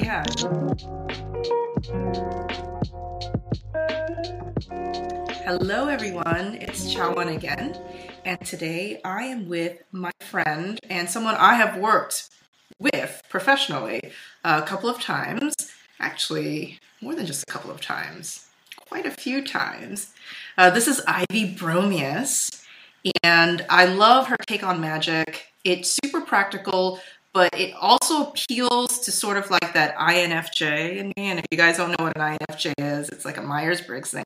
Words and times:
Yeah. 0.00 0.24
Hello, 5.44 5.88
everyone. 5.88 6.56
It's 6.60 6.92
Chawan 6.92 7.34
again, 7.34 7.78
and 8.24 8.40
today 8.44 9.00
I 9.04 9.24
am 9.24 9.48
with 9.48 9.82
my 9.92 10.10
friend 10.20 10.80
and 10.88 11.08
someone 11.08 11.34
I 11.36 11.54
have 11.54 11.76
worked 11.76 12.28
with 12.78 13.20
professionally 13.28 14.10
a 14.42 14.62
couple 14.62 14.88
of 14.88 15.00
times. 15.00 15.54
Actually, 16.00 16.80
more 17.00 17.14
than 17.14 17.26
just 17.26 17.42
a 17.42 17.52
couple 17.52 17.70
of 17.70 17.80
times, 17.80 18.46
quite 18.88 19.06
a 19.06 19.10
few 19.10 19.44
times. 19.44 20.12
Uh, 20.58 20.70
this 20.70 20.88
is 20.88 21.02
Ivy 21.06 21.54
Bromius, 21.54 22.64
and 23.22 23.64
I 23.68 23.84
love 23.86 24.28
her 24.28 24.36
take 24.46 24.64
on 24.64 24.80
magic. 24.80 25.52
It's 25.62 25.98
super 26.02 26.20
practical, 26.20 27.00
but 27.34 27.52
it 27.58 27.74
also 27.74 28.28
appeals 28.28 29.00
to 29.00 29.10
sort 29.10 29.36
of 29.36 29.50
like 29.50 29.74
that 29.74 29.96
INFJ 29.96 30.96
in 30.96 31.08
me. 31.08 31.14
And 31.16 31.40
if 31.40 31.46
you 31.50 31.58
guys 31.58 31.76
don't 31.76 31.90
know 31.90 32.04
what 32.04 32.16
an 32.16 32.38
INFJ 32.38 32.74
is, 32.78 33.08
it's 33.08 33.24
like 33.24 33.36
a 33.36 33.42
Myers 33.42 33.80
Briggs 33.80 34.12
thing. 34.12 34.24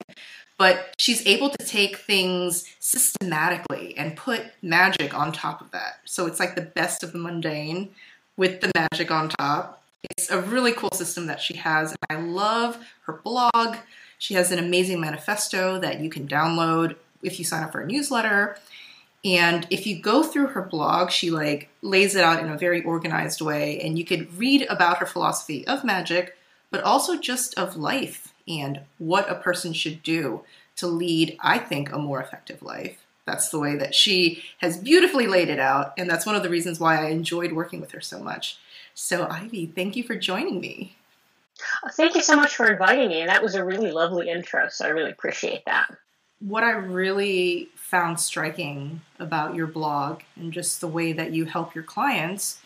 But 0.59 0.95
she's 0.99 1.27
able 1.27 1.49
to 1.49 1.65
take 1.65 1.97
things 1.97 2.67
systematically 2.81 3.97
and 3.97 4.15
put 4.15 4.43
magic 4.61 5.19
on 5.19 5.33
top 5.33 5.63
of 5.63 5.71
that. 5.71 6.01
So 6.05 6.27
it's 6.27 6.39
like 6.39 6.55
the 6.55 6.61
best 6.61 7.03
of 7.03 7.13
the 7.13 7.19
mundane 7.19 7.93
with 8.37 8.61
the 8.61 8.71
magic 8.75 9.11
on 9.11 9.31
top. 9.31 9.83
It's 10.11 10.31
a 10.31 10.43
really 10.43 10.73
cool 10.73 10.93
system 10.93 11.27
that 11.29 11.41
she 11.41 11.57
has. 11.57 11.93
And 11.93 11.99
I 12.11 12.21
love 12.21 12.79
her 13.07 13.15
blog. 13.25 13.77
She 14.19 14.35
has 14.35 14.53
an 14.53 14.59
amazing 14.59 15.01
manifesto 15.01 15.81
that 15.81 16.01
you 16.01 16.11
can 16.11 16.29
download 16.29 16.97
if 17.23 17.39
you 17.39 17.45
sign 17.47 17.63
up 17.63 17.73
for 17.73 17.81
a 17.81 17.87
newsletter. 17.87 18.59
And 19.25 19.67
if 19.71 19.87
you 19.87 20.01
go 20.01 20.23
through 20.23 20.49
her 20.49 20.63
blog, 20.63 21.11
she 21.11 21.31
like 21.31 21.69
lays 21.83 22.15
it 22.15 22.23
out 22.25 22.43
in 22.43 22.51
a 22.51 22.59
very 22.59 22.83
organized 22.85 23.41
way, 23.41 23.81
and 23.81 23.99
you 23.99 24.05
could 24.05 24.37
read 24.39 24.67
about 24.69 24.99
her 24.99 25.07
philosophy 25.07 25.67
of 25.67 25.85
magic, 25.85 26.37
but 26.71 26.83
also 26.83 27.19
just 27.19 27.59
of 27.59 27.77
life 27.77 28.33
and 28.47 28.81
what 28.99 29.31
a 29.31 29.35
person 29.35 29.73
should 29.73 30.03
do 30.03 30.43
to 30.77 30.87
lead, 30.87 31.37
I 31.41 31.59
think, 31.59 31.93
a 31.93 31.99
more 31.99 32.23
effective 32.23 32.63
life. 32.63 33.05
That's 33.27 33.51
the 33.51 33.59
way 33.59 33.77
that 33.77 33.95
she 33.95 34.43
has 34.59 34.79
beautifully 34.79 35.27
laid 35.27 35.49
it 35.51 35.59
out, 35.59 35.93
and 35.99 36.09
that's 36.09 36.25
one 36.25 36.37
of 36.37 36.43
the 36.43 36.49
reasons 36.49 36.81
why 36.81 37.05
I 37.05 37.11
enjoyed 37.11 37.53
working 37.53 37.81
with 37.81 37.91
her 37.91 38.01
so 38.01 38.21
much. 38.21 38.59
So, 38.95 39.27
Ivy, 39.29 39.67
thank 39.67 39.97
you 39.97 40.03
for 40.03 40.17
joining 40.17 40.61
me. 40.61 40.97
Thank 41.93 42.15
you 42.15 42.23
so 42.23 42.37
much 42.37 42.57
for 42.57 42.71
inviting 42.71 43.09
me. 43.09 43.27
That 43.27 43.43
was 43.43 43.55
a 43.55 43.65
really 43.65 43.91
lovely 43.91 44.31
intro, 44.31 44.69
so 44.69 44.87
I 44.87 44.91
really 44.91 45.11
appreciate 45.11 45.65
that. 45.67 45.91
What 46.41 46.63
I 46.63 46.71
really 46.71 47.69
found 47.89 48.21
striking 48.21 49.01
about 49.19 49.55
your 49.55 49.67
blog 49.67 50.21
and 50.37 50.53
just 50.53 50.83
the 50.83 50.87
way 50.87 51.11
that 51.15 51.33
you 51.33 51.47
help 51.47 51.75
your 51.75 51.85
clients 51.85 52.61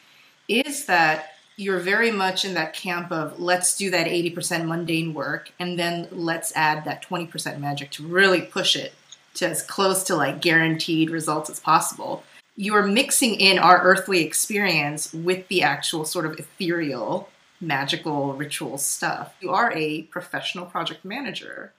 is 0.48 0.86
that 0.86 1.34
you're 1.56 1.78
very 1.78 2.10
much 2.10 2.44
in 2.44 2.54
that 2.54 2.74
camp 2.74 3.12
of 3.12 3.38
let's 3.38 3.76
do 3.76 3.88
that 3.88 4.08
80% 4.08 4.66
mundane 4.66 5.14
work 5.14 5.52
and 5.60 5.78
then 5.78 6.08
let's 6.10 6.52
add 6.56 6.84
that 6.86 7.06
20% 7.06 7.60
magic 7.60 7.92
to 7.92 8.04
really 8.04 8.40
push 8.40 8.74
it 8.74 8.94
to 9.34 9.48
as 9.48 9.62
close 9.62 10.02
to 10.04 10.16
like 10.16 10.40
guaranteed 10.40 11.08
results 11.08 11.48
as 11.48 11.60
possible. 11.60 12.24
You 12.56 12.74
are 12.74 12.86
mixing 12.86 13.36
in 13.36 13.60
our 13.60 13.80
earthly 13.80 14.24
experience 14.24 15.12
with 15.12 15.46
the 15.46 15.62
actual 15.62 16.04
sort 16.04 16.26
of 16.26 16.36
ethereal, 16.36 17.28
magical 17.60 18.34
ritual 18.34 18.76
stuff. 18.76 19.36
You 19.40 19.50
are 19.50 19.72
a 19.72 20.02
professional 20.02 20.66
project 20.66 21.04
manager. 21.04 21.72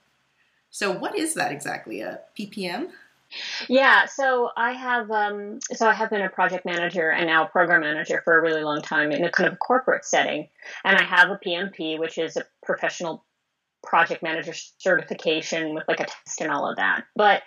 So, 0.72 0.92
what 0.92 1.16
is 1.16 1.36
that 1.36 1.52
exactly? 1.52 2.02
A 2.02 2.22
PPM? 2.38 2.90
Yeah, 3.68 4.06
so 4.06 4.50
I 4.56 4.74
have 4.74 5.10
um, 5.12 5.60
so 5.74 5.88
I 5.88 5.94
have 5.94 6.10
been 6.10 6.22
a 6.22 6.30
project 6.30 6.66
manager 6.66 7.10
and 7.10 7.28
now 7.28 7.46
program 7.46 7.82
manager 7.82 8.22
for 8.24 8.38
a 8.38 8.42
really 8.42 8.64
long 8.64 8.82
time 8.82 9.12
in 9.12 9.24
a 9.24 9.32
kind 9.32 9.52
of 9.52 9.60
corporate 9.60 10.06
setting, 10.06 10.50
and 10.84 10.98
I 10.98 11.04
have 11.04 11.30
a 11.30 11.40
PMP, 11.44 12.00
which 12.00 12.18
is 12.18 12.38
a 12.38 12.46
professional 12.66 13.26
project 13.84 14.24
manager 14.24 14.54
certification 14.78 15.74
with 15.74 15.84
like 15.88 16.00
a 16.00 16.06
test 16.06 16.42
and 16.42 16.52
all 16.52 16.70
of 16.70 16.78
that. 16.78 17.04
But 17.16 17.44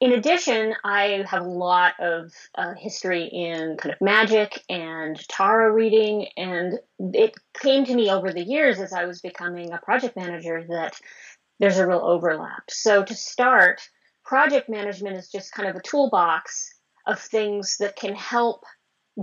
in 0.00 0.12
addition, 0.12 0.74
I 0.84 1.24
have 1.28 1.42
a 1.42 1.48
lot 1.48 1.94
of 1.98 2.32
uh, 2.54 2.74
history 2.74 3.24
in 3.24 3.76
kind 3.78 3.92
of 3.92 4.00
magic 4.00 4.62
and 4.68 5.18
tarot 5.28 5.72
reading, 5.72 6.28
and 6.36 6.78
it 7.00 7.34
came 7.60 7.84
to 7.84 7.94
me 7.94 8.08
over 8.10 8.32
the 8.32 8.44
years 8.44 8.78
as 8.78 8.92
I 8.92 9.06
was 9.06 9.20
becoming 9.20 9.72
a 9.72 9.78
project 9.78 10.16
manager 10.16 10.64
that 10.68 10.94
there's 11.58 11.78
a 11.78 11.86
real 11.86 11.98
overlap. 11.98 12.70
So 12.70 13.02
to 13.02 13.14
start 13.14 13.88
project 14.28 14.68
management 14.68 15.16
is 15.16 15.30
just 15.30 15.52
kind 15.52 15.66
of 15.66 15.74
a 15.74 15.80
toolbox 15.80 16.74
of 17.06 17.18
things 17.18 17.78
that 17.78 17.96
can 17.96 18.14
help 18.14 18.62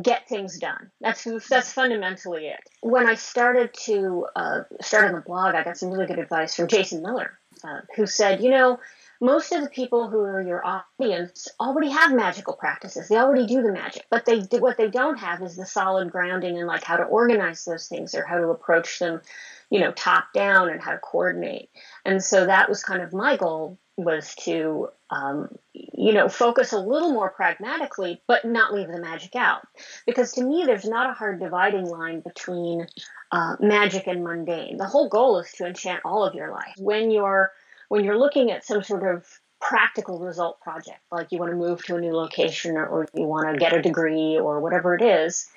get 0.01 0.27
things 0.27 0.57
done. 0.57 0.89
That's 0.99 1.27
that's 1.47 1.71
fundamentally 1.71 2.47
it. 2.47 2.59
When 2.81 3.07
I 3.07 3.13
started 3.13 3.71
to 3.85 4.25
uh, 4.35 4.61
start 4.81 5.05
on 5.05 5.13
the 5.13 5.21
blog, 5.21 5.53
I 5.53 5.63
got 5.63 5.77
some 5.77 5.91
really 5.91 6.07
good 6.07 6.17
advice 6.17 6.55
from 6.55 6.67
Jason 6.67 7.03
Miller, 7.03 7.38
uh, 7.63 7.81
who 7.95 8.07
said, 8.07 8.41
you 8.41 8.49
know, 8.49 8.79
most 9.21 9.51
of 9.51 9.61
the 9.61 9.69
people 9.69 10.09
who 10.09 10.21
are 10.21 10.41
your 10.41 10.63
audience 10.66 11.47
already 11.59 11.91
have 11.91 12.11
magical 12.11 12.55
practices. 12.55 13.07
They 13.07 13.17
already 13.17 13.45
do 13.45 13.61
the 13.61 13.72
magic, 13.72 14.07
but 14.09 14.25
they 14.25 14.41
do, 14.41 14.59
what 14.59 14.75
they 14.75 14.89
don't 14.89 15.19
have 15.19 15.39
is 15.43 15.55
the 15.55 15.67
solid 15.67 16.11
grounding 16.11 16.57
in 16.57 16.66
like 16.66 16.83
how 16.83 16.97
to 16.97 17.03
organize 17.03 17.63
those 17.63 17.87
things 17.87 18.16
or 18.16 18.25
how 18.25 18.39
to 18.39 18.49
approach 18.49 18.97
them, 18.97 19.22
you 19.69 19.81
know, 19.81 19.91
top 19.91 20.33
down 20.33 20.69
and 20.69 20.81
how 20.81 20.93
to 20.93 20.97
coordinate. 20.97 21.69
And 22.03 22.23
so 22.23 22.47
that 22.47 22.67
was 22.67 22.83
kind 22.83 23.03
of 23.03 23.13
my 23.13 23.37
goal 23.37 23.77
was 23.97 24.35
to 24.35 24.89
um, 25.09 25.50
you 25.73 26.13
know 26.13 26.28
focus 26.28 26.73
a 26.73 26.79
little 26.79 27.11
more 27.11 27.29
pragmatically 27.29 28.22
but 28.28 28.44
not 28.44 28.73
leave 28.73 28.88
the 28.88 29.00
magic 29.00 29.35
out. 29.35 29.61
Because 30.06 30.33
to 30.33 30.44
me 30.44 30.63
there's 30.66 30.85
not 30.85 31.09
a 31.09 31.13
hard 31.13 31.39
dividing 31.39 31.85
line 31.85 32.22
between 32.22 32.88
uh, 33.31 33.55
magic 33.59 34.07
and 34.07 34.23
mundane. 34.23 34.78
The 34.78 34.88
whole 34.88 35.09
goal 35.09 35.39
is 35.39 35.51
to 35.53 35.66
enchant 35.66 36.01
all 36.03 36.25
of 36.25 36.35
your 36.35 36.51
life. 36.51 36.75
When 36.78 37.11
you're 37.11 37.51
when 37.88 38.03
you're 38.03 38.19
looking 38.19 38.51
at 38.51 38.66
some 38.66 38.84
sort 38.84 39.03
of 39.03 39.25
practical 39.61 40.19
result 40.19 40.59
project 40.59 41.00
like 41.11 41.31
you 41.31 41.39
want 41.39 41.51
to 41.51 41.57
move 41.57 41.84
to 41.84 41.95
a 41.95 42.01
new 42.01 42.13
location 42.13 42.75
or, 42.75 42.85
or 42.85 43.07
you 43.16 43.23
want 43.23 43.51
to 43.51 43.57
get 43.57 43.73
a 43.73 43.81
degree 43.81 44.38
or 44.38 44.59
whatever 44.59 44.94
it 44.94 45.01
is 45.01 45.47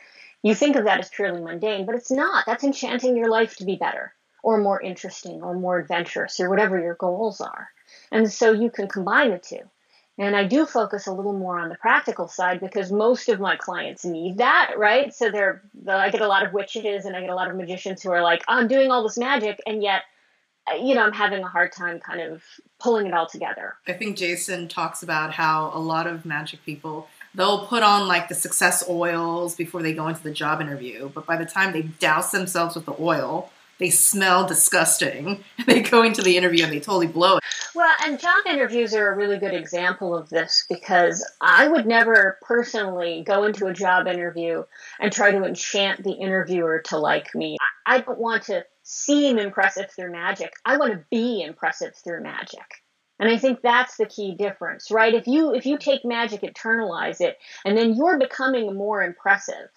you 0.42 0.54
think 0.54 0.76
of 0.76 0.84
that 0.84 1.00
as 1.00 1.10
purely 1.10 1.42
mundane 1.42 1.84
but 1.84 1.96
it's 1.96 2.10
not. 2.10 2.44
That's 2.46 2.64
enchanting 2.64 3.16
your 3.16 3.28
life 3.28 3.56
to 3.56 3.64
be 3.64 3.76
better 3.76 4.14
or 4.42 4.58
more 4.58 4.80
interesting 4.80 5.42
or 5.42 5.54
more 5.54 5.78
adventurous 5.78 6.38
or 6.38 6.48
whatever 6.48 6.78
your 6.78 6.94
goals 6.94 7.40
are 7.40 7.68
and 8.10 8.30
so 8.32 8.52
you 8.52 8.70
can 8.70 8.88
combine 8.88 9.30
the 9.30 9.38
two. 9.38 9.60
And 10.20 10.34
I 10.34 10.44
do 10.44 10.66
focus 10.66 11.06
a 11.06 11.12
little 11.12 11.32
more 11.32 11.60
on 11.60 11.68
the 11.68 11.76
practical 11.76 12.26
side 12.26 12.58
because 12.58 12.90
most 12.90 13.28
of 13.28 13.38
my 13.38 13.54
clients 13.54 14.04
need 14.04 14.38
that, 14.38 14.72
right? 14.76 15.14
So 15.14 15.30
they're, 15.30 15.62
I 15.88 16.10
get 16.10 16.20
a 16.20 16.26
lot 16.26 16.44
of 16.44 16.52
witches 16.52 17.04
and 17.04 17.14
I 17.14 17.20
get 17.20 17.30
a 17.30 17.36
lot 17.36 17.48
of 17.48 17.56
magicians 17.56 18.02
who 18.02 18.10
are 18.10 18.22
like, 18.22 18.42
I'm 18.48 18.66
doing 18.66 18.90
all 18.90 19.04
this 19.04 19.16
magic, 19.16 19.60
and 19.64 19.80
yet, 19.80 20.02
uh, 20.68 20.74
you 20.74 20.96
know, 20.96 21.02
I'm 21.02 21.12
having 21.12 21.44
a 21.44 21.46
hard 21.46 21.70
time 21.70 22.00
kind 22.00 22.20
of 22.20 22.42
pulling 22.80 23.06
it 23.06 23.14
all 23.14 23.28
together. 23.28 23.76
I 23.86 23.92
think 23.92 24.16
Jason 24.16 24.66
talks 24.66 25.04
about 25.04 25.34
how 25.34 25.70
a 25.72 25.78
lot 25.78 26.08
of 26.08 26.26
magic 26.26 26.64
people 26.64 27.08
they'll 27.34 27.66
put 27.66 27.82
on 27.82 28.08
like 28.08 28.28
the 28.28 28.34
success 28.34 28.88
oils 28.88 29.54
before 29.54 29.82
they 29.82 29.94
go 29.94 30.08
into 30.08 30.22
the 30.22 30.32
job 30.32 30.60
interview, 30.60 31.10
but 31.14 31.26
by 31.26 31.36
the 31.36 31.46
time 31.46 31.72
they 31.72 31.82
douse 31.82 32.32
themselves 32.32 32.74
with 32.74 32.86
the 32.86 32.94
oil, 32.98 33.50
they 33.78 33.90
smell 33.90 34.46
disgusting. 34.46 35.44
They 35.66 35.82
go 35.82 36.02
into 36.02 36.22
the 36.22 36.38
interview 36.38 36.64
and 36.64 36.72
they 36.72 36.80
totally 36.80 37.08
blow 37.08 37.36
it. 37.36 37.44
Well, 37.74 37.94
and 38.02 38.18
job 38.18 38.46
interviews 38.46 38.94
are 38.94 39.12
a 39.12 39.16
really 39.16 39.38
good 39.38 39.52
example 39.52 40.16
of 40.16 40.30
this 40.30 40.64
because 40.66 41.28
I 41.42 41.68
would 41.68 41.86
never 41.86 42.38
personally 42.40 43.22
go 43.26 43.44
into 43.44 43.66
a 43.66 43.74
job 43.74 44.06
interview 44.06 44.64
and 44.98 45.12
try 45.12 45.30
to 45.30 45.44
enchant 45.44 46.04
the 46.04 46.12
interviewer 46.12 46.80
to 46.86 46.96
like 46.96 47.34
me. 47.34 47.58
I 47.84 48.00
don't 48.00 48.18
want 48.18 48.44
to 48.44 48.64
seem 48.82 49.38
impressive 49.38 49.90
through 49.90 50.10
magic. 50.10 50.54
I 50.64 50.78
want 50.78 50.92
to 50.94 51.04
be 51.10 51.42
impressive 51.42 51.94
through 52.02 52.22
magic. 52.22 52.82
And 53.18 53.28
I 53.28 53.36
think 53.36 53.60
that's 53.62 53.96
the 53.96 54.06
key 54.06 54.34
difference, 54.34 54.90
right? 54.90 55.12
If 55.12 55.26
you 55.26 55.54
if 55.54 55.66
you 55.66 55.76
take 55.76 56.04
magic, 56.04 56.42
internalize 56.42 57.20
it, 57.20 57.36
and 57.64 57.76
then 57.76 57.94
you're 57.94 58.18
becoming 58.18 58.74
more 58.74 59.02
impressive, 59.02 59.68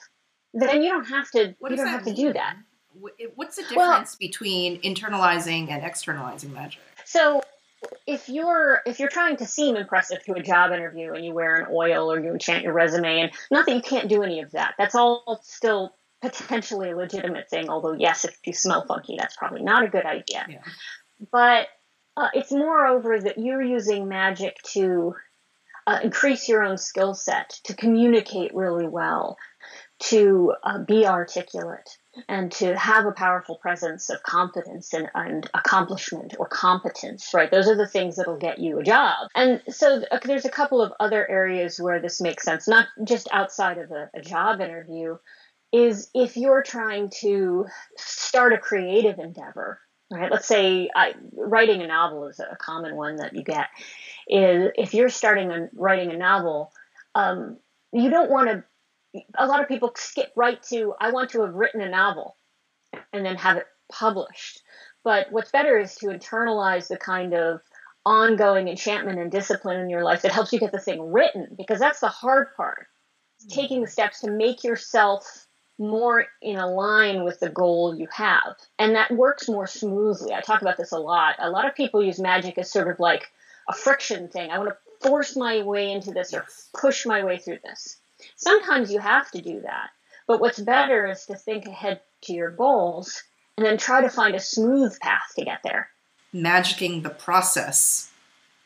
then 0.54 0.84
you 0.84 0.90
don't 0.90 1.06
have 1.06 1.30
to 1.32 1.56
What 1.60 1.72
you 1.72 1.78
don't 1.78 1.88
have 1.88 2.06
to 2.06 2.14
do 2.14 2.34
that. 2.34 2.56
What's 3.36 3.56
the 3.56 3.64
difference 3.64 3.78
well, 3.78 4.18
between 4.20 4.82
internalizing 4.82 5.70
and 5.70 5.84
externalizing 5.84 6.54
magic? 6.54 6.82
So, 7.06 7.42
if 8.06 8.30
you're 8.30 8.82
if 8.86 9.00
you're 9.00 9.10
trying 9.10 9.38
to 9.38 9.46
seem 9.46 9.76
impressive 9.76 10.24
to 10.24 10.34
a 10.34 10.44
job 10.44 10.72
interview 10.72 11.14
and 11.14 11.26
you 11.26 11.34
wear 11.34 11.56
an 11.56 11.68
oil 11.72 12.12
or 12.12 12.20
you 12.20 12.32
enchant 12.32 12.64
your 12.64 12.74
resume 12.74 13.22
and 13.22 13.32
not 13.50 13.66
that 13.66 13.76
you 13.76 13.82
can't 13.82 14.08
do 14.08 14.24
any 14.24 14.42
of 14.42 14.52
that 14.52 14.76
that's 14.78 14.96
all 14.96 15.40
still 15.44 15.96
potentially 16.22 16.92
a 16.92 16.96
legitimate 16.96 17.50
thing 17.50 17.70
although 17.70 17.94
yes 17.94 18.26
if 18.26 18.38
you 18.46 18.54
smell 18.54 18.86
funky 18.86 19.16
that's 19.18 19.36
probably 19.36 19.64
not 19.64 19.84
a 19.84 19.88
good 19.88 20.06
idea 20.06 20.46
yeah. 20.48 20.60
but 21.32 21.68
uh, 22.18 22.28
it's 22.34 22.52
moreover 22.52 23.20
that 23.20 23.38
you're 23.38 23.62
using 23.62 24.08
magic 24.08 24.62
to 24.64 25.16
uh, 25.88 26.00
increase 26.04 26.48
your 26.48 26.64
own 26.64 26.78
skill 26.78 27.14
set 27.14 27.50
to 27.64 27.74
communicate 27.74 28.54
really 28.54 28.88
well 28.88 29.38
to 29.98 30.54
uh, 30.64 30.78
be 30.80 31.06
articulate 31.08 31.98
and 32.28 32.52
to 32.52 32.78
have 32.78 33.06
a 33.06 33.12
powerful 33.12 33.56
presence 33.56 34.10
of 34.10 34.22
competence 34.24 34.94
and, 34.94 35.10
and, 35.14 35.50
accomplishment 35.54 36.36
or 36.40 36.48
competence, 36.48 37.34
right? 37.34 37.50
Those 37.50 37.68
are 37.68 37.78
the 37.78 37.88
things 37.88 38.18
that'll 38.18 38.38
get 38.38 38.60
you 38.60 38.80
a 38.80 38.84
job. 38.84 39.30
And 39.36 39.62
so 39.70 40.04
uh, 40.12 40.20
there's 40.24 40.46
a 40.46 40.50
couple 40.50 40.82
of 40.82 40.92
other 41.00 41.30
areas 41.30 41.80
where 41.80 42.02
this 42.02 42.20
makes 42.20 42.44
sense, 42.44 42.68
not 42.68 42.88
just 43.04 43.30
outside 43.32 43.78
of 43.78 43.92
a, 43.92 44.10
a 44.14 44.22
job 44.22 44.60
interview, 44.60 45.18
is 45.72 46.10
if 46.14 46.36
you're 46.36 46.64
trying 46.64 47.10
to 47.22 47.66
start 47.96 48.54
a 48.54 48.58
creative 48.58 49.20
endeavor, 49.20 49.80
right? 50.12 50.30
Let's 50.30 50.48
say 50.48 50.90
I, 50.94 51.14
writing 51.34 51.82
a 51.82 51.88
novel 51.88 52.28
is 52.28 52.40
a 52.40 52.58
common 52.58 52.96
one 52.96 53.18
that 53.18 53.34
you 53.34 53.44
get. 53.44 53.68
Is 54.28 54.72
if 54.76 54.94
you're 54.94 55.10
starting 55.10 55.52
and 55.52 55.70
writing 55.74 56.12
a 56.12 56.18
novel, 56.18 56.74
um, 57.16 57.58
you 57.94 58.10
don't 58.10 58.30
want 58.30 58.50
to 58.50 58.64
a 59.38 59.46
lot 59.46 59.62
of 59.62 59.68
people 59.68 59.92
skip 59.96 60.32
right 60.36 60.62
to 60.64 60.94
I 61.00 61.12
want 61.12 61.32
to 61.32 61.42
have 61.42 61.54
written 61.54 61.82
a 61.82 61.90
novel 61.90 62.36
and 63.14 63.26
then 63.26 63.36
have 63.36 63.58
it 63.58 63.68
published. 63.92 64.62
But 65.04 65.32
what's 65.32 65.52
better 65.52 65.78
is 65.78 65.96
to 65.96 66.08
internalize 66.08 66.88
the 66.88 66.98
kind 66.98 67.34
of 67.34 67.62
ongoing 68.06 68.68
enchantment 68.68 69.20
and 69.20 69.32
discipline 69.32 69.80
in 69.80 69.90
your 69.90 70.04
life 70.04 70.22
that 70.22 70.32
helps 70.32 70.54
you 70.54 70.60
get 70.60 70.72
the 70.72 70.80
thing 70.80 71.12
written 71.12 71.48
because 71.58 71.80
that's 71.80 72.00
the 72.00 72.08
hard 72.08 72.48
part. 72.56 72.88
Hmm. 73.44 73.48
Taking 73.50 73.82
the 73.82 73.88
steps 73.88 74.22
to 74.22 74.32
make 74.32 74.64
yourself 74.64 75.48
more 75.78 76.26
in 76.42 76.58
line 76.58 77.24
with 77.24 77.40
the 77.40 77.50
goal 77.50 77.96
you 77.96 78.08
have. 78.14 78.56
And 78.78 78.96
that 78.96 79.12
works 79.12 79.50
more 79.50 79.68
smoothly. 79.68 80.34
I 80.34 80.42
talk 80.42 80.62
about 80.62 80.78
this 80.78 80.92
a 80.92 81.00
lot. 81.00 81.36
A 81.40 81.50
lot 81.50 81.68
of 81.68 81.76
people 81.76 82.04
use 82.04 82.20
magic 82.20 82.58
as 82.58 82.72
sort 82.72 82.88
of 82.88 83.00
like 83.00 83.32
a 83.68 83.74
friction 83.74 84.30
thing. 84.30 84.52
I 84.52 84.60
want 84.60 84.70
to 84.70 85.08
force 85.08 85.36
my 85.36 85.64
way 85.64 85.92
into 85.92 86.12
this 86.12 86.34
or 86.34 86.46
push 86.80 87.06
my 87.06 87.24
way 87.24 87.40
through 87.40 87.60
this. 87.64 87.98
Sometimes 88.36 88.92
you 88.92 89.00
have 89.00 89.30
to 89.32 89.42
do 89.42 89.62
that. 89.62 89.90
But 90.28 90.40
what's 90.40 90.60
better 90.60 91.08
is 91.08 91.26
to 91.26 91.36
think 91.36 91.66
ahead 91.66 92.02
to 92.24 92.34
your 92.34 92.52
goals 92.52 93.22
and 93.58 93.66
then 93.66 93.78
try 93.78 94.02
to 94.02 94.10
find 94.10 94.36
a 94.36 94.40
smooth 94.40 94.98
path 95.00 95.34
to 95.38 95.46
get 95.46 95.62
there. 95.64 95.90
Magicking 96.34 97.04
the 97.04 97.10
process 97.10 98.12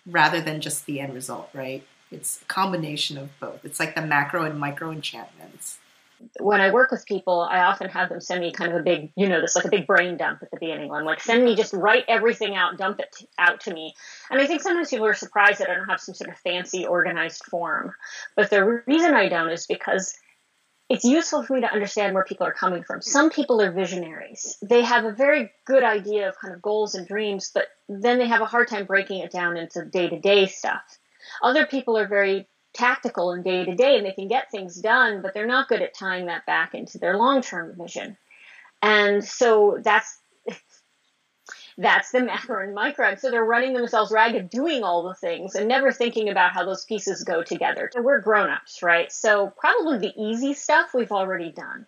rather 0.06 0.42
than 0.42 0.62
just 0.62 0.86
the 0.86 1.00
end 1.00 1.14
result, 1.14 1.50
right? 1.54 1.84
It's 2.12 2.42
a 2.42 2.46
combination 2.46 3.18
of 3.18 3.38
both. 3.40 3.66
It's 3.66 3.80
like 3.80 3.96
the 3.96 4.02
macro 4.02 4.44
and 4.44 4.60
micro 4.60 4.92
enchantments 4.92 5.80
when 6.40 6.62
I 6.62 6.72
work 6.72 6.92
with 6.92 7.06
people, 7.06 7.42
I 7.42 7.60
often 7.60 7.90
have 7.90 8.10
them 8.10 8.22
send 8.22 8.42
me 8.42 8.52
kind 8.52 8.72
of 8.72 8.80
a 8.80 8.84
big, 8.84 9.12
you 9.16 9.28
know, 9.28 9.42
this 9.42 9.56
like 9.56 9.66
a 9.66 9.70
big 9.70 9.88
brain 9.88 10.18
dump 10.18 10.42
at 10.42 10.52
the 10.52 10.58
beginning. 10.60 10.92
I'm 10.92 11.06
like, 11.06 11.22
send 11.22 11.44
me 11.44 11.56
just 11.56 11.74
write 11.74 12.06
everything 12.08 12.56
out, 12.56 12.78
dump 12.78 13.00
it 13.00 13.16
out 13.38 13.62
to 13.62 13.74
me. 13.74 13.94
And 14.30 14.40
I 14.40 14.48
think 14.48 14.62
sometimes 14.62 14.90
people 14.90 15.06
are 15.06 15.14
surprised 15.14 15.60
that 15.60 15.70
I 15.70 15.76
don't 15.76 15.90
have 15.90 16.00
some 16.00 16.16
sort 16.16 16.30
of 16.30 16.38
fancy 16.38 16.86
organized 16.86 17.44
form. 17.46 17.94
But 18.36 18.50
the 18.50 18.84
reason 18.86 19.14
I 19.14 19.30
don't 19.30 19.52
is 19.52 19.68
because 19.68 20.16
it's 20.88 21.04
useful 21.04 21.44
for 21.44 21.54
me 21.54 21.62
to 21.62 21.72
understand 21.72 22.14
where 22.14 22.24
people 22.24 22.46
are 22.46 22.54
coming 22.54 22.84
from. 22.84 23.02
Some 23.02 23.32
people 23.32 23.62
are 23.62 23.72
visionaries. 23.72 24.58
They 24.62 24.84
have 24.84 25.06
a 25.06 25.12
very 25.12 25.52
good 25.66 25.84
idea 25.84 26.30
of 26.30 26.36
kind 26.40 26.54
of 26.54 26.62
goals 26.62 26.96
and 26.96 27.08
dreams, 27.08 27.52
but 27.54 27.66
then 27.90 28.20
they 28.20 28.28
have 28.28 28.42
a 28.42 28.46
hard 28.46 28.68
time 28.68 28.86
breaking 28.86 29.22
it 29.22 29.32
down 29.32 29.58
into 29.58 29.86
day 29.86 30.08
to 30.10 30.20
day 30.20 30.46
stuff. 30.46 30.84
Other 31.42 31.66
people 31.66 31.98
are 31.98 32.08
very 32.08 32.48
tactical 32.76 33.32
and 33.32 33.44
day 33.44 33.66
to 33.66 33.76
day 33.76 33.98
and 33.98 34.06
they 34.06 34.12
can 34.12 34.28
get 34.28 34.52
things 34.52 34.80
done, 34.80 35.22
but 35.22 35.34
they're 35.34 35.48
not 35.48 35.68
good 35.68 35.82
at 35.82 35.94
tying 35.94 36.28
that 36.28 36.46
back 36.46 36.76
into 36.76 36.98
their 37.00 37.18
long 37.18 37.42
term 37.42 37.76
vision. 37.78 38.18
And 38.82 39.24
so 39.24 39.80
that's 39.84 40.20
that's 41.78 42.12
the 42.12 42.22
macro 42.22 42.64
and 42.64 42.76
micro. 42.76 43.16
So 43.16 43.32
they're 43.32 43.44
running 43.44 43.74
themselves 43.74 44.12
ragged 44.12 44.50
doing 44.50 44.84
all 44.84 45.04
the 45.04 45.16
things 45.16 45.56
and 45.56 45.68
never 45.68 45.92
thinking 45.92 46.30
about 46.30 46.52
how 46.52 46.66
those 46.66 46.86
pieces 46.86 47.24
go 47.24 47.44
together. 47.44 47.90
So 47.94 48.02
we're 48.02 48.22
grown-ups, 48.22 48.84
right? 48.84 49.12
So 49.12 49.52
probably 49.58 50.00
the 50.00 50.14
easy 50.22 50.54
stuff 50.54 50.94
we've 50.94 51.12
already 51.12 51.52
done. 51.52 51.88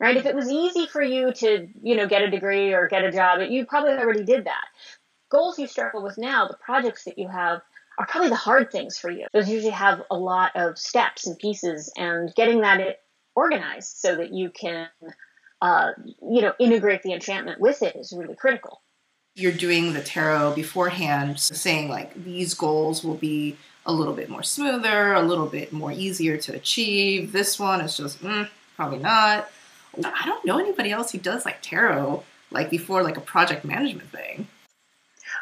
Right? 0.00 0.16
If 0.16 0.26
it 0.26 0.36
was 0.36 0.48
easy 0.48 0.86
for 0.86 1.02
you 1.02 1.32
to, 1.32 1.66
you 1.82 1.96
know, 1.96 2.06
get 2.06 2.22
a 2.22 2.30
degree 2.30 2.72
or 2.72 2.86
get 2.86 3.02
a 3.02 3.10
job, 3.10 3.40
you 3.50 3.66
probably 3.66 3.94
already 3.94 4.22
did 4.22 4.44
that. 4.44 4.64
Goals 5.28 5.58
you 5.58 5.66
struggle 5.66 6.04
with 6.04 6.16
now, 6.16 6.46
the 6.46 6.56
projects 6.56 7.04
that 7.04 7.18
you 7.18 7.26
have, 7.26 7.62
are 7.98 8.06
probably 8.06 8.30
the 8.30 8.36
hard 8.36 8.70
things 8.70 8.96
for 8.96 9.10
you. 9.10 9.26
Those 9.32 9.48
usually 9.48 9.72
have 9.72 10.02
a 10.10 10.16
lot 10.16 10.52
of 10.54 10.78
steps 10.78 11.26
and 11.26 11.38
pieces, 11.38 11.92
and 11.96 12.32
getting 12.34 12.60
that 12.60 13.00
organized 13.34 13.96
so 13.96 14.16
that 14.16 14.32
you 14.32 14.50
can, 14.50 14.88
uh, 15.60 15.90
you 16.22 16.40
know, 16.40 16.54
integrate 16.58 17.02
the 17.02 17.12
enchantment 17.12 17.60
with 17.60 17.82
it 17.82 17.96
is 17.96 18.12
really 18.16 18.36
critical. 18.36 18.82
You're 19.34 19.52
doing 19.52 19.92
the 19.92 20.02
tarot 20.02 20.54
beforehand, 20.54 21.38
saying 21.38 21.88
like 21.88 22.14
these 22.24 22.54
goals 22.54 23.04
will 23.04 23.14
be 23.14 23.56
a 23.84 23.92
little 23.92 24.14
bit 24.14 24.28
more 24.28 24.42
smoother, 24.42 25.12
a 25.14 25.22
little 25.22 25.46
bit 25.46 25.72
more 25.72 25.92
easier 25.92 26.36
to 26.36 26.54
achieve. 26.54 27.32
This 27.32 27.58
one 27.58 27.80
is 27.80 27.96
just 27.96 28.22
mm, 28.22 28.48
probably 28.76 28.98
not. 28.98 29.50
I 29.96 30.26
don't 30.26 30.44
know 30.44 30.58
anybody 30.58 30.92
else 30.92 31.12
who 31.12 31.18
does 31.18 31.44
like 31.44 31.58
tarot 31.62 32.22
like 32.50 32.70
before 32.70 33.02
like 33.02 33.16
a 33.16 33.20
project 33.20 33.64
management 33.64 34.10
thing. 34.10 34.48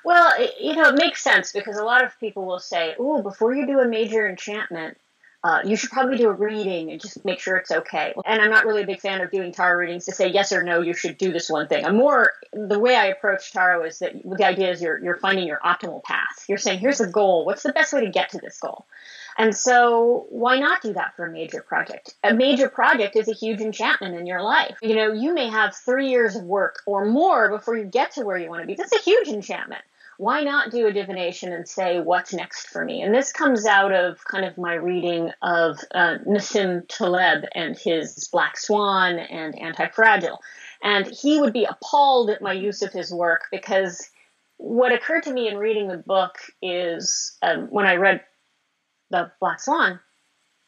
Well, 0.06 0.32
you 0.60 0.76
know, 0.76 0.90
it 0.90 0.94
makes 0.94 1.20
sense 1.20 1.50
because 1.50 1.76
a 1.78 1.82
lot 1.82 2.04
of 2.04 2.16
people 2.20 2.46
will 2.46 2.60
say, 2.60 2.94
"Oh, 2.96 3.22
before 3.22 3.52
you 3.52 3.66
do 3.66 3.80
a 3.80 3.88
major 3.88 4.28
enchantment, 4.28 4.96
uh, 5.42 5.62
you 5.64 5.74
should 5.74 5.90
probably 5.90 6.16
do 6.16 6.28
a 6.28 6.32
reading 6.32 6.92
and 6.92 7.00
just 7.00 7.24
make 7.24 7.40
sure 7.40 7.56
it's 7.56 7.72
okay." 7.72 8.14
And 8.24 8.40
I'm 8.40 8.52
not 8.52 8.66
really 8.66 8.82
a 8.82 8.86
big 8.86 9.00
fan 9.00 9.20
of 9.20 9.32
doing 9.32 9.50
tarot 9.50 9.76
readings 9.78 10.04
to 10.04 10.12
say 10.12 10.28
yes 10.28 10.52
or 10.52 10.62
no. 10.62 10.80
You 10.80 10.94
should 10.94 11.18
do 11.18 11.32
this 11.32 11.50
one 11.50 11.66
thing. 11.66 11.84
I'm 11.84 11.96
more 11.96 12.34
the 12.52 12.78
way 12.78 12.94
I 12.94 13.06
approach 13.06 13.50
tarot 13.52 13.82
is 13.82 13.98
that 13.98 14.12
the 14.24 14.46
idea 14.46 14.70
is 14.70 14.80
you're 14.80 15.02
you're 15.02 15.16
finding 15.16 15.44
your 15.44 15.58
optimal 15.58 16.04
path. 16.04 16.44
You're 16.48 16.58
saying, 16.58 16.78
"Here's 16.78 16.98
the 16.98 17.08
goal. 17.08 17.44
What's 17.44 17.64
the 17.64 17.72
best 17.72 17.92
way 17.92 18.02
to 18.02 18.10
get 18.10 18.30
to 18.30 18.38
this 18.38 18.60
goal?" 18.60 18.86
And 19.36 19.56
so, 19.56 20.26
why 20.30 20.60
not 20.60 20.82
do 20.82 20.92
that 20.92 21.16
for 21.16 21.26
a 21.26 21.32
major 21.32 21.62
project? 21.62 22.14
A 22.22 22.32
major 22.32 22.68
project 22.68 23.16
is 23.16 23.28
a 23.28 23.34
huge 23.34 23.60
enchantment 23.60 24.14
in 24.14 24.24
your 24.26 24.40
life. 24.40 24.78
You 24.82 24.94
know, 24.94 25.12
you 25.12 25.34
may 25.34 25.48
have 25.48 25.74
three 25.74 26.10
years 26.10 26.36
of 26.36 26.44
work 26.44 26.76
or 26.86 27.06
more 27.06 27.50
before 27.50 27.76
you 27.76 27.84
get 27.84 28.12
to 28.12 28.24
where 28.24 28.38
you 28.38 28.48
want 28.48 28.62
to 28.62 28.68
be. 28.68 28.76
That's 28.76 28.94
a 28.94 29.00
huge 29.00 29.26
enchantment. 29.26 29.82
Why 30.18 30.42
not 30.42 30.70
do 30.70 30.86
a 30.86 30.92
divination 30.92 31.52
and 31.52 31.68
say, 31.68 32.00
what's 32.00 32.32
next 32.32 32.68
for 32.68 32.84
me? 32.84 33.02
And 33.02 33.14
this 33.14 33.32
comes 33.32 33.66
out 33.66 33.92
of 33.92 34.24
kind 34.24 34.44
of 34.44 34.56
my 34.56 34.74
reading 34.74 35.30
of 35.42 35.78
uh, 35.94 36.18
Nassim 36.26 36.88
Taleb 36.88 37.44
and 37.54 37.76
his 37.76 38.28
Black 38.32 38.56
Swan 38.56 39.18
and 39.18 39.58
Anti 39.58 39.88
Fragile. 39.88 40.40
And 40.82 41.06
he 41.06 41.40
would 41.40 41.52
be 41.52 41.64
appalled 41.64 42.30
at 42.30 42.42
my 42.42 42.52
use 42.52 42.82
of 42.82 42.92
his 42.92 43.12
work 43.12 43.44
because 43.50 44.08
what 44.56 44.92
occurred 44.92 45.24
to 45.24 45.32
me 45.32 45.48
in 45.48 45.58
reading 45.58 45.88
the 45.88 45.98
book 45.98 46.38
is 46.62 47.36
um, 47.42 47.66
when 47.68 47.86
I 47.86 47.96
read 47.96 48.22
the 49.10 49.30
Black 49.38 49.60
Swan, 49.60 50.00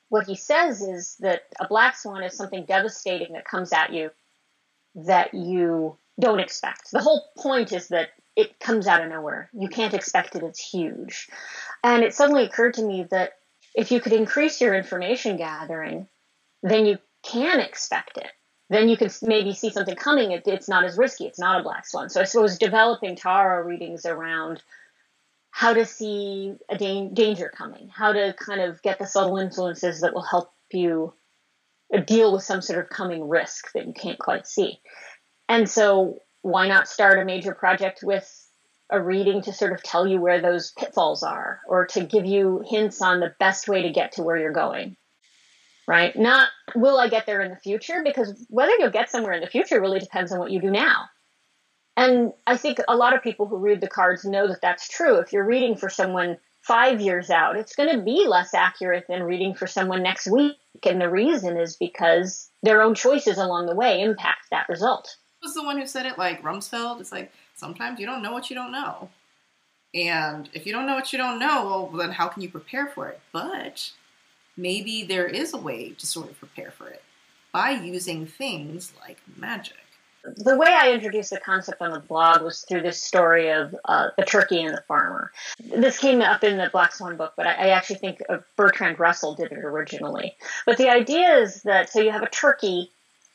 what 0.09 0.27
he 0.27 0.35
says 0.35 0.81
is 0.81 1.17
that 1.21 1.43
a 1.61 1.69
black 1.69 1.97
swan 1.97 2.23
is 2.23 2.35
something 2.35 2.65
devastating 2.65 3.35
that 3.35 3.45
comes 3.45 3.73
at 3.73 3.93
you 3.93 4.11
that 4.95 5.35
you 5.35 5.97
don't 6.19 6.41
expect. 6.41 6.91
The 6.91 7.01
whole 7.01 7.25
point 7.37 7.73
is 7.73 7.89
that 7.89 8.09
it 8.39 8.61
comes 8.61 8.87
out 8.87 9.03
of 9.03 9.11
nowhere. 9.11 9.51
You 9.53 9.69
can't 9.69 9.95
expect 9.95 10.37
it. 10.37 10.45
It's 10.45 10.61
huge. 10.61 11.29
And 11.83 12.05
it 12.05 12.15
suddenly 12.15 12.45
occurred 12.45 12.75
to 12.75 12.85
me 12.85 13.05
that 13.11 13.33
if 13.75 13.91
you 13.91 14.01
could 14.01 14.13
increase 14.13 14.61
your 14.61 14.75
information 14.75 15.37
gathering, 15.37 16.07
then 16.63 16.87
you 16.87 16.99
can 17.25 17.59
expect 17.59 18.17
it. 18.17 18.31
Then 18.71 18.89
you 18.89 18.97
can 18.97 19.11
maybe 19.23 19.55
see 19.55 19.71
something 19.71 19.97
coming. 19.97 20.31
It, 20.31 20.47
it's 20.47 20.69
not 20.69 20.85
as 20.85 20.97
risky. 20.97 21.27
It's 21.27 21.41
not 21.41 21.59
a 21.59 21.65
black 21.65 21.85
swan. 21.85 22.11
So 22.11 22.21
I 22.21 22.25
suppose 22.25 22.59
developing 22.59 23.17
tarot 23.17 23.67
readings 23.67 24.07
around 24.07 24.63
how 25.51 25.75
to 25.75 25.85
see 25.85 26.55
a 26.69 26.79
da- 26.79 27.09
danger 27.09 27.53
coming, 27.53 27.89
how 27.89 28.13
to 28.13 28.37
kind 28.39 28.61
of 28.61 28.81
get 28.83 29.01
the 29.01 29.07
subtle 29.07 29.39
influences 29.39 30.03
that 30.03 30.15
will 30.15 30.23
help 30.23 30.53
you 30.71 31.13
deal 32.07 32.33
with 32.33 32.45
some 32.45 32.63
sort 32.63 32.79
of 32.79 32.89
coming 32.89 33.29
risk 33.29 33.73
that 33.73 33.85
you 33.85 33.93
can't 33.93 34.21
quite 34.21 34.47
see. 34.47 34.79
And 35.49 35.69
so, 35.69 36.21
why 36.49 36.69
not 36.69 36.89
start 36.89 37.19
a 37.19 37.25
major 37.25 37.55
project 37.55 38.01
with 38.03 38.29
a 38.91 39.01
reading 39.01 39.43
to 39.43 39.53
sort 39.53 39.73
of 39.73 39.83
tell 39.83 40.07
you 40.07 40.21
where 40.21 40.41
those 40.41 40.73
pitfalls 40.73 41.23
are 41.23 41.61
or 41.69 41.87
to 41.87 42.05
give 42.05 42.25
you 42.25 42.65
hints 42.67 43.03
on 43.03 43.21
the 43.21 43.35
best 43.39 43.69
way 43.69 43.83
to 43.83 43.91
get 43.91 44.13
to 44.13 44.23
where 44.23 44.37
you're 44.37 44.53
going? 44.53 44.97
Right? 45.87 46.17
Not 46.17 46.49
will 46.75 46.99
I 46.99 47.09
get 47.09 47.27
there 47.27 47.41
in 47.41 47.51
the 47.51 47.57
future? 47.57 48.03
Because 48.05 48.47
whether 48.49 48.73
you'll 48.79 48.91
get 48.91 49.11
somewhere 49.11 49.33
in 49.33 49.41
the 49.41 49.47
future 49.47 49.81
really 49.81 50.01
depends 50.01 50.33
on 50.33 50.39
what 50.39 50.51
you 50.51 50.61
do 50.61 50.71
now. 50.71 51.05
And 51.97 52.33
I 52.47 52.57
think 52.57 52.79
a 52.87 52.97
lot 52.97 53.15
of 53.15 53.23
people 53.23 53.47
who 53.47 53.57
read 53.57 53.81
the 53.81 53.89
cards 53.89 54.25
know 54.25 54.47
that 54.49 54.61
that's 54.63 54.89
true. 54.89 55.17
If 55.17 55.33
you're 55.33 55.45
reading 55.45 55.77
for 55.77 55.89
someone 55.89 56.39
five 56.63 57.01
years 57.01 57.31
out, 57.31 57.57
it's 57.57 57.75
going 57.75 57.91
to 57.91 58.05
be 58.05 58.27
less 58.29 58.55
accurate 58.55 59.07
than 59.09 59.25
reading 59.25 59.55
for 59.55 59.67
someone 59.67 60.03
next 60.03 60.31
week. 60.31 60.57
And 60.87 61.01
the 61.01 61.11
reason 61.11 61.57
is 61.59 61.77
because 61.77 62.51
their 62.63 62.83
own 62.83 62.95
choices 62.95 63.39
along 63.39 63.67
the 63.67 63.75
way 63.75 64.01
impact 64.01 64.47
that 64.51 64.69
result. 64.69 65.17
Was 65.43 65.55
the 65.55 65.63
one 65.63 65.79
who 65.79 65.87
said 65.87 66.07
it? 66.07 66.19
Like 66.19 66.43
Rumsfeld. 66.43 67.01
It's 67.01 67.13
like 67.13 67.33
sometimes 67.55 68.01
you 68.01 68.07
don't 68.07 68.23
know 68.23 68.33
what 68.33 68.51
you 68.51 68.57
don't 68.57 68.73
know, 68.73 69.09
and 69.95 70.49
if 70.53 70.67
you 70.67 70.73
don't 70.73 70.87
know 70.87 70.95
what 70.95 71.13
you 71.13 71.19
don't 71.19 71.39
know, 71.39 71.65
well, 71.65 71.87
then 71.99 72.13
how 72.13 72.29
can 72.29 72.43
you 72.43 72.51
prepare 72.51 72.89
for 72.89 73.09
it? 73.09 73.21
But 73.33 73.91
maybe 74.57 75.05
there 75.05 75.27
is 75.27 75.55
a 75.55 75.59
way 75.59 75.91
to 75.91 76.07
sort 76.07 76.31
of 76.31 76.39
prepare 76.39 76.71
for 76.71 76.89
it 76.89 77.03
by 77.53 77.71
using 77.71 78.27
things 78.27 78.93
like 79.01 79.19
magic. 79.37 79.77
The 80.37 80.57
way 80.57 80.69
I 80.69 80.93
introduced 80.93 81.31
the 81.31 81.39
concept 81.39 81.81
on 81.81 81.93
the 81.93 82.01
blog 82.01 82.43
was 82.43 82.63
through 82.63 82.83
this 82.83 83.01
story 83.01 83.51
of 83.51 83.75
uh, 83.87 84.09
the 84.19 84.25
turkey 84.25 84.61
and 84.63 84.77
the 84.77 84.83
farmer. 84.83 85.33
This 85.59 85.99
came 85.99 86.21
up 86.21 86.45
in 86.45 86.59
the 86.59 86.69
Black 86.71 86.93
Swan 86.93 87.17
book, 87.17 87.33
but 87.37 87.47
I, 87.47 87.53
I 87.53 87.69
actually 87.69 87.97
think 87.97 88.21
Bertrand 88.57 88.99
Russell 88.99 89.35
did 89.35 89.53
it 89.53 89.59
originally. 89.59 90.37
But 90.67 90.77
the 90.77 90.91
idea 90.91 91.39
is 91.39 91.63
that 91.63 91.89
so 91.91 92.01
you 92.01 92.11
have 92.11 92.23
a 92.23 92.29
turkey 92.29 92.91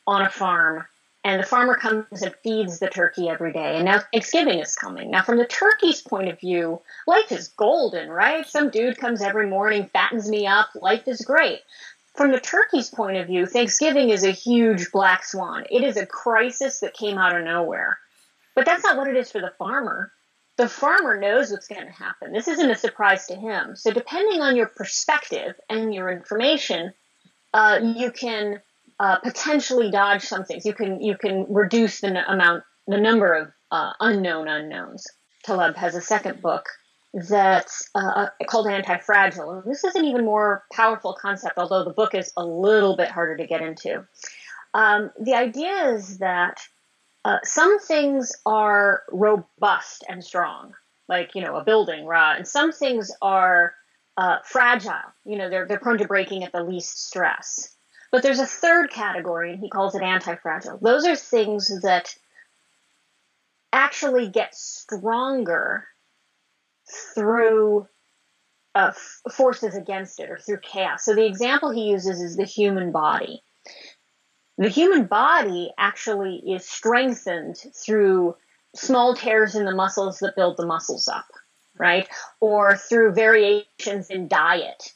on 0.06 0.22
a 0.22 0.30
farm 0.30 0.84
and 1.24 1.42
the 1.42 1.46
farmer 1.46 1.74
comes 1.74 2.20
and 2.22 2.34
feeds 2.44 2.78
the 2.78 2.88
turkey 2.88 3.30
every 3.30 3.52
day. 3.52 3.76
And 3.76 3.86
now 3.86 4.00
Thanksgiving 4.12 4.58
is 4.58 4.76
coming. 4.76 5.10
Now, 5.10 5.22
from 5.22 5.38
the 5.38 5.46
turkey's 5.46 6.02
point 6.02 6.28
of 6.28 6.38
view, 6.38 6.82
life 7.06 7.32
is 7.32 7.48
golden, 7.48 8.10
right? 8.10 8.46
Some 8.46 8.68
dude 8.68 8.98
comes 8.98 9.22
every 9.22 9.48
morning, 9.48 9.88
fattens 9.90 10.28
me 10.28 10.46
up, 10.46 10.68
life 10.74 11.08
is 11.08 11.22
great. 11.22 11.60
From 12.14 12.30
the 12.30 12.40
turkey's 12.40 12.90
point 12.90 13.16
of 13.16 13.26
view, 13.26 13.46
Thanksgiving 13.46 14.10
is 14.10 14.22
a 14.22 14.30
huge 14.30 14.92
black 14.92 15.24
swan. 15.24 15.64
It 15.70 15.82
is 15.82 15.96
a 15.96 16.06
crisis 16.06 16.80
that 16.80 16.94
came 16.94 17.16
out 17.16 17.34
of 17.34 17.42
nowhere. 17.42 17.98
But 18.54 18.66
that's 18.66 18.84
not 18.84 18.98
what 18.98 19.08
it 19.08 19.16
is 19.16 19.32
for 19.32 19.40
the 19.40 19.52
farmer. 19.58 20.12
The 20.56 20.68
farmer 20.68 21.18
knows 21.18 21.50
what's 21.50 21.66
going 21.66 21.86
to 21.86 21.90
happen. 21.90 22.32
This 22.32 22.46
isn't 22.46 22.70
a 22.70 22.76
surprise 22.76 23.26
to 23.26 23.34
him. 23.34 23.74
So, 23.74 23.90
depending 23.90 24.40
on 24.42 24.54
your 24.54 24.66
perspective 24.66 25.58
and 25.68 25.92
your 25.92 26.08
information, 26.10 26.92
uh, 27.52 27.80
you 27.82 28.12
can 28.12 28.60
uh, 29.00 29.18
potentially 29.18 29.90
dodge 29.90 30.22
some 30.22 30.44
things. 30.44 30.64
You 30.64 30.74
can 30.74 31.00
you 31.00 31.16
can 31.16 31.46
reduce 31.48 32.00
the 32.00 32.08
n- 32.08 32.16
amount, 32.16 32.64
the 32.86 32.98
number 32.98 33.32
of 33.34 33.52
uh, 33.70 33.92
unknown 34.00 34.48
unknowns. 34.48 35.06
Taleb 35.44 35.76
has 35.76 35.94
a 35.94 36.00
second 36.00 36.40
book 36.40 36.66
that's 37.12 37.88
uh, 37.94 38.28
called 38.46 38.66
Anti-Fragile. 38.66 39.62
This 39.66 39.84
is 39.84 39.94
an 39.94 40.04
even 40.04 40.24
more 40.24 40.64
powerful 40.72 41.16
concept, 41.20 41.58
although 41.58 41.84
the 41.84 41.92
book 41.92 42.14
is 42.14 42.32
a 42.36 42.44
little 42.44 42.96
bit 42.96 43.08
harder 43.10 43.36
to 43.36 43.46
get 43.46 43.62
into. 43.62 44.04
Um, 44.74 45.10
the 45.20 45.34
idea 45.34 45.94
is 45.94 46.18
that 46.18 46.60
uh, 47.24 47.38
some 47.44 47.78
things 47.78 48.32
are 48.44 49.02
robust 49.10 50.04
and 50.08 50.22
strong, 50.22 50.74
like 51.08 51.34
you 51.34 51.42
know 51.42 51.56
a 51.56 51.64
building, 51.64 52.04
right? 52.06 52.36
And 52.36 52.46
some 52.46 52.72
things 52.72 53.10
are 53.22 53.74
uh, 54.16 54.38
fragile. 54.44 54.92
You 55.24 55.38
know, 55.38 55.50
they're 55.50 55.66
they're 55.66 55.78
prone 55.78 55.98
to 55.98 56.06
breaking 56.06 56.44
at 56.44 56.52
the 56.52 56.62
least 56.62 57.06
stress. 57.06 57.73
But 58.14 58.22
there's 58.22 58.38
a 58.38 58.46
third 58.46 58.92
category, 58.92 59.50
and 59.50 59.58
he 59.58 59.68
calls 59.68 59.96
it 59.96 60.02
anti-fragile. 60.02 60.78
Those 60.80 61.04
are 61.04 61.16
things 61.16 61.66
that 61.82 62.14
actually 63.72 64.28
get 64.28 64.54
stronger 64.54 65.88
through 67.12 67.88
uh, 68.76 68.92
forces 69.32 69.74
against 69.74 70.20
it 70.20 70.30
or 70.30 70.38
through 70.38 70.58
chaos. 70.58 71.04
So 71.04 71.16
the 71.16 71.26
example 71.26 71.72
he 71.72 71.90
uses 71.90 72.22
is 72.22 72.36
the 72.36 72.44
human 72.44 72.92
body. 72.92 73.42
The 74.58 74.68
human 74.68 75.06
body 75.06 75.72
actually 75.76 76.36
is 76.36 76.64
strengthened 76.64 77.56
through 77.74 78.36
small 78.76 79.16
tears 79.16 79.56
in 79.56 79.64
the 79.64 79.74
muscles 79.74 80.20
that 80.20 80.36
build 80.36 80.56
the 80.56 80.66
muscles 80.66 81.08
up, 81.08 81.26
right? 81.76 82.08
Or 82.38 82.76
through 82.76 83.14
variations 83.14 84.08
in 84.08 84.28
diet 84.28 84.92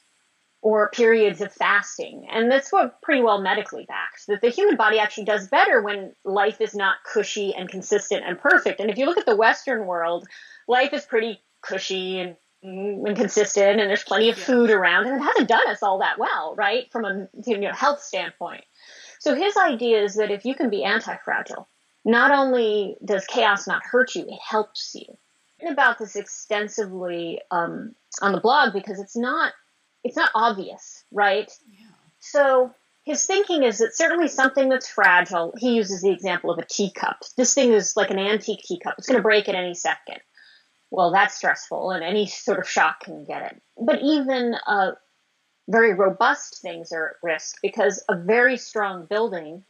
or 0.60 0.90
periods 0.90 1.40
of 1.40 1.52
fasting. 1.52 2.26
And 2.30 2.50
that's 2.50 2.72
what 2.72 3.00
pretty 3.00 3.22
well 3.22 3.40
medically 3.40 3.84
backed 3.86 4.26
that 4.26 4.40
the 4.40 4.50
human 4.50 4.76
body 4.76 4.98
actually 4.98 5.24
does 5.24 5.48
better 5.48 5.80
when 5.80 6.14
life 6.24 6.60
is 6.60 6.74
not 6.74 6.96
cushy 7.04 7.54
and 7.54 7.68
consistent 7.68 8.24
and 8.26 8.38
perfect. 8.38 8.80
And 8.80 8.90
if 8.90 8.98
you 8.98 9.06
look 9.06 9.18
at 9.18 9.26
the 9.26 9.36
Western 9.36 9.86
world, 9.86 10.26
life 10.66 10.92
is 10.92 11.04
pretty 11.04 11.40
cushy 11.62 12.18
and, 12.18 12.36
and 12.62 13.16
consistent, 13.16 13.80
and 13.80 13.88
there's 13.88 14.02
plenty 14.02 14.30
of 14.30 14.36
food 14.36 14.70
around, 14.70 15.06
and 15.06 15.20
it 15.20 15.24
hasn't 15.24 15.48
done 15.48 15.68
us 15.68 15.82
all 15.82 16.00
that 16.00 16.18
well, 16.18 16.54
right, 16.56 16.90
from 16.90 17.04
a 17.04 17.28
you 17.46 17.58
know, 17.58 17.72
health 17.72 18.02
standpoint. 18.02 18.64
So 19.20 19.34
his 19.34 19.56
idea 19.56 20.02
is 20.02 20.16
that 20.16 20.32
if 20.32 20.44
you 20.44 20.54
can 20.54 20.70
be 20.70 20.82
anti-fragile, 20.82 21.68
not 22.04 22.32
only 22.32 22.96
does 23.04 23.26
chaos 23.26 23.66
not 23.66 23.82
hurt 23.84 24.14
you, 24.14 24.22
it 24.22 24.40
helps 24.44 24.92
you. 24.94 25.06
And 25.60 25.72
About 25.72 25.98
this 25.98 26.16
extensively 26.16 27.40
um, 27.50 27.94
on 28.22 28.32
the 28.32 28.40
blog 28.40 28.72
because 28.72 29.00
it's 29.00 29.16
not 29.16 29.52
it's 30.08 30.16
not 30.16 30.30
obvious, 30.34 31.04
right? 31.12 31.50
Yeah. 31.70 31.86
So 32.18 32.74
his 33.04 33.24
thinking 33.24 33.62
is 33.62 33.78
that 33.78 33.96
certainly 33.96 34.28
something 34.28 34.68
that's 34.68 34.88
fragile, 34.88 35.54
he 35.56 35.74
uses 35.74 36.02
the 36.02 36.10
example 36.10 36.50
of 36.50 36.58
a 36.58 36.64
teacup. 36.64 37.16
This 37.36 37.54
thing 37.54 37.72
is 37.72 37.96
like 37.96 38.10
an 38.10 38.18
antique 38.18 38.62
teacup. 38.62 38.96
It's 38.98 39.06
going 39.06 39.16
to 39.16 39.22
break 39.22 39.48
at 39.48 39.54
any 39.54 39.74
second. 39.74 40.20
Well, 40.90 41.10
that's 41.12 41.36
stressful, 41.36 41.90
and 41.90 42.02
any 42.02 42.26
sort 42.26 42.58
of 42.58 42.68
shock 42.68 43.00
can 43.00 43.24
get 43.24 43.42
it. 43.42 43.62
But 43.78 44.00
even 44.02 44.54
uh, 44.66 44.92
very 45.68 45.94
robust 45.94 46.60
things 46.62 46.92
are 46.92 47.10
at 47.10 47.16
risk 47.22 47.56
because 47.62 48.02
a 48.08 48.16
very 48.16 48.56
strong 48.56 49.06
building 49.06 49.64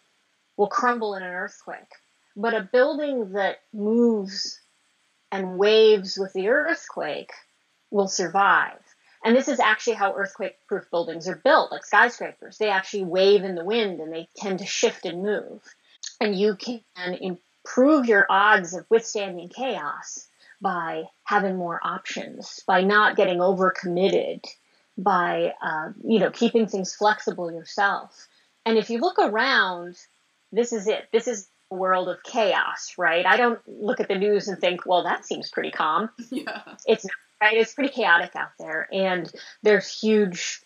will 0.57 0.69
crumble 0.69 1.15
in 1.15 1.23
an 1.23 1.33
earthquake. 1.33 1.93
But 2.37 2.55
a 2.55 2.69
building 2.73 3.33
that 3.33 3.59
moves 3.73 4.61
and 5.31 5.59
waves 5.59 6.17
with 6.19 6.33
the 6.33 6.49
earthquake 6.49 7.33
will 7.91 8.09
survive. 8.09 8.79
And 9.25 9.35
this 9.35 9.49
is 9.49 9.61
actually 9.61 9.95
how 9.95 10.15
earthquake 10.15 10.57
proof 10.67 10.91
buildings 10.91 11.29
are 11.29 11.37
built, 11.37 11.73
like 11.73 11.85
skyscrapers. 11.85 12.59
They 12.59 12.71
actually 12.71 13.05
wave 13.05 13.45
in 13.45 13.55
the 13.55 13.65
wind 13.65 14.01
and 14.01 14.13
they 14.13 14.29
tend 14.37 14.61
to 14.61 14.67
shift 14.67 15.05
and 15.05 15.23
move. 15.23 15.63
And 16.21 16.39
you 16.39 16.57
can 16.57 16.83
improve 16.97 18.07
your 18.07 18.27
odds 18.31 18.75
of 18.75 18.87
withstanding 18.89 19.49
chaos 19.49 20.29
by 20.61 21.05
having 21.25 21.57
more 21.57 21.81
options, 21.83 22.63
by 22.67 22.83
not 22.83 23.17
getting 23.17 23.39
overcommitted, 23.39 24.45
by 24.97 25.55
uh, 25.63 25.91
you 26.05 26.19
know 26.19 26.31
keeping 26.31 26.67
things 26.67 26.95
flexible 26.95 27.53
yourself. 27.53 28.27
And 28.67 28.77
if 28.77 28.91
you 28.91 28.99
look 28.99 29.19
around, 29.19 29.97
this 30.53 30.73
is 30.73 30.89
it. 30.89 31.09
This 31.13 31.29
is 31.29 31.49
a 31.71 31.77
world 31.77 32.09
of 32.09 32.23
chaos, 32.23 32.95
right? 32.99 33.25
I 33.25 33.37
don't 33.37 33.61
look 33.67 34.01
at 34.01 34.09
the 34.09 34.19
news 34.19 34.49
and 34.49 34.59
think, 34.59 34.85
well, 34.87 35.05
that 35.05 35.25
seems 35.25 35.51
pretty 35.51 35.71
calm. 35.71 36.11
Yeah. 36.31 36.63
It's 36.87 37.05
not 37.05 37.13
right? 37.41 37.57
It's 37.57 37.75
pretty 37.75 37.93
chaotic 37.93 38.35
out 38.37 38.51
there, 38.59 38.89
and 38.93 39.31
there's 39.63 40.01
huge 40.01 40.61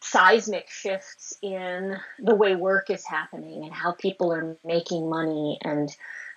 seismic 0.00 0.70
shifts 0.70 1.36
in 1.42 1.96
the 2.18 2.34
way 2.34 2.56
work 2.56 2.90
is 2.90 3.04
happening 3.04 3.64
and 3.64 3.72
how 3.72 3.92
people 3.92 4.32
are 4.32 4.56
making 4.64 5.08
money, 5.08 5.58
and 5.62 5.94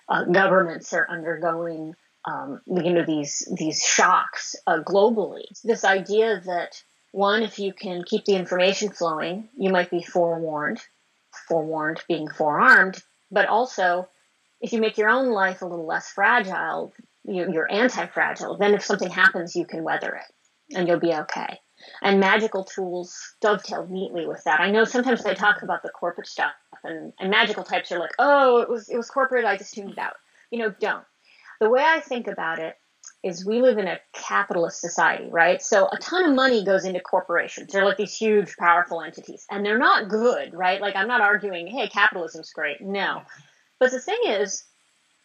uh, 0.08 0.24
governments 0.24 0.92
are 0.92 1.08
undergoing, 1.08 1.94
um, 2.24 2.60
you 2.66 2.92
know, 2.92 3.04
these 3.04 3.48
these 3.56 3.82
shocks 3.82 4.56
uh, 4.66 4.80
globally. 4.82 5.44
This 5.64 5.84
idea 5.84 6.40
that 6.46 6.82
one, 7.12 7.42
if 7.42 7.58
you 7.58 7.72
can 7.72 8.04
keep 8.04 8.24
the 8.24 8.36
information 8.36 8.90
flowing, 8.90 9.48
you 9.56 9.70
might 9.70 9.90
be 9.90 10.02
forewarned. 10.02 10.80
Forewarned 11.48 12.02
being 12.08 12.28
forearmed, 12.28 13.02
but 13.30 13.48
also 13.48 14.06
if 14.60 14.72
you 14.72 14.80
make 14.80 14.98
your 14.98 15.08
own 15.08 15.30
life 15.30 15.62
a 15.62 15.66
little 15.66 15.86
less 15.86 16.10
fragile, 16.10 16.92
you're 17.24 17.70
anti-fragile, 17.70 18.56
then 18.58 18.74
if 18.74 18.84
something 18.84 19.10
happens, 19.10 19.54
you 19.54 19.64
can 19.64 19.84
weather 19.84 20.14
it 20.14 20.76
and 20.76 20.88
you'll 20.88 21.00
be 21.00 21.14
okay. 21.14 21.58
And 22.00 22.20
magical 22.20 22.64
tools 22.64 23.34
dovetail 23.40 23.86
neatly 23.88 24.26
with 24.26 24.44
that. 24.44 24.60
I 24.60 24.70
know 24.70 24.84
sometimes 24.84 25.24
I 25.24 25.34
talk 25.34 25.62
about 25.62 25.82
the 25.82 25.90
corporate 25.90 26.28
stuff 26.28 26.52
and, 26.84 27.12
and 27.18 27.30
magical 27.30 27.64
types 27.64 27.90
are 27.92 27.98
like, 27.98 28.14
oh, 28.18 28.58
it 28.58 28.68
was 28.68 28.88
it 28.88 28.96
was 28.96 29.10
corporate, 29.10 29.44
I 29.44 29.56
just 29.56 29.74
tuned 29.74 29.98
out. 29.98 30.14
You 30.50 30.60
know, 30.60 30.74
don't. 30.80 31.04
The 31.60 31.70
way 31.70 31.82
I 31.84 32.00
think 32.00 32.26
about 32.26 32.58
it 32.58 32.76
is 33.22 33.46
we 33.46 33.62
live 33.62 33.78
in 33.78 33.86
a 33.86 34.00
capitalist 34.12 34.80
society, 34.80 35.28
right? 35.30 35.62
So 35.62 35.88
a 35.92 35.96
ton 35.98 36.24
of 36.28 36.34
money 36.34 36.64
goes 36.64 36.84
into 36.84 37.00
corporations. 37.00 37.72
They're 37.72 37.84
like 37.84 37.96
these 37.96 38.16
huge, 38.16 38.56
powerful 38.56 39.00
entities, 39.00 39.46
and 39.50 39.64
they're 39.64 39.78
not 39.78 40.08
good, 40.08 40.54
right? 40.54 40.80
Like 40.80 40.96
I'm 40.96 41.08
not 41.08 41.20
arguing, 41.20 41.68
hey, 41.68 41.88
capitalism's 41.88 42.52
great. 42.52 42.80
No. 42.80 43.22
But 43.78 43.92
the 43.92 44.00
thing 44.00 44.18
is, 44.26 44.64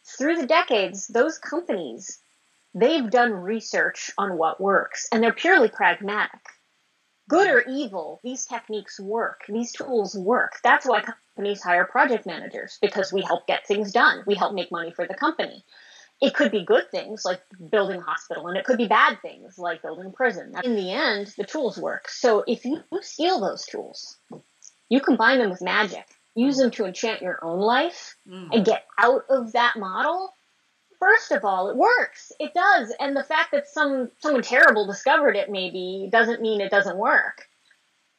through 0.08 0.38
the 0.38 0.48
decades, 0.48 1.08
those 1.08 1.38
companies, 1.38 2.20
they've 2.74 3.10
done 3.10 3.32
research 3.32 4.12
on 4.18 4.38
what 4.38 4.62
works, 4.62 5.08
and 5.12 5.22
they're 5.22 5.34
purely 5.34 5.70
pragmatic. 5.70 6.40
Good 7.30 7.48
or 7.48 7.62
evil, 7.68 8.22
these 8.24 8.46
techniques 8.46 9.00
work. 9.00 9.42
These 9.50 9.74
tools 9.74 10.18
work. 10.18 10.60
That's 10.64 10.86
why 10.86 11.02
companies 11.02 11.62
hire 11.62 11.84
project 11.84 12.26
managers 12.26 12.78
because 12.82 13.12
we 13.12 13.22
help 13.22 13.48
get 13.48 13.68
things 13.68 13.92
done. 13.92 14.24
We 14.26 14.36
help 14.36 14.54
make 14.54 14.72
money 14.72 14.92
for 14.92 15.06
the 15.06 15.14
company. 15.14 15.66
It 16.22 16.34
could 16.34 16.52
be 16.52 16.64
good 16.64 16.90
things 16.90 17.26
like 17.26 17.42
building 17.70 18.00
a 18.00 18.04
hospital, 18.04 18.48
and 18.48 18.58
it 18.58 18.64
could 18.64 18.78
be 18.78 18.88
bad 18.88 19.22
things 19.22 19.60
like 19.60 19.82
building 19.82 20.08
a 20.08 20.12
prison. 20.12 20.54
In 20.64 20.76
the 20.76 20.92
end, 20.92 21.34
the 21.38 21.44
tools 21.44 21.78
work. 21.78 22.10
So 22.10 22.44
if 22.48 22.66
you 22.66 22.82
steal 23.02 23.40
those 23.40 23.66
tools, 23.66 24.18
you 24.90 25.02
combine 25.02 25.40
them 25.40 25.52
with 25.52 25.62
magic, 25.62 26.08
use 26.38 26.58
them 26.58 26.72
to 26.72 26.86
enchant 26.86 27.22
your 27.22 27.44
own 27.44 27.60
life 27.60 28.16
mm. 28.30 28.50
and 28.54 28.66
get 28.66 28.86
out 28.98 29.24
of 29.30 29.54
that 29.54 29.76
model, 29.76 30.34
first 31.00 31.32
of 31.32 31.44
all, 31.44 31.70
it 31.70 31.76
works. 31.76 32.32
It 32.40 32.54
does. 32.54 32.94
And 33.00 33.16
the 33.16 33.24
fact 33.24 33.52
that 33.52 33.68
some 33.68 34.12
someone 34.20 34.44
terrible 34.44 34.86
discovered 34.86 35.36
it 35.36 35.50
maybe 35.50 36.10
doesn't 36.12 36.42
mean 36.42 36.62
it 36.62 36.72
doesn't 36.72 36.98
work. 36.98 37.48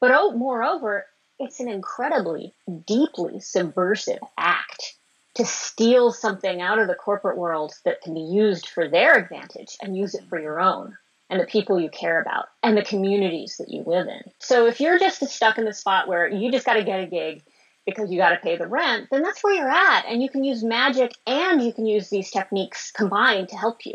But 0.01 0.11
oh, 0.13 0.33
moreover, 0.33 1.07
it's 1.39 1.61
an 1.61 1.69
incredibly 1.69 2.55
deeply 2.87 3.41
subversive 3.41 4.21
act 4.37 4.95
to 5.37 5.45
steal 5.45 6.11
something 6.11 6.61
out 6.61 6.81
of 6.81 6.89
the 6.89 6.97
corporate 6.97 7.39
world 7.39 7.73
that 7.85 8.03
can 8.03 8.15
be 8.15 8.21
used 8.21 8.69
for 8.69 8.89
their 8.89 9.17
advantage 9.17 9.77
and 9.81 9.97
use 9.97 10.17
it 10.17 10.25
for 10.29 10.41
your 10.41 10.61
own 10.61 10.97
and 11.31 11.41
the 11.41 11.47
people 11.47 11.79
you 11.79 11.91
care 11.91 12.21
about 12.21 12.47
and 12.63 12.77
the 12.77 12.83
communities 12.83 13.57
that 13.59 13.69
you 13.69 13.85
live 13.87 14.09
in. 14.09 14.23
So 14.41 14.67
if 14.67 14.81
you're 14.81 14.99
just 14.99 15.25
stuck 15.29 15.59
in 15.59 15.65
the 15.65 15.73
spot 15.73 16.09
where 16.09 16.27
you 16.27 16.51
just 16.51 16.67
got 16.67 16.75
to 16.75 16.85
get 16.85 17.05
a 17.05 17.07
gig 17.07 17.43
because 17.89 18.11
you 18.11 18.19
got 18.19 18.31
to 18.31 18.37
pay 18.37 18.55
the 18.55 18.67
rent, 18.67 19.09
then 19.11 19.23
that's 19.23 19.43
where 19.43 19.55
you're 19.55 19.71
at. 19.71 20.05
And 20.07 20.23
you 20.23 20.29
can 20.29 20.45
use 20.45 20.63
magic 20.63 21.13
and 21.27 21.63
you 21.63 21.73
can 21.73 21.87
use 21.87 22.11
these 22.11 22.31
techniques 22.31 22.91
combined 22.91 23.49
to 23.49 23.57
help 23.57 23.87
you. 23.87 23.95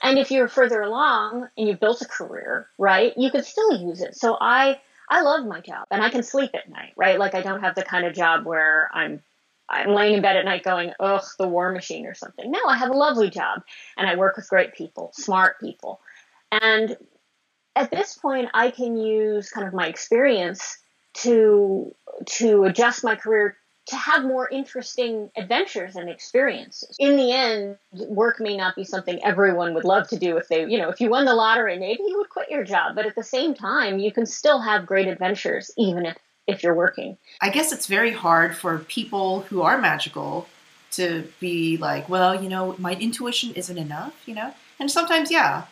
And 0.00 0.16
if 0.16 0.30
you're 0.30 0.46
further 0.46 0.80
along 0.80 1.48
and 1.58 1.66
you've 1.66 1.80
built 1.80 2.02
a 2.02 2.06
career, 2.06 2.68
right, 2.78 3.12
you 3.16 3.32
could 3.32 3.44
still 3.44 3.76
use 3.76 4.00
it. 4.00 4.14
So 4.14 4.36
I, 4.40 4.80
I 5.10 5.22
love 5.22 5.44
my 5.44 5.60
job 5.60 5.88
and 5.90 6.00
I 6.00 6.08
can 6.08 6.22
sleep 6.22 6.52
at 6.54 6.70
night, 6.70 6.92
right? 6.96 7.18
Like 7.18 7.34
I 7.34 7.42
don't 7.42 7.62
have 7.62 7.74
the 7.74 7.82
kind 7.82 8.06
of 8.06 8.14
job 8.14 8.46
where 8.46 8.88
I'm 8.94 9.20
I'm 9.68 9.94
laying 9.94 10.14
in 10.14 10.22
bed 10.22 10.36
at 10.36 10.44
night 10.44 10.64
going, 10.64 10.92
ugh, 11.00 11.24
the 11.38 11.48
war 11.48 11.72
machine 11.72 12.06
or 12.06 12.14
something. 12.14 12.50
No, 12.50 12.60
I 12.68 12.76
have 12.76 12.90
a 12.90 12.96
lovely 12.96 13.30
job 13.30 13.62
and 13.96 14.08
I 14.08 14.16
work 14.16 14.36
with 14.36 14.48
great 14.48 14.74
people, 14.74 15.10
smart 15.14 15.58
people. 15.60 16.00
And 16.50 16.96
at 17.74 17.90
this 17.90 18.14
point, 18.14 18.50
I 18.52 18.70
can 18.70 18.96
use 18.98 19.48
kind 19.48 19.66
of 19.66 19.72
my 19.72 19.86
experience 19.86 20.78
to 21.14 21.94
to 22.26 22.64
adjust 22.64 23.04
my 23.04 23.16
career 23.16 23.56
to 23.86 23.96
have 23.96 24.24
more 24.24 24.48
interesting 24.48 25.30
adventures 25.36 25.96
and 25.96 26.08
experiences. 26.08 26.94
In 27.00 27.16
the 27.16 27.32
end, 27.32 27.78
work 27.92 28.38
may 28.38 28.56
not 28.56 28.76
be 28.76 28.84
something 28.84 29.22
everyone 29.24 29.74
would 29.74 29.84
love 29.84 30.08
to 30.08 30.16
do 30.16 30.36
if 30.36 30.46
they, 30.48 30.64
you 30.66 30.78
know, 30.78 30.88
if 30.88 31.00
you 31.00 31.10
won 31.10 31.24
the 31.24 31.34
lottery, 31.34 31.78
maybe 31.78 32.02
you 32.06 32.16
would 32.18 32.28
quit 32.28 32.48
your 32.48 32.62
job, 32.62 32.94
but 32.94 33.06
at 33.06 33.16
the 33.16 33.24
same 33.24 33.54
time, 33.54 33.98
you 33.98 34.12
can 34.12 34.24
still 34.24 34.60
have 34.60 34.86
great 34.86 35.08
adventures 35.08 35.70
even 35.76 36.06
if 36.06 36.16
if 36.46 36.62
you're 36.62 36.74
working. 36.74 37.16
I 37.40 37.50
guess 37.50 37.72
it's 37.72 37.86
very 37.86 38.12
hard 38.12 38.56
for 38.56 38.78
people 38.78 39.42
who 39.42 39.62
are 39.62 39.78
magical 39.78 40.48
to 40.92 41.28
be 41.40 41.76
like, 41.76 42.08
well, 42.08 42.40
you 42.40 42.48
know, 42.48 42.74
my 42.78 42.94
intuition 42.94 43.54
isn't 43.54 43.78
enough, 43.78 44.14
you 44.26 44.34
know? 44.34 44.52
And 44.78 44.90
sometimes, 44.90 45.30
yeah, 45.30 45.64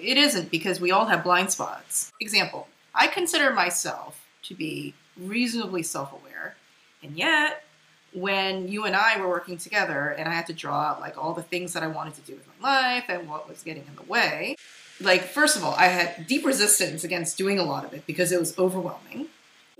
it 0.00 0.16
isn't 0.16 0.50
because 0.50 0.80
we 0.80 0.90
all 0.90 1.06
have 1.06 1.22
blind 1.22 1.52
spots. 1.52 2.12
Example, 2.20 2.68
I 2.94 3.06
consider 3.06 3.52
myself 3.52 4.19
to 4.42 4.54
be 4.54 4.94
reasonably 5.18 5.82
self 5.82 6.12
aware, 6.12 6.56
and 7.02 7.16
yet 7.16 7.64
when 8.12 8.68
you 8.68 8.84
and 8.84 8.96
I 8.96 9.20
were 9.20 9.28
working 9.28 9.56
together 9.56 10.08
and 10.08 10.28
I 10.28 10.32
had 10.32 10.46
to 10.48 10.52
draw 10.52 10.80
out 10.80 11.00
like 11.00 11.16
all 11.16 11.32
the 11.32 11.42
things 11.42 11.72
that 11.74 11.82
I 11.82 11.86
wanted 11.86 12.14
to 12.14 12.20
do 12.22 12.34
with 12.34 12.46
my 12.60 12.94
life 12.94 13.04
and 13.08 13.28
what 13.28 13.48
was 13.48 13.62
getting 13.62 13.84
in 13.86 13.94
the 13.94 14.10
way, 14.10 14.56
like 15.00 15.22
first 15.22 15.56
of 15.56 15.64
all, 15.64 15.74
I 15.74 15.86
had 15.86 16.26
deep 16.26 16.44
resistance 16.44 17.04
against 17.04 17.38
doing 17.38 17.58
a 17.58 17.64
lot 17.64 17.84
of 17.84 17.94
it 17.94 18.06
because 18.06 18.32
it 18.32 18.40
was 18.40 18.58
overwhelming. 18.58 19.26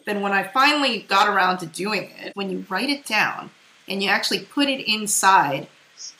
Then 0.06 0.20
when 0.20 0.32
I 0.32 0.44
finally 0.44 1.00
got 1.00 1.28
around 1.28 1.58
to 1.58 1.66
doing 1.66 2.10
it, 2.18 2.34
when 2.34 2.50
you 2.50 2.64
write 2.68 2.88
it 2.88 3.04
down 3.04 3.50
and 3.88 4.02
you 4.02 4.08
actually 4.08 4.40
put 4.40 4.68
it 4.68 4.88
inside, 4.88 5.66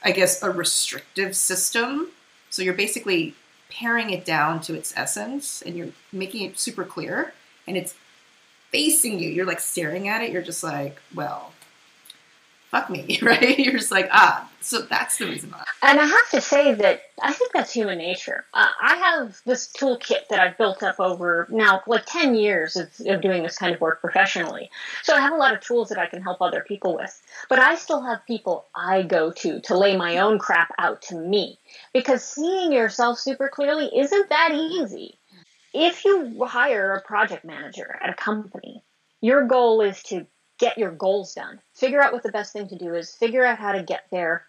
I 0.05 0.11
guess, 0.13 0.43
a 0.43 0.51
restrictive 0.51 1.35
system, 1.37 2.09
so 2.51 2.63
you're 2.63 2.75
basically 2.75 3.35
paring 3.71 4.11
it 4.11 4.25
down 4.25 4.61
to 4.61 4.75
its 4.75 4.93
essence 4.97 5.63
and 5.63 5.77
you're 5.77 5.91
making 6.13 6.45
it 6.45 6.59
super 6.59 6.85
clear 6.85 7.33
and 7.67 7.77
it's 7.77 7.95
facing 8.71 9.19
you. 9.19 9.29
You're 9.29 9.47
like 9.47 9.61
staring 9.61 10.09
at 10.09 10.23
it. 10.23 10.31
You're 10.31 10.43
just 10.43 10.63
like, 10.63 11.01
well, 11.15 11.53
fuck 12.71 12.89
me, 12.89 13.19
right? 13.23 13.59
You're 13.59 13.79
just 13.79 13.91
like, 13.91 14.09
ah, 14.13 14.49
so 14.61 14.83
that's 14.83 15.19
the 15.19 15.27
reason 15.27 15.51
why. 15.51 15.65
And 15.83 15.99
I 15.99 16.05
have 16.05 16.31
to 16.31 16.41
say 16.41 16.75
that 16.75 17.03
I 17.21 17.33
think 17.33 17.53
that's 17.53 17.73
human 17.73 17.99
nature. 17.99 18.45
Uh, 18.55 18.69
I 18.81 18.97
have 18.97 19.41
this 19.45 19.73
toolkit 19.73 20.29
that 20.29 20.39
I've 20.39 20.57
built 20.57 20.83
up 20.83 21.01
over 21.01 21.47
now 21.51 21.83
like 21.87 22.05
10 22.07 22.35
years 22.35 22.77
of, 22.77 22.89
of 23.07 23.21
doing 23.21 23.43
this 23.43 23.59
kind 23.59 23.75
of 23.75 23.81
work 23.81 24.01
professionally. 24.01 24.71
So 25.03 25.15
I 25.15 25.21
have 25.21 25.33
a 25.33 25.37
lot 25.37 25.53
of 25.53 25.61
tools 25.61 25.89
that 25.89 25.99
I 25.99 26.07
can 26.07 26.23
help 26.23 26.41
other 26.41 26.65
people 26.67 26.95
with. 26.95 27.21
But 27.49 27.59
I 27.59 27.75
still 27.75 28.03
have 28.03 28.25
people 28.27 28.67
I 28.75 29.03
go 29.03 29.33
to 29.33 29.61
to 29.61 29.77
lay 29.77 29.97
my 29.97 30.19
own 30.19 30.39
crap 30.39 30.73
out 30.79 31.03
to 31.03 31.17
me 31.17 31.59
because 31.93 32.23
seeing 32.23 32.73
yourself 32.73 33.19
super 33.19 33.49
clearly 33.49 33.91
isn't 33.97 34.29
that 34.29 34.53
easy. 34.53 35.19
If 35.73 36.05
you 36.05 36.45
hire 36.45 36.95
a 36.95 37.03
project 37.03 37.45
manager 37.45 37.99
at 38.03 38.11
a 38.11 38.15
company, 38.15 38.83
your 39.21 39.47
goal 39.47 39.81
is 39.83 40.03
to 40.05 40.27
get 40.59 40.79
your 40.79 40.91
goals 40.91 41.35
done. 41.35 41.61
Figure 41.75 42.03
out 42.03 42.13
what 42.13 42.23
the 42.23 42.33
best 42.33 42.53
thing 42.53 42.69
to 42.69 42.79
do 42.79 42.95
is, 42.95 43.15
figure 43.15 43.45
out 43.45 43.59
how 43.59 43.73
to 43.73 43.83
get 43.83 44.05
there, 44.11 44.45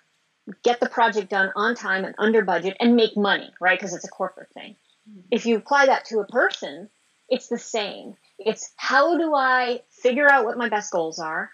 get 0.63 0.79
the 0.79 0.89
project 0.89 1.29
done 1.29 1.51
on 1.55 1.75
time 1.75 2.05
and 2.05 2.15
under 2.17 2.43
budget, 2.43 2.77
and 2.79 2.95
make 2.95 3.15
money, 3.15 3.49
right? 3.59 3.79
Because 3.79 3.93
it's 3.93 4.05
a 4.05 4.09
corporate 4.09 4.51
thing. 4.53 4.75
Mm-hmm. 5.09 5.21
If 5.31 5.45
you 5.45 5.57
apply 5.57 5.87
that 5.87 6.05
to 6.05 6.19
a 6.19 6.27
person, 6.27 6.89
it's 7.29 7.47
the 7.47 7.57
same. 7.57 8.15
It's 8.37 8.73
how 8.75 9.17
do 9.17 9.33
I 9.33 9.81
figure 9.89 10.29
out 10.29 10.45
what 10.45 10.57
my 10.57 10.69
best 10.69 10.91
goals 10.91 11.19
are? 11.19 11.49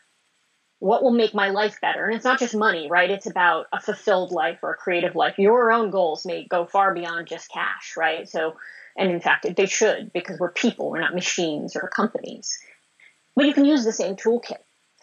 What 0.80 1.04
will 1.04 1.12
make 1.12 1.34
my 1.34 1.50
life 1.50 1.80
better? 1.82 2.06
And 2.06 2.16
it's 2.16 2.26
not 2.26 2.40
just 2.40 2.56
money, 2.56 2.88
right? 2.90 3.10
It's 3.10 3.26
about 3.26 3.68
a 3.72 3.80
fulfilled 3.80 4.32
life 4.32 4.60
or 4.64 4.72
a 4.72 4.78
creative 4.78 5.16
life. 5.16 5.38
Your 5.38 5.72
own 5.72 5.92
goals 5.92 6.26
may 6.26 6.46
go 6.48 6.66
far 6.66 6.94
beyond 6.94 7.28
just 7.28 7.52
cash, 7.52 7.96
right? 7.98 8.28
So, 8.30 8.58
and 8.98 9.12
in 9.12 9.20
fact, 9.22 9.46
they 9.56 9.68
should 9.68 10.12
because 10.12 10.40
we're 10.40 10.52
people, 10.52 10.90
we're 10.90 11.00
not 11.00 11.14
machines 11.14 11.76
or 11.76 11.88
companies. 11.88 12.58
But 13.36 13.46
you 13.46 13.54
can 13.54 13.66
use 13.66 13.86
the 13.86 13.92
same 13.92 14.16
toolkit. 14.16 14.58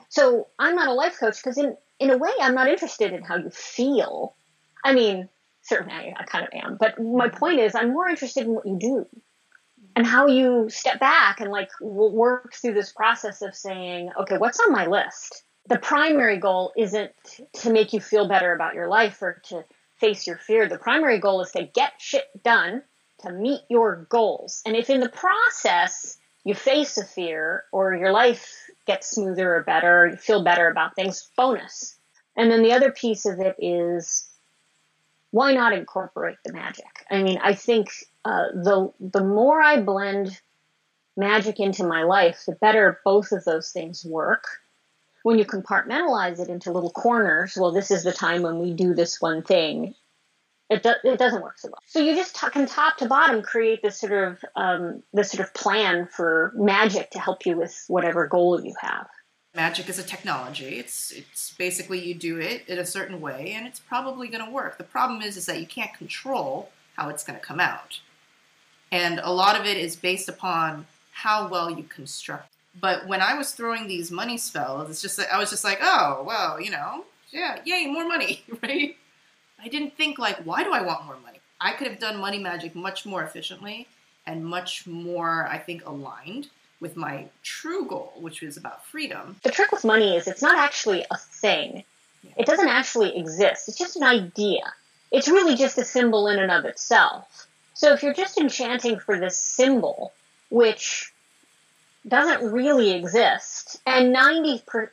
So 0.09 0.49
I'm 0.59 0.75
not 0.75 0.89
a 0.89 0.93
life 0.93 1.19
coach 1.19 1.37
because 1.37 1.57
in 1.57 1.77
in 2.01 2.11
a 2.11 2.19
way 2.19 2.31
I'm 2.41 2.55
not 2.55 2.69
interested 2.69 3.13
in 3.13 3.23
how 3.23 3.37
you 3.37 3.51
feel. 3.51 4.35
I 4.85 4.93
mean, 4.93 5.29
certainly 5.63 5.95
I, 5.95 6.15
I 6.19 6.25
kind 6.25 6.45
of 6.45 6.53
am, 6.53 6.77
but 6.79 7.01
my 7.01 7.29
point 7.29 7.61
is 7.61 7.75
I'm 7.75 7.93
more 7.93 8.09
interested 8.09 8.45
in 8.45 8.55
what 8.55 8.67
you 8.67 8.79
do 8.79 9.07
and 9.97 10.07
how 10.07 10.27
you 10.27 10.69
step 10.69 10.99
back 10.99 11.41
and 11.41 11.51
like 11.51 11.71
work 11.81 12.55
through 12.55 12.75
this 12.75 12.93
process 12.93 13.43
of 13.43 13.55
saying, 13.55 14.11
okay, 14.21 14.39
what's 14.39 14.59
on 14.61 14.73
my 14.73 14.87
list? 14.87 15.45
The 15.69 15.79
primary 15.79 16.39
goal 16.39 16.73
isn't 16.77 17.13
to 17.61 17.73
make 17.73 17.93
you 17.93 18.01
feel 18.01 18.29
better 18.29 18.53
about 18.53 18.75
your 18.75 18.89
life 18.89 19.23
or 19.23 19.41
to 19.49 19.65
face 19.97 20.27
your 20.27 20.37
fear. 20.37 20.69
The 20.69 20.79
primary 20.79 21.21
goal 21.21 21.41
is 21.43 21.53
to 21.53 21.63
get 21.63 21.93
shit 21.99 22.25
done 22.43 22.83
to 23.25 23.33
meet 23.33 23.61
your 23.69 24.07
goals. 24.09 24.63
And 24.65 24.77
if 24.77 24.91
in 24.91 25.01
the 25.01 25.09
process 25.09 26.17
you 26.45 26.55
face 26.55 26.99
a 26.99 27.05
fear 27.05 27.65
or 27.73 27.95
your 27.95 28.13
life 28.13 28.53
gets 28.87 29.11
smoother 29.11 29.57
or 29.57 29.63
better, 29.63 30.09
you 30.09 30.17
feel 30.17 30.45
better 30.45 30.69
about 30.69 30.95
things, 30.95 31.29
bonus. 31.37 31.97
And 32.37 32.51
then 32.51 32.63
the 32.63 32.73
other 32.73 32.91
piece 32.91 33.27
of 33.27 33.41
it 33.41 33.57
is 33.59 34.29
why 35.31 35.53
not 35.53 35.73
incorporate 35.73 36.37
the 36.45 36.53
magic? 36.53 37.05
I 37.11 37.23
mean, 37.23 37.39
I 37.43 37.55
think 37.55 37.89
uh, 38.25 38.53
the 38.55 38.93
the 39.01 39.25
more 39.25 39.61
I 39.61 39.81
blend 39.81 40.41
magic 41.17 41.61
into 41.61 41.85
my 41.85 42.05
life, 42.05 42.45
the 42.47 42.55
better 42.55 43.01
both 43.05 43.33
of 43.33 43.45
those 43.45 43.71
things 43.71 44.05
work. 44.05 44.45
When 45.23 45.39
you 45.39 45.47
compartmentalize 45.47 46.39
it 46.39 46.49
into 46.49 46.71
little 46.71 46.91
corners, 46.91 47.57
well, 47.59 47.73
this 47.73 47.91
is 47.91 48.05
the 48.05 48.13
time 48.13 48.43
when 48.43 48.59
we 48.59 48.75
do 48.75 48.95
this 48.95 49.21
one 49.21 49.43
thing, 49.43 49.95
it, 50.71 50.83
do, 50.83 50.93
it 51.05 51.19
doesn't 51.19 51.43
work 51.43 51.59
so 51.59 51.69
well. 51.69 51.79
So 51.87 52.01
you 52.01 52.15
just 52.15 52.37
t- 52.37 52.49
can 52.51 52.67
top 52.67 52.97
to 52.99 53.07
bottom 53.07 53.43
create 53.43 53.83
this 53.83 54.01
sort 54.01 54.13
of 54.13 54.45
um, 54.57 55.03
this 55.13 55.31
sort 55.31 55.47
of 55.47 55.53
plan 55.55 56.07
for 56.07 56.53
magic 56.57 57.11
to 57.11 57.19
help 57.19 57.45
you 57.45 57.57
with 57.57 57.85
whatever 57.89 58.27
goal 58.27 58.63
you 58.63 58.75
have. 58.81 59.07
Magic 59.55 59.89
is 59.89 59.99
a 59.99 60.03
technology. 60.03 60.79
It's 60.79 61.13
it's 61.13 61.55
basically 61.55 62.01
you 62.01 62.15
do 62.15 62.39
it 62.39 62.67
in 62.67 62.79
a 62.79 62.87
certain 62.87 63.21
way, 63.21 63.53
and 63.55 63.67
it's 63.67 63.79
probably 63.79 64.29
going 64.29 64.45
to 64.45 64.51
work. 64.51 64.79
The 64.79 64.85
problem 64.85 65.23
is 65.23 65.37
is 65.37 65.47
that 65.47 65.61
you 65.61 65.67
can't 65.67 65.93
control 65.95 66.71
how 66.97 67.09
it's 67.09 67.25
going 67.25 67.39
to 67.39 67.45
come 67.45 67.61
out, 67.61 68.01
and 68.91 69.21
a 69.23 69.33
lot 69.33 69.61
of 69.61 69.67
it 69.67 69.77
is 69.77 69.97
based 69.97 70.29
upon 70.29 70.87
how 71.13 71.47
well 71.47 71.71
you 71.71 71.85
construct. 71.85 72.53
But 72.81 73.07
when 73.07 73.21
I 73.21 73.35
was 73.35 73.53
throwing 73.53 73.87
these 73.87 74.11
money 74.11 74.39
spells, 74.39 74.91
it's 74.91 75.03
just 75.03 75.21
I 75.21 75.39
was 75.39 75.51
just 75.51 75.63
like, 75.63 75.79
oh 75.83 76.25
well, 76.27 76.59
you 76.61 76.71
know, 76.71 77.05
yeah, 77.31 77.61
yay, 77.65 77.87
more 77.87 78.09
money, 78.09 78.43
right? 78.63 78.97
I 79.65 79.69
didn't 79.69 79.97
think 79.97 80.19
like, 80.19 80.37
why 80.45 80.63
do 80.63 80.73
I 80.73 80.83
want 80.83 81.07
more 81.07 81.17
money? 81.25 81.39
I 81.59 81.73
could 81.73 81.87
have 81.87 81.99
done 81.99 82.19
money 82.19 82.39
magic 82.39 82.75
much 82.75 83.07
more 83.07 83.23
efficiently 83.23 83.87
and 84.27 84.45
much 84.45 84.87
more, 84.87 85.49
I 85.51 85.57
think, 85.57 85.87
aligned 85.87 86.49
with 86.81 86.97
my 86.99 87.27
true 87.43 87.87
goal, 87.87 88.13
which 88.19 88.43
is 88.43 88.59
about 88.59 88.85
freedom. 88.85 89.37
The 89.43 89.51
trick 89.51 89.73
with 89.73 89.85
money 89.85 90.17
is 90.17 90.29
it's 90.29 90.43
not 90.43 90.59
actually 90.59 91.07
a 91.11 91.17
thing. 91.17 91.85
Yeah. 92.23 92.33
It 92.37 92.47
doesn't 92.47 92.69
actually 92.69 93.17
exist. 93.17 93.69
It's 93.69 93.79
just 93.79 93.97
an 93.97 94.03
idea. 94.03 94.65
It's 95.11 95.29
really 95.29 95.57
just 95.57 95.79
a 95.79 95.85
symbol 95.85 96.29
in 96.29 96.39
and 96.39 96.53
of 96.53 96.67
itself. 96.67 97.47
So 97.73 97.95
if 97.95 98.03
you're 98.03 98.13
just 98.13 98.37
enchanting 98.37 98.99
for 98.99 99.19
this 99.19 99.39
symbol, 99.39 100.13
which 100.51 101.11
doesn't 102.07 102.53
really 102.53 102.91
exist. 102.91 103.81
And 103.87 104.13
90 104.13 104.63
per, 104.67 104.91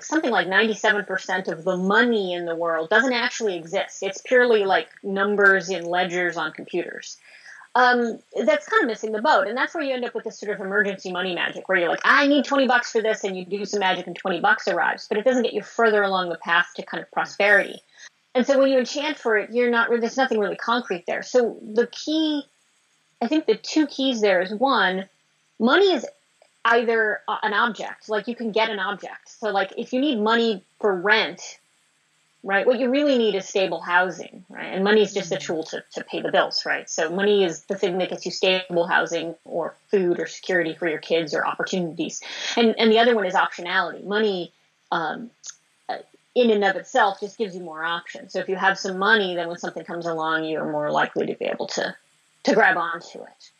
something 0.00 0.30
like 0.30 0.46
97% 0.46 1.48
of 1.48 1.64
the 1.64 1.76
money 1.76 2.34
in 2.34 2.44
the 2.44 2.54
world 2.54 2.88
doesn't 2.88 3.12
actually 3.12 3.56
exist. 3.56 4.02
It's 4.02 4.20
purely 4.20 4.64
like 4.64 4.88
numbers 5.02 5.70
in 5.70 5.84
ledgers 5.84 6.36
on 6.36 6.52
computers. 6.52 7.16
Um, 7.74 8.18
that's 8.44 8.68
kind 8.68 8.82
of 8.82 8.86
missing 8.86 9.12
the 9.12 9.22
boat. 9.22 9.48
And 9.48 9.56
that's 9.56 9.74
where 9.74 9.82
you 9.82 9.94
end 9.94 10.04
up 10.04 10.14
with 10.14 10.24
this 10.24 10.38
sort 10.38 10.52
of 10.52 10.64
emergency 10.64 11.10
money 11.10 11.34
magic 11.34 11.68
where 11.68 11.78
you're 11.78 11.88
like, 11.88 12.02
I 12.04 12.26
need 12.28 12.44
20 12.44 12.68
bucks 12.68 12.92
for 12.92 13.02
this 13.02 13.24
and 13.24 13.36
you 13.36 13.44
do 13.44 13.64
some 13.64 13.80
magic 13.80 14.06
and 14.06 14.14
20 14.14 14.40
bucks 14.40 14.68
arrives, 14.68 15.06
but 15.08 15.18
it 15.18 15.24
doesn't 15.24 15.42
get 15.42 15.54
you 15.54 15.62
further 15.62 16.02
along 16.02 16.28
the 16.28 16.36
path 16.36 16.68
to 16.76 16.82
kind 16.82 17.02
of 17.02 17.10
prosperity. 17.10 17.80
And 18.34 18.46
so 18.46 18.58
when 18.58 18.70
you 18.70 18.78
enchant 18.78 19.18
for 19.18 19.36
it, 19.36 19.50
you're 19.52 19.70
not, 19.70 19.88
there's 19.90 20.16
nothing 20.16 20.38
really 20.38 20.56
concrete 20.56 21.04
there. 21.06 21.22
So 21.22 21.58
the 21.62 21.86
key, 21.86 22.44
I 23.20 23.26
think 23.26 23.46
the 23.46 23.56
two 23.56 23.86
keys 23.86 24.20
there 24.20 24.40
is 24.40 24.52
one, 24.52 25.08
money 25.58 25.92
is 25.92 26.06
either 26.64 27.20
an 27.28 27.54
object, 27.54 28.08
like 28.08 28.28
you 28.28 28.36
can 28.36 28.52
get 28.52 28.70
an 28.70 28.78
object. 28.78 29.28
So 29.28 29.50
like 29.50 29.72
if 29.76 29.92
you 29.92 30.00
need 30.00 30.20
money 30.20 30.64
for 30.80 30.94
rent, 30.94 31.58
right? 32.44 32.66
What 32.66 32.78
you 32.80 32.90
really 32.90 33.18
need 33.18 33.34
is 33.34 33.48
stable 33.48 33.80
housing, 33.80 34.44
right? 34.48 34.66
And 34.66 34.82
money 34.84 35.02
is 35.02 35.14
just 35.14 35.30
a 35.30 35.36
mm-hmm. 35.36 35.46
tool 35.46 35.64
to, 35.64 35.84
to 35.92 36.04
pay 36.04 36.20
the 36.20 36.32
bills, 36.32 36.64
right? 36.66 36.88
So 36.90 37.10
money 37.10 37.44
is 37.44 37.64
the 37.64 37.76
thing 37.76 37.98
that 37.98 38.10
gets 38.10 38.26
you 38.26 38.32
stable 38.32 38.86
housing 38.86 39.36
or 39.44 39.74
food 39.90 40.18
or 40.18 40.26
security 40.26 40.74
for 40.74 40.88
your 40.88 40.98
kids 40.98 41.34
or 41.34 41.46
opportunities. 41.46 42.20
And, 42.56 42.74
and 42.78 42.90
the 42.90 42.98
other 42.98 43.14
one 43.14 43.26
is 43.26 43.34
optionality. 43.34 44.04
Money, 44.04 44.52
um, 44.90 45.30
uh, 45.88 45.98
in 46.34 46.50
and 46.50 46.64
of 46.64 46.76
itself 46.76 47.20
just 47.20 47.38
gives 47.38 47.54
you 47.54 47.62
more 47.62 47.84
options. 47.84 48.32
So 48.32 48.40
if 48.40 48.48
you 48.48 48.56
have 48.56 48.78
some 48.78 48.98
money, 48.98 49.36
then 49.36 49.48
when 49.48 49.58
something 49.58 49.84
comes 49.84 50.06
along, 50.06 50.44
you're 50.44 50.70
more 50.70 50.90
likely 50.90 51.26
to 51.26 51.34
be 51.34 51.44
able 51.44 51.68
to, 51.68 51.94
to 52.44 52.54
grab 52.54 52.76
onto 52.76 53.20
it. 53.20 53.50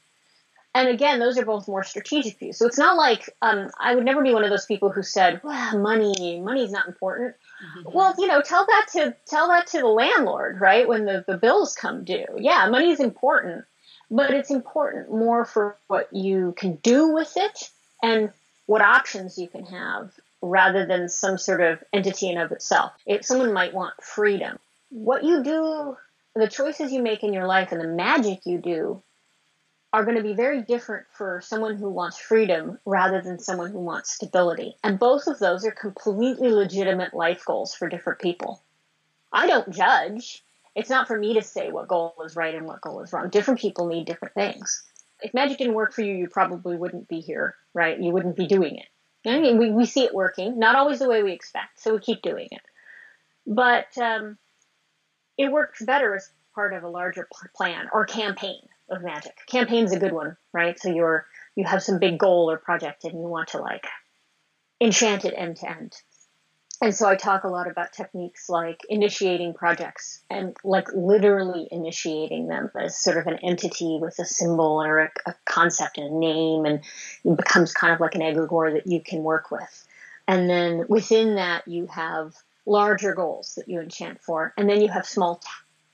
And 0.75 0.89
again, 0.89 1.19
those 1.19 1.37
are 1.37 1.45
both 1.45 1.69
more 1.69 1.85
strategic 1.85 2.39
views. 2.39 2.57
So 2.57 2.67
it's 2.67 2.79
not 2.79 2.97
like 2.97 3.29
um, 3.43 3.71
I 3.79 3.95
would 3.95 4.05
never 4.05 4.23
be 4.23 4.33
one 4.33 4.45
of 4.45 4.51
those 4.51 4.65
people 4.65 4.91
who 4.91 5.03
said, 5.03 5.41
"Well, 5.45 5.79
money, 5.79 6.41
money 6.41 6.65
is 6.65 6.73
not 6.73 6.89
important." 6.89 7.35
Mm-hmm. 7.63 7.97
Well, 7.97 8.15
you 8.19 8.27
know, 8.27 8.41
tell 8.41 8.65
that 8.65 8.87
to 8.93 9.15
tell 9.27 9.49
that 9.49 9.67
to 9.69 9.79
the 9.79 9.87
landlord, 9.87 10.61
right? 10.61 10.89
When 10.89 11.05
the, 11.05 11.25
the 11.27 11.37
bills 11.37 11.75
come 11.75 12.05
due. 12.05 12.25
Yeah, 12.39 12.71
money 12.71 12.91
is 12.91 13.01
important, 13.01 13.67
but 14.11 14.33
it's 14.33 14.51
important 14.51 15.11
more 15.11 15.45
for 15.45 15.77
what 15.89 16.09
you 16.13 16.55
can 16.57 16.77
do 16.77 17.13
with 17.13 17.35
it 17.37 17.71
and 18.03 18.31
what 18.65 18.81
options 18.81 19.37
you 19.37 19.49
can 19.49 19.67
have 19.67 20.11
rather 20.41 20.87
than 20.87 21.09
some 21.09 21.37
sort 21.37 21.61
of 21.61 21.85
entity 21.93 22.31
in 22.31 22.39
of 22.39 22.51
itself. 22.51 22.93
If 23.07 23.25
someone 23.27 23.53
might 23.53 23.75
want 23.75 24.03
freedom, 24.03 24.59
what 24.89 25.23
you 25.23 25.45
do, 25.45 25.97
the 26.35 26.49
choices 26.49 26.93
you 26.93 27.03
make 27.03 27.23
in 27.23 27.35
your 27.35 27.47
life 27.47 27.73
and 27.73 27.81
the 27.81 27.87
magic 27.87 28.47
you 28.47 28.59
do 28.59 29.03
are 29.92 30.05
going 30.05 30.16
to 30.16 30.22
be 30.22 30.33
very 30.33 30.62
different 30.62 31.07
for 31.11 31.42
someone 31.44 31.76
who 31.76 31.90
wants 31.90 32.18
freedom 32.18 32.78
rather 32.87 33.20
than 33.20 33.38
someone 33.38 33.70
who 33.70 33.81
wants 33.81 34.14
stability. 34.14 34.74
And 34.83 34.98
both 34.98 35.26
of 35.26 35.38
those 35.38 35.66
are 35.66 35.72
completely 35.72 36.50
legitimate 36.50 37.12
life 37.12 37.44
goals 37.44 37.74
for 37.74 37.88
different 37.88 38.20
people. 38.20 38.62
I 39.33 39.46
don't 39.46 39.70
judge. 39.70 40.42
It's 40.74 40.88
not 40.88 41.09
for 41.09 41.18
me 41.18 41.35
to 41.35 41.42
say 41.42 41.70
what 41.70 41.88
goal 41.88 42.14
is 42.24 42.37
right 42.37 42.55
and 42.55 42.66
what 42.66 42.81
goal 42.81 43.02
is 43.02 43.12
wrong. 43.12 43.28
Different 43.28 43.61
people 43.61 43.87
need 43.87 44.07
different 44.07 44.35
things. 44.35 44.83
If 45.20 45.35
magic 45.35 45.59
didn't 45.59 45.74
work 45.74 45.92
for 45.92 46.02
you, 46.02 46.14
you 46.14 46.28
probably 46.28 46.76
wouldn't 46.76 47.09
be 47.09 47.20
here, 47.20 47.55
right? 47.74 48.00
You 48.00 48.12
wouldn't 48.12 48.37
be 48.37 48.46
doing 48.46 48.76
it. 48.76 48.87
I 49.28 49.38
mean, 49.38 49.59
we, 49.59 49.70
we 49.70 49.85
see 49.85 50.05
it 50.05 50.14
working, 50.14 50.59
not 50.59 50.74
always 50.74 50.98
the 50.98 51.09
way 51.09 51.22
we 51.22 51.33
expect, 51.33 51.81
so 51.81 51.92
we 51.92 52.00
keep 52.00 52.22
doing 52.22 52.48
it. 52.50 52.62
But 53.46 53.96
um, 53.98 54.38
it 55.37 55.52
works 55.52 55.83
better 55.83 56.16
as 56.16 56.28
part 56.55 56.72
of 56.72 56.83
a 56.83 56.88
larger 56.88 57.28
plan 57.55 57.88
or 57.92 58.05
campaign 58.05 58.62
of 58.92 59.02
magic. 59.02 59.37
Campaign's 59.46 59.92
a 59.92 59.98
good 59.98 60.12
one, 60.12 60.37
right? 60.52 60.78
So 60.78 60.90
you're 60.90 61.26
you 61.55 61.64
have 61.64 61.83
some 61.83 61.98
big 61.98 62.18
goal 62.18 62.50
or 62.50 62.57
project 62.57 63.05
and 63.05 63.12
you 63.12 63.26
want 63.26 63.48
to 63.48 63.59
like 63.59 63.87
enchant 64.81 65.24
it 65.24 65.35
end 65.37 65.57
to 65.59 65.70
end. 65.70 65.96
And 66.81 66.92
so 66.92 67.09
I 67.09 67.14
talk 67.14 67.44
a 67.44 67.48
lot 67.48 67.70
about 67.70 67.92
techniques 67.92 68.48
like 68.48 68.81
initiating 68.88 69.55
projects 69.55 70.20
and 70.28 70.57
like 70.64 70.88
literally 70.92 71.68
initiating 71.70 72.48
them 72.48 72.70
as 72.74 72.98
sort 72.98 73.18
of 73.18 73.28
an 73.28 73.38
entity 73.42 73.98
with 74.00 74.18
a 74.18 74.24
symbol 74.24 74.83
or 74.83 74.98
a, 74.98 75.11
a 75.26 75.35
concept 75.44 75.98
and 75.98 76.09
a 76.09 76.18
name 76.18 76.64
and 76.64 76.81
it 77.24 77.37
becomes 77.37 77.72
kind 77.72 77.92
of 77.92 78.00
like 78.00 78.16
an 78.16 78.20
egregore 78.20 78.72
that 78.72 78.88
you 78.88 79.00
can 79.00 79.22
work 79.22 79.52
with. 79.52 79.87
And 80.26 80.50
then 80.50 80.87
within 80.88 81.37
that 81.37 81.68
you 81.68 81.87
have 81.87 82.35
larger 82.66 83.14
goals 83.14 83.55
that 83.57 83.68
you 83.68 83.81
enchant 83.81 84.20
for. 84.20 84.52
And 84.57 84.68
then 84.68 84.81
you 84.81 84.88
have 84.88 85.07
small 85.07 85.40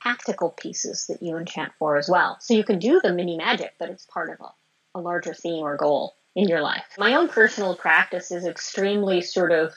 tactical 0.03 0.51
pieces 0.51 1.07
that 1.07 1.23
you 1.23 1.37
enchant 1.37 1.73
for 1.79 1.97
as 1.97 2.09
well. 2.09 2.37
So 2.41 2.55
you 2.55 2.65
can 2.65 2.79
do 2.79 3.01
the 3.03 3.13
mini 3.13 3.37
magic, 3.37 3.75
but 3.79 3.91
it's 3.91 4.07
part 4.07 4.31
of 4.31 4.41
a, 4.41 4.99
a 4.99 5.01
larger 5.01 5.35
theme 5.35 5.63
or 5.63 5.77
goal 5.77 6.15
in 6.35 6.49
your 6.49 6.63
life. 6.63 6.85
My 6.99 7.15
own 7.15 7.29
personal 7.29 7.75
practice 7.75 8.31
is 8.31 8.47
extremely 8.47 9.21
sort 9.23 9.53
of 9.53 9.75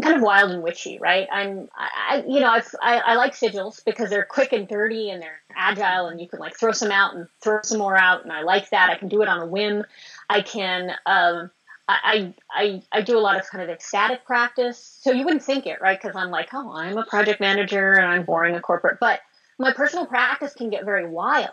kind 0.00 0.16
of 0.16 0.22
wild 0.22 0.52
and 0.52 0.62
witchy, 0.62 0.98
right? 1.00 1.26
I'm, 1.32 1.68
I, 1.76 2.22
you 2.26 2.38
know, 2.38 2.50
I, 2.50 2.62
I 2.98 3.14
like 3.14 3.34
sigils 3.34 3.84
because 3.84 4.10
they're 4.10 4.24
quick 4.24 4.52
and 4.52 4.68
dirty 4.68 5.10
and 5.10 5.20
they're 5.20 5.40
agile 5.56 6.06
and 6.06 6.20
you 6.20 6.28
can 6.28 6.38
like 6.38 6.56
throw 6.56 6.70
some 6.70 6.92
out 6.92 7.16
and 7.16 7.26
throw 7.40 7.58
some 7.62 7.78
more 7.78 7.96
out. 7.96 8.22
And 8.22 8.32
I 8.32 8.42
like 8.42 8.70
that. 8.70 8.90
I 8.90 8.94
can 8.94 9.08
do 9.08 9.22
it 9.22 9.28
on 9.28 9.40
a 9.40 9.46
whim. 9.46 9.84
I 10.30 10.42
can, 10.42 10.92
um, 11.04 11.50
I, 11.88 12.34
I, 12.50 12.82
I 12.92 13.00
do 13.00 13.18
a 13.18 13.20
lot 13.20 13.40
of 13.40 13.48
kind 13.48 13.64
of 13.64 13.70
ecstatic 13.70 14.24
practice. 14.24 14.98
So 15.00 15.10
you 15.10 15.24
wouldn't 15.24 15.42
think 15.42 15.66
it, 15.66 15.80
right? 15.80 16.00
Because 16.00 16.14
I'm 16.14 16.30
like, 16.30 16.50
oh, 16.52 16.72
I'm 16.76 16.96
a 16.96 17.04
project 17.04 17.40
manager 17.40 17.94
and 17.94 18.06
I'm 18.06 18.24
boring 18.24 18.54
a 18.54 18.60
corporate. 18.60 18.98
But 19.00 19.20
my 19.58 19.72
personal 19.72 20.06
practice 20.06 20.54
can 20.54 20.70
get 20.70 20.84
very 20.84 21.08
wild. 21.08 21.50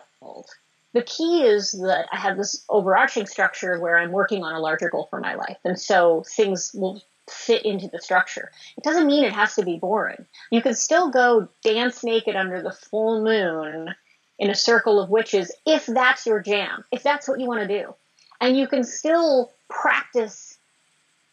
The 0.92 1.02
key 1.02 1.42
is 1.42 1.72
that 1.72 2.06
I 2.12 2.16
have 2.16 2.36
this 2.36 2.64
overarching 2.68 3.26
structure 3.26 3.78
where 3.78 3.98
I'm 3.98 4.12
working 4.12 4.44
on 4.44 4.54
a 4.54 4.60
larger 4.60 4.88
goal 4.88 5.08
for 5.10 5.20
my 5.20 5.34
life. 5.34 5.58
And 5.64 5.78
so 5.78 6.24
things 6.26 6.72
will 6.74 7.02
fit 7.28 7.64
into 7.64 7.88
the 7.88 8.00
structure. 8.00 8.50
It 8.76 8.84
doesn't 8.84 9.06
mean 9.06 9.24
it 9.24 9.32
has 9.32 9.56
to 9.56 9.64
be 9.64 9.78
boring. 9.78 10.24
You 10.50 10.62
can 10.62 10.74
still 10.74 11.10
go 11.10 11.48
dance 11.62 12.04
naked 12.04 12.36
under 12.36 12.62
the 12.62 12.72
full 12.72 13.22
moon 13.22 13.94
in 14.38 14.50
a 14.50 14.54
circle 14.54 15.00
of 15.00 15.10
witches 15.10 15.52
if 15.66 15.86
that's 15.86 16.26
your 16.26 16.40
jam, 16.40 16.84
if 16.92 17.02
that's 17.02 17.28
what 17.28 17.40
you 17.40 17.46
want 17.46 17.68
to 17.68 17.82
do. 17.82 17.94
And 18.40 18.56
you 18.56 18.68
can 18.68 18.84
still 18.84 19.52
practice 19.68 20.56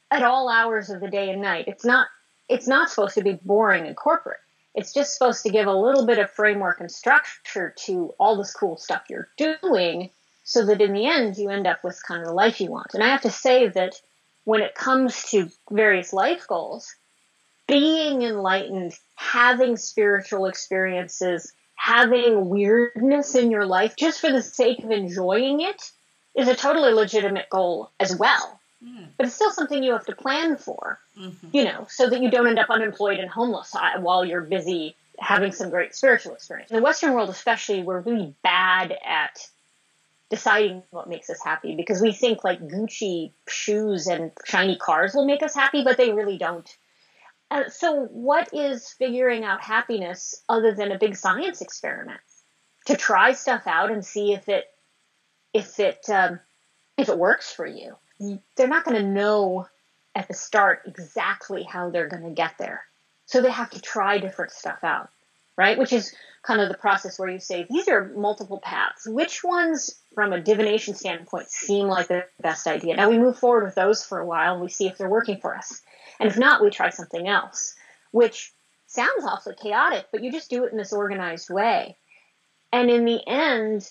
at 0.10 0.24
all 0.24 0.50
hours 0.50 0.90
of 0.90 1.02
the 1.02 1.10
day 1.10 1.30
and 1.30 1.42
night. 1.42 1.66
It's 1.68 1.86
not 1.86 2.08
it's 2.50 2.68
not 2.68 2.90
supposed 2.90 3.16
to 3.16 3.24
be 3.24 3.40
boring 3.44 3.88
and 3.88 3.96
corporate. 3.96 4.40
It's 4.76 4.94
just 4.94 5.14
supposed 5.14 5.44
to 5.44 5.52
give 5.52 5.68
a 5.68 5.74
little 5.74 6.06
bit 6.06 6.20
of 6.20 6.32
framework 6.32 6.80
and 6.80 6.92
structure 6.92 7.74
to 7.86 8.14
all 8.20 8.38
this 8.38 8.54
cool 8.54 8.78
stuff 8.78 9.04
you're 9.10 9.30
doing 9.38 10.10
so 10.44 10.66
that 10.66 10.82
in 10.82 10.94
the 10.94 11.06
end 11.06 11.38
you 11.38 11.50
end 11.50 11.68
up 11.68 11.84
with 11.84 12.02
kind 12.06 12.22
of 12.22 12.28
the 12.28 12.34
life 12.34 12.60
you 12.60 12.72
want. 12.72 12.94
And 12.94 13.04
I 13.04 13.10
have 13.10 13.22
to 13.22 13.30
say 13.30 13.68
that 13.70 13.96
when 14.46 14.62
it 14.62 14.76
comes 14.76 15.24
to 15.32 15.50
various 15.70 16.12
life 16.12 16.48
goals, 16.48 16.96
being 17.68 18.24
enlightened, 18.24 18.94
having 19.16 19.78
spiritual 19.78 20.48
experiences, 20.48 21.54
having 21.76 22.50
weirdness 22.50 23.36
in 23.36 23.52
your 23.52 23.66
life 23.66 23.96
just 23.96 24.20
for 24.20 24.32
the 24.32 24.42
sake 24.42 24.84
of 24.84 24.92
enjoying 24.92 25.62
it 25.62 25.92
is 26.36 26.48
a 26.48 26.56
totally 26.56 26.94
legitimate 26.94 27.50
goal 27.50 27.92
as 28.00 28.16
well. 28.16 28.60
Mm. 28.84 29.08
But 29.18 29.28
it's 29.28 29.36
still 29.36 29.52
something 29.52 29.82
you 29.82 29.94
have 29.94 30.06
to 30.08 30.16
plan 30.16 30.58
for, 30.58 31.00
mm-hmm. 31.18 31.48
you 31.56 31.64
know, 31.64 31.88
so 31.90 32.10
that 32.10 32.22
you 32.22 32.30
don't 32.30 32.48
end 32.48 32.60
up 32.60 32.70
unemployed 32.70 33.20
and 33.20 33.30
homeless 33.30 33.74
uh, 33.76 34.00
while 34.00 34.26
you're 34.26 34.42
busy 34.42 34.96
having 35.20 35.52
some 35.52 35.70
great 35.70 35.96
spiritual 35.96 36.34
experience. 36.34 36.72
In 36.72 36.78
the 36.78 36.84
Western 36.84 37.14
world, 37.14 37.30
especially, 37.30 37.84
we're 37.84 38.02
really 38.02 38.36
bad 38.44 38.98
at 39.06 39.48
deciding 40.30 40.84
what 40.90 41.08
makes 41.08 41.30
us 41.30 41.40
happy 41.44 41.76
because 41.76 42.02
we 42.02 42.12
think 42.12 42.44
like 42.44 42.60
Gucci 42.60 43.32
shoes 43.48 44.08
and 44.08 44.32
shiny 44.46 44.76
cars 44.76 45.14
will 45.14 45.26
make 45.26 45.44
us 45.44 45.54
happy, 45.54 45.84
but 45.84 45.98
they 45.98 46.12
really 46.12 46.38
don't. 46.38 46.70
Uh, 47.52 47.70
so, 47.70 48.06
what 48.06 48.50
is 48.54 48.90
figuring 48.90 49.44
out 49.44 49.62
happiness 49.62 50.42
other 50.50 50.74
than 50.74 50.92
a 50.92 50.98
big 50.98 51.16
science 51.16 51.62
experiment? 51.62 52.20
To 52.88 52.98
try 52.98 53.32
stuff 53.32 53.66
out 53.66 53.92
and 53.92 54.04
see 54.04 54.34
if 54.34 54.50
it 54.50 54.66
if 55.54 55.80
it 55.80 56.04
um, 56.10 56.40
if 56.98 57.08
it 57.08 57.18
works 57.18 57.54
for 57.54 57.66
you 57.66 57.96
they're 58.56 58.68
not 58.68 58.86
going 58.86 59.02
to 59.02 59.08
know 59.08 59.68
at 60.16 60.28
the 60.28 60.34
start 60.34 60.84
exactly 60.86 61.64
how 61.64 61.90
they're 61.90 62.08
going 62.08 62.24
to 62.24 62.32
get 62.32 62.58
there. 62.58 62.84
So 63.26 63.42
they 63.42 63.52
have 63.52 63.72
to 63.72 63.82
try 63.82 64.20
different 64.20 64.52
stuff 64.52 64.84
out, 64.84 65.10
right? 65.58 65.78
Which 65.78 65.94
is 65.94 66.14
kind 66.44 66.62
of 66.62 66.68
the 66.68 66.78
process 66.78 67.18
where 67.18 67.30
you 67.30 67.40
say, 67.40 67.66
these 67.70 67.88
are 67.88 68.12
multiple 68.16 68.60
paths. 68.60 69.08
Which 69.08 69.44
ones, 69.44 69.96
from 70.14 70.34
a 70.34 70.42
divination 70.42 70.94
standpoint, 70.94 71.50
seem 71.50 71.88
like 71.88 72.10
the 72.10 72.26
best 72.42 72.68
idea? 72.68 72.96
Now 72.96 73.10
we 73.10 73.18
move 73.18 73.40
forward 73.40 73.64
with 73.64 73.76
those 73.76 74.04
for 74.04 74.20
a 74.20 74.26
while 74.26 74.54
and 74.54 74.62
we 74.62 74.70
see 74.70 74.88
if 74.88 74.98
they're 74.98 75.10
working 75.10 75.40
for 75.40 75.56
us. 75.56 75.82
And 76.20 76.30
if 76.30 76.38
not, 76.38 76.62
we 76.62 76.70
try 76.70 76.90
something 76.90 77.28
else, 77.28 77.76
which 78.12 78.52
sounds 78.88 79.24
awfully 79.26 79.56
chaotic, 79.60 80.06
but 80.12 80.24
you 80.24 80.32
just 80.32 80.50
do 80.50 80.66
it 80.66 80.72
in 80.72 80.78
this 80.78 80.94
organized 80.94 81.50
way. 81.50 81.98
And 82.72 82.90
in 82.90 83.06
the 83.06 83.22
end, 83.26 83.90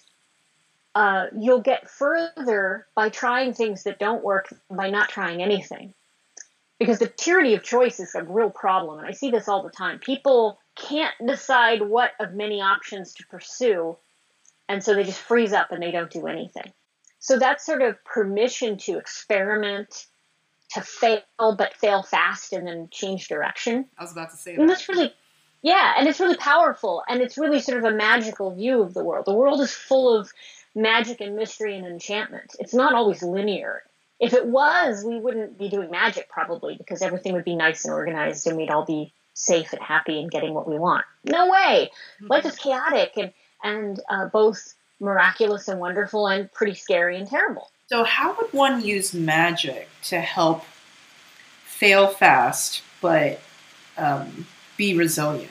uh, 0.94 1.26
you'll 1.38 1.61
get 1.61 1.88
further 1.88 2.87
by 2.94 3.09
trying 3.09 3.55
things 3.55 3.85
that 3.85 3.98
don't 3.98 4.22
work 4.22 4.52
by 4.70 4.90
not 4.90 5.09
trying 5.09 5.42
anything. 5.42 5.94
Because 6.78 6.98
the 6.98 7.07
tyranny 7.07 7.55
of 7.55 7.62
choice 7.62 8.00
is 8.00 8.14
a 8.14 8.24
real 8.24 8.50
problem, 8.50 8.98
and 8.98 9.07
I 9.07 9.12
see 9.12 9.31
this 9.31 9.48
all 9.48 9.62
the 9.62 9.70
time. 9.70 10.00
People 10.00 10.59
can't 10.74 11.14
decide 11.24 11.81
what 11.83 12.11
of 12.18 12.35
many 12.35 12.61
options 12.61 13.14
to 13.14 13.26
pursue, 13.26 13.96
and 14.68 14.83
so 14.83 14.94
they 14.94 15.05
just 15.05 15.20
freeze 15.20 15.52
up 15.52 15.70
and 15.70 15.83
they 15.83 15.92
don't 15.92 16.11
do 16.11 16.26
anything. 16.26 16.72
So 17.20 17.38
that's 17.38 17.64
sort 17.64 17.83
of 17.83 18.05
permission 18.05 18.78
to 18.78 18.98
experiment, 18.98 20.07
to 20.70 20.81
fail, 20.81 21.22
but 21.38 21.74
fail 21.74 22.02
fast 22.02 22.52
and 22.52 22.66
then 22.66 22.88
change 22.90 23.28
direction. 23.28 23.87
I 23.96 24.02
was 24.02 24.11
about 24.11 24.31
to 24.31 24.37
say 24.37 24.57
that. 24.57 24.61
And 24.61 24.68
that's 24.68 24.88
really, 24.88 25.14
yeah, 25.62 25.94
and 25.96 26.09
it's 26.09 26.18
really 26.18 26.37
powerful, 26.37 27.05
and 27.09 27.22
it's 27.22 27.38
really 27.38 27.61
sort 27.61 27.78
of 27.78 27.85
a 27.85 27.94
magical 27.94 28.57
view 28.57 28.83
of 28.83 28.92
the 28.92 29.05
world. 29.05 29.26
The 29.26 29.35
world 29.35 29.61
is 29.61 29.72
full 29.72 30.18
of 30.18 30.33
magic 30.74 31.20
and 31.20 31.37
mystery 31.37 31.76
and 31.76 31.87
enchantment. 31.87 32.54
It's 32.58 32.74
not 32.74 32.94
always 32.94 33.22
linear. 33.22 33.82
If 34.20 34.32
it 34.35 34.46
was, 34.46 35.04
we 35.04 35.18
wouldn't 35.18 35.58
be 35.58 35.68
doing 35.68 35.90
magic 35.90 36.28
probably 36.28 36.76
because 36.76 37.02
everything 37.02 37.32
would 37.32 37.44
be 37.44 37.56
nice 37.56 37.85
and 37.85 37.92
organized 37.92 38.46
and 38.46 38.56
we'd 38.56 38.70
all 38.70 38.85
be 38.85 39.12
safe 39.35 39.72
and 39.72 39.82
happy 39.82 40.20
and 40.20 40.30
getting 40.30 40.54
what 40.54 40.68
we 40.68 40.78
want. 40.78 41.04
No 41.24 41.48
way. 41.48 41.90
Mm-hmm. 42.16 42.26
Life 42.28 42.46
is 42.46 42.56
chaotic 42.56 43.12
and 43.16 43.32
and 43.64 44.00
uh, 44.08 44.26
both 44.26 44.74
miraculous 45.00 45.68
and 45.68 45.78
wonderful 45.78 46.26
and 46.26 46.52
pretty 46.52 46.74
scary 46.74 47.16
and 47.16 47.28
terrible. 47.28 47.70
So, 47.87 48.04
how 48.04 48.37
would 48.37 48.52
one 48.52 48.85
use 48.85 49.14
magic 49.14 49.88
to 50.04 50.20
help 50.20 50.64
fail 51.64 52.08
fast 52.08 52.82
but 53.00 53.40
um, 53.96 54.46
be 54.76 54.96
resilient? 54.96 55.50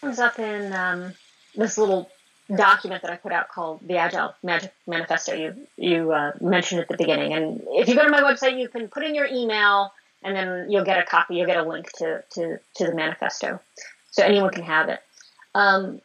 comes 0.00 0.18
up 0.18 0.38
in 0.38 0.72
um, 0.72 1.14
this 1.54 1.76
little 1.78 2.10
document 2.54 3.02
that 3.02 3.10
I 3.10 3.16
put 3.16 3.32
out 3.32 3.48
called 3.48 3.80
the 3.86 3.96
Agile 3.96 4.34
Magic 4.42 4.72
Manifesto. 4.86 5.34
You 5.34 5.66
you 5.76 6.12
uh, 6.12 6.32
mentioned 6.40 6.80
at 6.80 6.88
the 6.88 6.96
beginning, 6.96 7.32
and 7.32 7.62
if 7.70 7.88
you 7.88 7.94
go 7.94 8.04
to 8.04 8.10
my 8.10 8.22
website, 8.22 8.58
you 8.58 8.68
can 8.68 8.88
put 8.88 9.04
in 9.04 9.14
your 9.14 9.26
email, 9.26 9.92
and 10.22 10.36
then 10.36 10.70
you'll 10.70 10.84
get 10.84 10.98
a 10.98 11.04
copy. 11.04 11.36
You'll 11.36 11.46
get 11.46 11.56
a 11.56 11.68
link 11.68 11.90
to 11.98 12.22
to 12.34 12.58
to 12.74 12.86
the 12.86 12.94
manifesto, 12.94 13.60
so 14.10 14.22
anyone 14.22 14.52
can 14.52 14.64
have 14.64 14.88
it. 14.88 15.00
Um, 15.54 16.00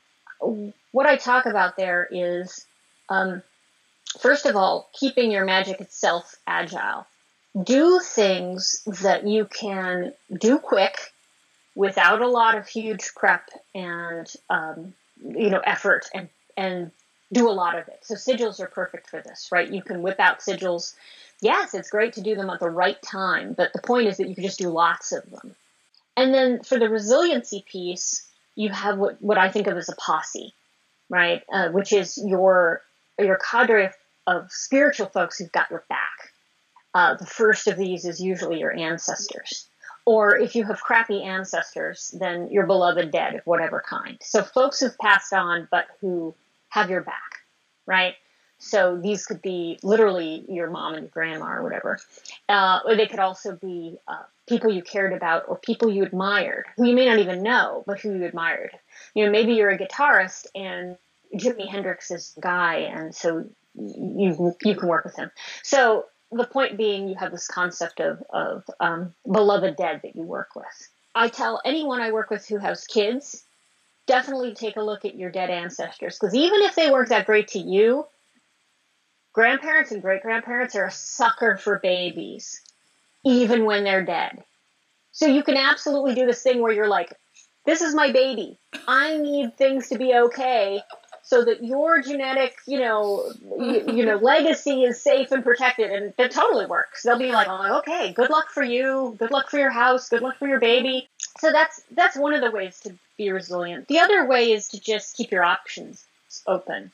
what 0.91 1.05
I 1.05 1.17
talk 1.17 1.45
about 1.45 1.77
there 1.77 2.07
is, 2.09 2.65
um, 3.09 3.43
first 4.19 4.45
of 4.45 4.55
all, 4.55 4.89
keeping 4.93 5.31
your 5.31 5.45
magic 5.45 5.79
itself 5.81 6.35
agile. 6.47 7.05
Do 7.61 7.99
things 7.99 8.81
that 9.01 9.27
you 9.27 9.45
can 9.45 10.13
do 10.39 10.57
quick 10.57 10.97
without 11.75 12.21
a 12.21 12.27
lot 12.27 12.57
of 12.57 12.67
huge 12.67 13.11
prep 13.15 13.49
and 13.75 14.31
um, 14.49 14.93
you 15.23 15.49
know 15.49 15.61
effort 15.65 16.09
and 16.13 16.29
and 16.57 16.91
do 17.33 17.49
a 17.49 17.51
lot 17.51 17.77
of 17.77 17.87
it. 17.87 17.99
So 18.01 18.15
sigils 18.15 18.59
are 18.59 18.67
perfect 18.67 19.09
for 19.09 19.21
this, 19.21 19.49
right? 19.51 19.69
You 19.69 19.81
can 19.81 20.01
whip 20.01 20.19
out 20.19 20.39
sigils. 20.39 20.93
Yes, 21.41 21.73
it's 21.73 21.89
great 21.89 22.13
to 22.13 22.21
do 22.21 22.35
them 22.35 22.49
at 22.49 22.59
the 22.59 22.69
right 22.69 23.01
time, 23.01 23.53
but 23.53 23.73
the 23.73 23.81
point 23.81 24.07
is 24.07 24.17
that 24.17 24.27
you 24.27 24.35
can 24.35 24.43
just 24.43 24.59
do 24.59 24.69
lots 24.69 25.11
of 25.11 25.29
them. 25.31 25.55
And 26.17 26.33
then 26.33 26.61
for 26.61 26.77
the 26.77 26.89
resiliency 26.89 27.65
piece, 27.67 28.27
you 28.55 28.69
have 28.69 28.97
what, 28.97 29.21
what 29.21 29.37
I 29.37 29.49
think 29.49 29.67
of 29.67 29.77
as 29.77 29.89
a 29.89 29.95
posse, 29.95 30.53
right? 31.09 31.41
Uh, 31.51 31.69
which 31.69 31.93
is 31.93 32.17
your 32.17 32.81
your 33.17 33.37
cadre 33.37 33.85
of, 33.85 33.93
of, 34.27 34.51
spiritual 34.51 35.07
folks 35.07 35.37
who've 35.37 35.51
got 35.51 35.69
your 35.69 35.83
back. 35.89 36.31
Uh, 36.93 37.15
the 37.15 37.25
first 37.25 37.67
of 37.67 37.77
these 37.77 38.05
is 38.05 38.19
usually 38.19 38.59
your 38.59 38.75
ancestors. 38.75 39.67
Or 40.05 40.35
if 40.35 40.55
you 40.55 40.63
have 40.65 40.81
crappy 40.81 41.23
ancestors, 41.23 42.13
then 42.19 42.49
your 42.51 42.65
beloved 42.65 43.11
dead 43.11 43.35
of 43.35 43.41
whatever 43.45 43.83
kind. 43.87 44.17
So 44.21 44.43
folks 44.43 44.79
who've 44.79 44.97
passed 44.97 45.33
on 45.33 45.67
but 45.71 45.85
who 45.99 46.35
have 46.69 46.89
your 46.89 47.01
back, 47.01 47.39
right? 47.85 48.15
So 48.57 48.99
these 49.01 49.25
could 49.25 49.41
be 49.41 49.79
literally 49.81 50.45
your 50.47 50.69
mom 50.69 50.93
and 50.93 51.03
your 51.03 51.09
grandma 51.09 51.53
or 51.53 51.63
whatever. 51.63 51.99
Uh, 52.47 52.79
or 52.85 52.95
they 52.95 53.07
could 53.07 53.19
also 53.19 53.55
be 53.55 53.97
uh, 54.07 54.23
people 54.47 54.71
you 54.71 54.83
cared 54.83 55.13
about 55.13 55.45
or 55.47 55.57
people 55.57 55.91
you 55.91 56.03
admired, 56.03 56.65
who 56.77 56.87
you 56.87 56.95
may 56.95 57.05
not 57.05 57.19
even 57.19 57.41
know, 57.41 57.83
but 57.87 57.99
who 57.99 58.13
you 58.13 58.25
admired. 58.25 58.71
You 59.15 59.25
know, 59.25 59.31
maybe 59.31 59.53
you're 59.53 59.71
a 59.71 59.77
guitarist 59.77 60.45
and 60.53 60.97
Jimi 61.35 61.67
Hendrix 61.67 62.11
is 62.11 62.35
guy, 62.39 62.75
and 62.75 63.15
so 63.15 63.45
you 63.75 64.55
you 64.63 64.75
can 64.75 64.87
work 64.87 65.05
with 65.05 65.15
him. 65.15 65.31
So 65.63 66.05
the 66.31 66.45
point 66.45 66.77
being, 66.77 67.09
you 67.09 67.15
have 67.15 67.31
this 67.31 67.47
concept 67.47 67.99
of, 67.99 68.23
of 68.29 68.63
um, 68.79 69.13
beloved 69.29 69.75
dead 69.75 70.01
that 70.03 70.15
you 70.15 70.23
work 70.23 70.55
with. 70.55 70.89
I 71.13 71.27
tell 71.27 71.61
anyone 71.65 72.01
I 72.01 72.11
work 72.11 72.29
with 72.29 72.47
who 72.47 72.57
has 72.57 72.85
kids, 72.85 73.43
definitely 74.07 74.53
take 74.53 74.77
a 74.77 74.81
look 74.81 75.03
at 75.05 75.15
your 75.15 75.29
dead 75.29 75.49
ancestors 75.49 76.17
because 76.17 76.33
even 76.33 76.61
if 76.61 76.75
they 76.75 76.89
weren't 76.89 77.09
that 77.09 77.25
great 77.25 77.49
to 77.49 77.59
you, 77.59 78.05
grandparents 79.33 79.91
and 79.91 80.01
great 80.01 80.21
grandparents 80.21 80.75
are 80.75 80.85
a 80.85 80.91
sucker 80.91 81.57
for 81.57 81.79
babies, 81.79 82.61
even 83.25 83.65
when 83.65 83.83
they're 83.83 84.05
dead. 84.05 84.43
So 85.11 85.25
you 85.25 85.43
can 85.43 85.57
absolutely 85.57 86.15
do 86.15 86.25
this 86.25 86.41
thing 86.41 86.61
where 86.61 86.71
you're 86.71 86.87
like, 86.87 87.13
this 87.65 87.81
is 87.81 87.93
my 87.93 88.11
baby. 88.11 88.57
I 88.87 89.17
need 89.17 89.57
things 89.57 89.89
to 89.89 89.97
be 89.97 90.13
okay 90.13 90.81
so 91.31 91.45
that 91.45 91.63
your 91.63 92.01
genetic, 92.01 92.57
you 92.67 92.77
know, 92.77 93.31
you, 93.57 93.85
you, 93.87 94.05
know, 94.05 94.17
legacy 94.17 94.83
is 94.83 95.01
safe 95.01 95.31
and 95.31 95.45
protected, 95.45 95.89
and 95.89 96.13
it 96.17 96.31
totally 96.31 96.65
works. 96.65 97.03
They'll 97.03 97.17
be 97.17 97.31
like, 97.31 97.47
oh, 97.49 97.77
okay, 97.77 98.11
good 98.11 98.29
luck 98.29 98.49
for 98.49 98.63
you, 98.63 99.15
good 99.17 99.31
luck 99.31 99.49
for 99.49 99.57
your 99.57 99.69
house, 99.69 100.09
good 100.09 100.21
luck 100.21 100.37
for 100.37 100.49
your 100.49 100.59
baby. 100.59 101.07
So 101.39 101.53
that's 101.53 101.83
that's 101.91 102.17
one 102.17 102.33
of 102.33 102.41
the 102.41 102.51
ways 102.51 102.81
to 102.81 102.93
be 103.17 103.31
resilient. 103.31 103.87
The 103.87 103.99
other 103.99 104.25
way 104.25 104.51
is 104.51 104.67
to 104.69 104.81
just 104.81 105.15
keep 105.15 105.31
your 105.31 105.45
options 105.45 106.03
open. 106.47 106.91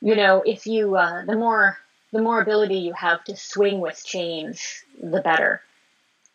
You 0.00 0.16
know, 0.16 0.42
if 0.46 0.66
you 0.66 0.96
uh, 0.96 1.26
the 1.26 1.36
more 1.36 1.76
the 2.10 2.22
more 2.22 2.40
ability 2.40 2.76
you 2.76 2.94
have 2.94 3.22
to 3.24 3.36
swing 3.36 3.80
with 3.80 4.02
change, 4.02 4.82
the 4.98 5.20
better. 5.20 5.60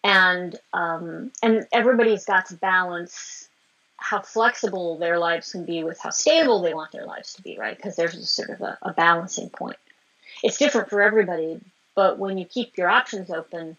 And 0.03 0.55
um, 0.71 1.31
and 1.41 1.65
everybody's 1.71 2.25
got 2.25 2.45
to 2.49 2.53
balance 2.53 3.49
how 3.97 4.21
flexible 4.21 4.97
their 4.97 5.17
lives 5.19 5.51
can 5.51 5.65
be 5.65 5.83
with 5.83 5.99
how 5.99 6.11
stable 6.11 6.61
they 6.61 6.73
want 6.73 6.91
their 6.91 7.05
lives 7.05 7.33
to 7.33 7.41
be, 7.41 7.57
right? 7.57 7.75
Because 7.75 7.95
there's 7.95 8.29
sort 8.29 8.49
of 8.49 8.61
a, 8.61 8.77
a, 8.83 8.93
balancing 8.93 9.49
point. 9.49 9.77
It's 10.43 10.57
different 10.57 10.89
for 10.89 11.01
everybody, 11.01 11.59
but 11.95 12.19
when 12.19 12.37
you 12.37 12.45
keep 12.45 12.77
your 12.77 12.89
options 12.89 13.31
open, 13.31 13.75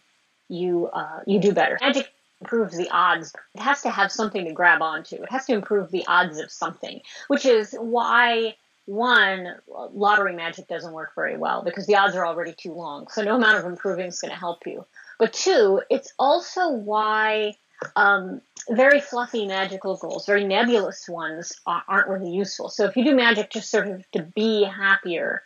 you 0.49 0.89
uh, 0.89 1.21
you 1.27 1.41
do 1.41 1.53
better. 1.53 1.79
Magic 1.81 2.13
improves 2.41 2.77
the 2.77 2.89
odds. 2.91 3.33
It 3.55 3.63
has 3.63 3.83
to 3.83 3.91
have 3.91 4.11
something 4.11 4.45
to 4.45 4.53
grab 4.53 4.83
onto. 4.83 5.17
It 5.17 5.31
has 5.31 5.47
to 5.47 5.53
improve 5.53 5.91
the 5.91 6.05
odds 6.07 6.39
of 6.39 6.51
something, 6.51 7.01
which 7.29 7.47
is 7.47 7.75
why 7.79 8.57
one 8.87 9.55
lottery 9.67 10.35
magic 10.35 10.67
doesn't 10.67 10.93
work 10.93 11.15
very 11.15 11.37
well 11.37 11.63
because 11.63 11.87
the 11.87 11.97
odds 11.97 12.17
are 12.17 12.27
already 12.27 12.55
too 12.55 12.73
long. 12.73 13.07
So 13.09 13.23
no 13.23 13.37
amount 13.37 13.59
of 13.59 13.67
improving 13.67 14.07
is 14.07 14.21
going 14.21 14.33
to 14.33 14.39
help 14.39 14.67
you. 14.67 14.85
But 15.19 15.33
two, 15.33 15.83
it's 15.91 16.13
also 16.19 16.71
why 16.71 17.57
um, 17.97 18.41
very 18.71 19.01
fluffy 19.01 19.47
magical 19.47 19.97
goals, 19.97 20.27
very 20.27 20.45
nebulous 20.45 21.09
ones 21.09 21.53
aren't 21.67 22.09
really 22.09 22.31
useful. 22.31 22.69
So 22.69 22.87
if 22.87 22.97
you 22.97 23.05
do 23.05 23.15
magic 23.15 23.51
just 23.51 23.71
sort 23.71 23.89
of 23.89 24.11
to 24.13 24.23
be 24.23 24.65
happier, 24.65 25.43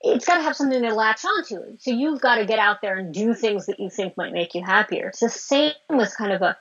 it's 0.00 0.26
got 0.26 0.36
to 0.36 0.42
have 0.42 0.56
something 0.56 0.82
to 0.82 0.94
latch 0.94 1.24
onto. 1.24 1.76
So 1.78 1.90
you've 1.90 2.20
got 2.20 2.36
to 2.36 2.46
get 2.46 2.58
out 2.58 2.82
there 2.82 2.96
and 2.96 3.12
do 3.12 3.34
things 3.34 3.66
that 3.66 3.80
you 3.80 3.90
think 3.90 4.16
might 4.16 4.32
make 4.32 4.54
you 4.54 4.62
happier. 4.62 5.08
It's 5.08 5.20
the 5.20 5.28
same 5.28 5.72
with 5.90 6.16
kind 6.16 6.32
of 6.32 6.42
a 6.42 6.56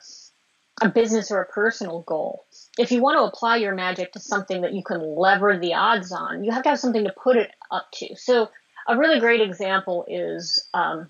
a 0.82 0.89
business 0.89 1.32
or 1.32 1.41
a 1.41 1.46
personal 1.46 2.02
goal. 2.02 2.46
If 2.78 2.91
you 2.91 3.02
want 3.02 3.17
to 3.17 3.24
apply 3.24 3.58
your 3.58 3.74
magic 3.74 4.13
to 4.13 4.20
something 4.20 4.62
that 4.62 4.74
you 4.74 4.84
can 4.84 5.02
lever 5.02 5.58
the 5.58 5.74
odds 5.74 6.12
on, 6.12 6.43
you 6.43 6.52
have 6.52 6.63
to 6.63 6.70
have 6.70 6.80
something 6.80 7.04
to 7.06 7.13
put 7.13 7.36
it 7.36 7.50
up 7.72 7.88
to. 7.93 8.15
So 8.15 8.50
a 8.88 8.96
really 8.96 9.20
great 9.20 9.41
example 9.41 10.06
is 10.08 10.67
um, 10.74 11.10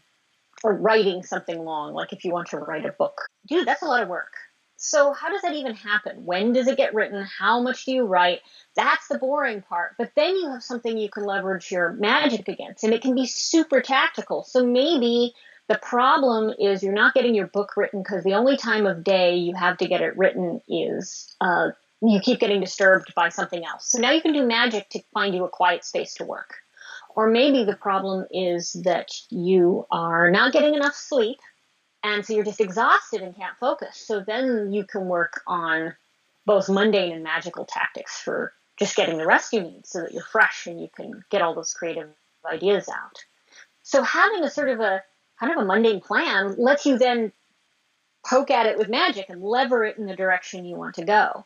or 0.64 0.74
writing 0.74 1.24
something 1.24 1.64
long, 1.64 1.94
like 1.94 2.14
if 2.14 2.26
you 2.26 2.32
want 2.32 2.50
to 2.50 2.58
write 2.58 2.86
a 2.86 2.92
book. 2.92 3.28
Dude, 3.48 3.68
that's 3.68 3.82
a 3.82 3.88
lot 3.88 4.04
of 4.04 4.10
work. 4.10 4.34
So, 4.80 5.12
how 5.12 5.30
does 5.30 5.42
that 5.42 5.56
even 5.56 5.74
happen? 5.74 6.24
When 6.24 6.54
does 6.54 6.68
it 6.68 6.78
get 6.78 6.94
written? 6.94 7.28
How 7.40 7.62
much 7.62 7.86
do 7.86 7.92
you 7.92 8.06
write? 8.06 8.42
That's 8.76 9.08
the 9.08 9.18
boring 9.18 9.64
part. 9.64 9.96
But 9.98 10.12
then 10.16 10.36
you 10.36 10.52
have 10.52 10.64
something 10.64 10.98
you 10.98 11.10
can 11.10 11.24
leverage 11.24 11.72
your 11.72 11.94
magic 11.94 12.48
against, 12.48 12.84
and 12.84 12.94
it 12.94 13.02
can 13.02 13.16
be 13.16 13.26
super 13.26 13.82
tactical. 13.82 14.44
So, 14.44 14.64
maybe 14.64 15.34
the 15.68 15.80
problem 15.80 16.54
is 16.60 16.84
you're 16.84 16.94
not 16.94 17.16
getting 17.16 17.34
your 17.34 17.48
book 17.48 17.76
written 17.76 18.04
because 18.04 18.24
the 18.24 18.36
only 18.36 18.56
time 18.56 18.86
of 18.86 19.04
day 19.04 19.38
you 19.38 19.56
have 19.56 19.78
to 19.78 19.88
get 19.88 20.02
it 20.02 20.16
written 20.16 20.62
is 20.68 21.36
uh, 21.42 21.70
you 22.04 22.20
keep 22.20 22.40
getting 22.40 22.62
disturbed 22.62 23.16
by 23.16 23.30
something 23.30 23.66
else. 23.66 23.90
So, 23.90 23.98
now 23.98 24.12
you 24.12 24.22
can 24.22 24.34
do 24.34 24.46
magic 24.46 24.90
to 24.90 25.02
find 25.12 25.34
you 25.34 25.44
a 25.44 25.50
quiet 25.50 25.86
space 25.86 26.14
to 26.16 26.24
work. 26.24 26.54
Or 27.18 27.28
maybe 27.28 27.64
the 27.64 27.76
problem 27.76 28.28
is 28.30 28.74
that 28.86 29.10
you 29.32 29.88
are 29.90 30.30
not 30.30 30.54
getting 30.54 30.76
enough 30.76 30.94
sleep 30.94 31.40
and 32.04 32.24
so 32.24 32.34
you're 32.34 32.44
just 32.44 32.62
exhausted 32.62 33.24
and 33.24 33.36
can't 33.36 33.58
focus. 33.58 33.98
So 33.98 34.20
then 34.20 34.72
you 34.72 34.84
can 34.84 35.08
work 35.08 35.42
on 35.48 35.96
both 36.46 36.70
mundane 36.70 37.12
and 37.12 37.24
magical 37.24 37.66
tactics 37.66 38.22
for 38.22 38.54
just 38.78 38.96
getting 38.96 39.18
the 39.18 39.26
rest 39.26 39.52
you 39.52 39.62
need 39.62 39.88
so 39.88 40.02
that 40.02 40.14
you're 40.14 40.22
fresh 40.22 40.68
and 40.68 40.80
you 40.80 40.90
can 40.96 41.24
get 41.32 41.42
all 41.42 41.56
those 41.56 41.74
creative 41.74 42.08
ideas 42.46 42.88
out. 42.88 43.26
So 43.82 44.04
having 44.04 44.44
a 44.44 44.52
sort 44.52 44.70
of 44.70 44.80
a 44.80 45.02
kind 45.40 45.52
of 45.52 45.58
a 45.58 45.66
mundane 45.66 46.02
plan 46.02 46.54
lets 46.60 46.86
you 46.86 47.00
then 47.00 47.32
poke 48.24 48.52
at 48.52 48.68
it 48.68 48.78
with 48.78 48.90
magic 48.90 49.30
and 49.30 49.42
lever 49.42 49.84
it 49.84 49.98
in 49.98 50.06
the 50.06 50.16
direction 50.16 50.66
you 50.66 50.76
want 50.76 50.94
to 50.96 51.04
go. 51.04 51.46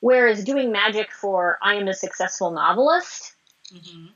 Whereas 0.00 0.44
doing 0.44 0.72
magic 0.72 1.12
for 1.12 1.58
I 1.60 1.74
am 1.74 1.88
a 1.88 1.94
successful 1.94 2.52
novelist, 2.52 3.34
mm-hmm 3.70 4.06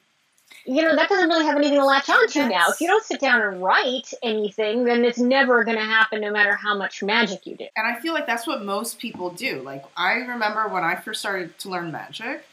you 0.67 0.83
know, 0.83 0.97
that 0.97 1.09
doesn't 1.09 1.29
really 1.29 1.45
have 1.45 1.57
anything 1.57 1.79
to 1.79 1.85
latch 1.85 2.09
onto 2.09 2.41
That's... 2.41 2.51
now. 2.51 2.65
If 2.69 2.81
you 2.81 2.87
don't 2.87 3.05
sit 3.05 3.21
down 3.21 3.43
and 3.43 3.63
write 3.63 4.13
anything, 4.23 4.85
then 4.85 5.05
it's 5.05 5.19
never 5.19 5.63
going 5.65 5.77
to 5.77 5.85
happen 5.85 6.21
no 6.21 6.31
matter 6.31 6.55
how 6.55 6.77
much 6.77 7.03
magic 7.03 7.47
you 7.47 7.57
do. 7.57 7.67
And 7.77 7.87
I 7.87 8.01
feel 8.01 8.15
like 8.15 8.27
that's 8.27 8.47
what 8.47 8.65
most 8.65 8.99
people 8.99 9.31
do. 9.31 9.61
Like, 9.61 9.85
I 9.97 10.15
remember 10.15 10.67
when 10.69 10.83
I 10.83 10.97
first 10.97 11.21
started 11.21 11.59
to 11.61 11.69
learn 11.69 11.93
magic, 11.93 12.47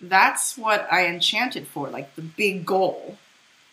that's 0.00 0.56
what 0.56 0.88
I 0.90 1.06
enchanted 1.06 1.66
for, 1.66 1.90
like 1.90 2.14
the 2.14 2.22
big 2.22 2.64
goal, 2.64 3.18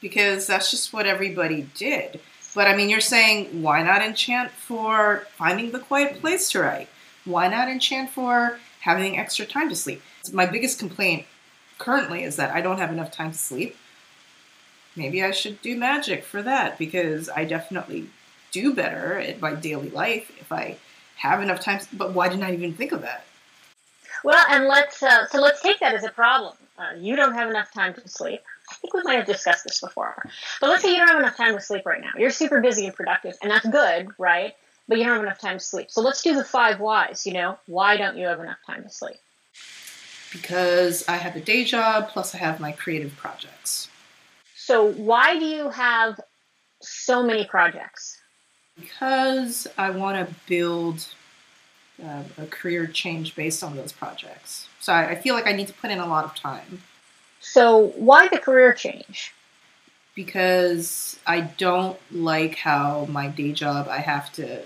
because 0.02 0.48
that's 0.48 0.72
just 0.72 0.92
what 0.92 1.06
everybody 1.06 1.68
did. 1.76 2.20
But 2.54 2.68
I 2.68 2.76
mean, 2.76 2.90
you're 2.90 3.02
saying, 3.02 3.62
why 3.62 3.84
not 3.84 4.02
enchant 4.02 4.52
for 4.52 5.28
finding 5.38 5.72
the 5.72 5.80
quiet 5.80 6.20
place 6.22 6.50
to 6.52 6.60
write? 6.60 6.90
Why 7.24 7.48
not 7.48 7.70
enchant 7.70 8.10
for 8.10 8.60
having 8.82 9.18
extra 9.18 9.46
time 9.46 9.70
to 9.70 9.76
sleep? 9.76 10.02
My 10.34 10.46
biggest 10.46 10.80
complaint 10.80 11.26
currently 11.78 12.24
is 12.24 12.38
that 12.38 12.54
I 12.54 12.62
don't 12.62 12.78
have 12.78 12.92
enough 12.92 13.12
time 13.12 13.32
to 13.32 13.38
sleep 13.38 13.76
maybe 14.96 15.24
I 15.24 15.32
should 15.32 15.62
do 15.62 15.78
magic 15.78 16.24
for 16.24 16.42
that 16.42 16.78
because 16.78 17.30
I 17.30 17.46
definitely 17.46 18.10
do 18.52 18.74
better 18.74 19.20
at 19.20 19.42
my 19.42 19.54
daily 19.56 19.90
life 19.90 20.32
if 20.40 20.52
I 20.52 20.78
have 21.18 21.42
enough 21.42 21.60
time. 21.60 21.80
But 21.94 22.14
why 22.14 22.30
didn't 22.30 22.44
I 22.44 22.54
even 22.54 22.74
think 22.74 22.92
of 22.92 23.02
that? 23.02 23.26
Well, 24.24 24.46
and 24.50 24.66
let's 24.66 25.04
uh, 25.04 25.28
so 25.28 25.40
let's 25.40 25.62
take 25.62 25.80
that 25.80 25.94
as 25.94 26.04
a 26.04 26.10
problem. 26.10 26.56
Uh, 26.78 26.94
you 26.98 27.16
don't 27.16 27.34
have 27.34 27.50
enough 27.50 27.72
time 27.72 27.94
to 27.94 28.08
sleep. 28.10 28.42
I 28.70 28.74
think 28.76 28.94
we 28.94 29.04
might 29.04 29.18
have 29.18 29.28
discussed 29.28 29.64
this 29.64 29.80
before. 29.80 30.16
But 30.60 30.70
let's 30.70 30.82
say 30.82 30.92
you 30.92 30.98
don't 30.98 31.08
have 31.08 31.20
enough 31.20 31.38
time 31.38 31.54
to 31.54 31.62
sleep 31.62 31.86
right 31.86 32.02
now. 32.02 32.12
You're 32.18 32.32
super 32.32 32.60
busy 32.62 32.86
and 32.86 32.96
productive, 32.96 33.36
and 33.42 33.52
that's 33.52 33.68
good, 33.68 34.08
right? 34.18 34.56
but 34.88 34.98
you 34.98 35.04
don't 35.04 35.14
have 35.16 35.24
enough 35.24 35.40
time 35.40 35.58
to 35.58 35.64
sleep. 35.64 35.90
So 35.92 36.02
let's 36.02 36.22
do 36.22 36.36
the 36.36 36.44
five 36.44 36.80
whys, 36.80 37.26
you 37.26 37.34
know? 37.34 37.58
Why 37.66 37.98
don't 37.98 38.18
you 38.18 38.28
have 38.28 38.40
enough 38.40 38.60
time 38.66 38.84
to 38.84 38.90
sleep? 38.90 39.18
Because 40.32 41.08
I 41.08 41.18
have 41.18 41.36
a 41.36 41.40
day 41.40 41.64
job, 41.64 42.10
plus 42.10 42.36
I 42.36 42.40
have 42.40 42.60
my 42.60 42.72
creative 42.72 43.16
projects. 43.18 43.90
So 44.66 44.94
why 44.94 45.38
do 45.38 45.46
you 45.46 45.70
have 45.70 46.20
so 46.82 47.22
many 47.22 47.46
projects? 47.46 48.18
Because 48.76 49.68
I 49.78 49.92
want 49.92 50.28
to 50.28 50.36
build 50.48 51.08
uh, 52.04 52.24
a 52.40 52.48
career 52.48 52.88
change 52.88 53.36
based 53.36 53.64
on 53.64 53.76
those 53.76 53.92
projects. 53.92 54.68
So 54.80 54.92
I, 54.92 55.10
I 55.10 55.16
feel 55.18 55.36
like 55.36 55.46
I 55.46 55.52
need 55.52 55.68
to 55.68 55.74
put 55.74 55.92
in 55.92 56.00
a 56.00 56.08
lot 56.08 56.26
of 56.26 56.34
time. 56.34 56.82
So 57.42 57.94
why 57.96 58.28
the 58.28 58.40
career 58.40 58.74
change? 58.74 59.36
Because 60.16 61.20
I 61.28 61.42
don't 61.42 62.00
like 62.12 62.56
how 62.56 63.06
my 63.06 63.28
day 63.28 63.52
job 63.52 63.88
I 63.88 64.00
have 64.00 64.34
to 64.34 64.64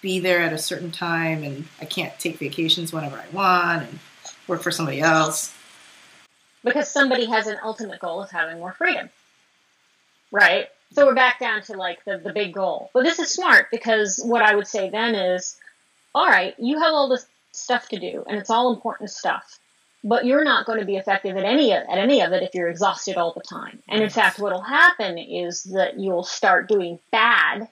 be 0.00 0.20
there 0.20 0.42
at 0.42 0.52
a 0.52 0.58
certain 0.58 0.92
time 0.92 1.42
and 1.42 1.66
I 1.80 1.86
can't 1.86 2.16
take 2.20 2.38
vacations 2.38 2.92
whenever 2.92 3.16
I 3.16 3.26
want 3.32 3.82
and 3.88 3.98
work 4.46 4.62
for 4.62 4.70
somebody 4.70 5.00
else. 5.00 5.52
Because 6.62 6.88
somebody 6.88 7.24
has 7.24 7.48
an 7.48 7.56
ultimate 7.64 7.98
goal 7.98 8.22
of 8.22 8.30
having 8.30 8.60
more 8.60 8.74
freedom. 8.74 9.10
Right? 10.30 10.68
So 10.92 11.06
we're 11.06 11.14
back 11.14 11.38
down 11.38 11.62
to 11.62 11.74
like 11.74 12.04
the, 12.04 12.18
the 12.18 12.32
big 12.32 12.52
goal. 12.52 12.90
But 12.92 13.04
this 13.04 13.18
is 13.18 13.30
smart 13.30 13.68
because 13.70 14.20
what 14.24 14.42
I 14.42 14.54
would 14.54 14.66
say 14.66 14.90
then 14.90 15.14
is 15.14 15.56
all 16.14 16.26
right, 16.26 16.54
you 16.58 16.78
have 16.80 16.92
all 16.92 17.08
this 17.08 17.26
stuff 17.52 17.88
to 17.90 17.98
do 17.98 18.24
and 18.28 18.38
it's 18.38 18.50
all 18.50 18.74
important 18.74 19.10
stuff. 19.10 19.58
But 20.02 20.24
you're 20.24 20.44
not 20.44 20.64
going 20.64 20.80
to 20.80 20.86
be 20.86 20.96
effective 20.96 21.36
at 21.36 21.44
any 21.44 21.72
of, 21.72 21.82
at 21.82 21.98
any 21.98 22.22
of 22.22 22.32
it 22.32 22.42
if 22.42 22.54
you're 22.54 22.68
exhausted 22.70 23.16
all 23.16 23.34
the 23.34 23.42
time. 23.42 23.82
And 23.86 24.02
in 24.02 24.08
fact, 24.08 24.38
what 24.38 24.52
will 24.52 24.62
happen 24.62 25.18
is 25.18 25.64
that 25.64 26.00
you'll 26.00 26.24
start 26.24 26.68
doing 26.68 26.98
bad 27.12 27.68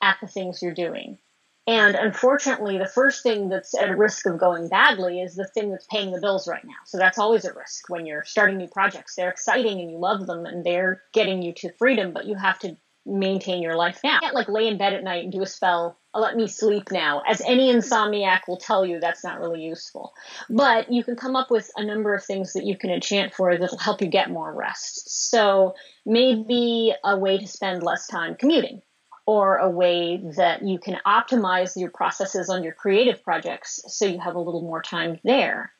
at 0.00 0.16
the 0.20 0.28
things 0.28 0.62
you're 0.62 0.74
doing. 0.74 1.18
And 1.66 1.96
unfortunately, 1.96 2.78
the 2.78 2.86
first 2.86 3.22
thing 3.22 3.48
that's 3.48 3.76
at 3.76 3.96
risk 3.98 4.26
of 4.26 4.38
going 4.38 4.68
badly 4.68 5.20
is 5.20 5.34
the 5.34 5.46
thing 5.48 5.70
that's 5.70 5.86
paying 5.86 6.12
the 6.12 6.20
bills 6.20 6.46
right 6.46 6.64
now. 6.64 6.74
So 6.84 6.96
that's 6.96 7.18
always 7.18 7.44
a 7.44 7.52
risk 7.52 7.88
when 7.88 8.06
you're 8.06 8.24
starting 8.24 8.56
new 8.56 8.68
projects. 8.68 9.16
They're 9.16 9.30
exciting 9.30 9.80
and 9.80 9.90
you 9.90 9.98
love 9.98 10.26
them 10.26 10.46
and 10.46 10.64
they're 10.64 11.02
getting 11.12 11.42
you 11.42 11.52
to 11.54 11.72
freedom, 11.72 12.12
but 12.12 12.26
you 12.26 12.36
have 12.36 12.58
to 12.60 12.76
maintain 13.04 13.62
your 13.62 13.76
life 13.76 14.00
now. 14.02 14.14
You 14.14 14.20
can't 14.20 14.34
like 14.34 14.48
lay 14.48 14.68
in 14.68 14.78
bed 14.78 14.92
at 14.92 15.04
night 15.04 15.24
and 15.24 15.32
do 15.32 15.42
a 15.42 15.46
spell, 15.46 15.98
let 16.14 16.36
me 16.36 16.48
sleep 16.48 16.90
now. 16.90 17.22
As 17.26 17.40
any 17.40 17.72
insomniac 17.72 18.42
will 18.48 18.56
tell 18.56 18.84
you, 18.84 18.98
that's 19.00 19.22
not 19.22 19.38
really 19.38 19.62
useful. 19.62 20.14
But 20.50 20.90
you 20.92 21.04
can 21.04 21.16
come 21.16 21.36
up 21.36 21.50
with 21.50 21.70
a 21.76 21.84
number 21.84 22.14
of 22.14 22.24
things 22.24 22.52
that 22.54 22.64
you 22.64 22.76
can 22.76 22.90
enchant 22.90 23.34
for 23.34 23.56
that'll 23.56 23.78
help 23.78 24.00
you 24.00 24.08
get 24.08 24.30
more 24.30 24.52
rest. 24.52 25.30
So 25.30 25.74
maybe 26.04 26.94
a 27.04 27.16
way 27.16 27.38
to 27.38 27.46
spend 27.46 27.82
less 27.82 28.06
time 28.06 28.34
commuting. 28.34 28.82
Or 29.26 29.56
a 29.56 29.68
way 29.68 30.22
that 30.36 30.62
you 30.62 30.78
can 30.78 30.98
optimize 31.04 31.76
your 31.76 31.90
processes 31.90 32.48
on 32.48 32.62
your 32.62 32.72
creative 32.72 33.24
projects 33.24 33.82
so 33.88 34.06
you 34.06 34.20
have 34.20 34.36
a 34.36 34.40
little 34.40 34.62
more 34.62 34.82
time 34.82 35.18
there. 35.24 35.72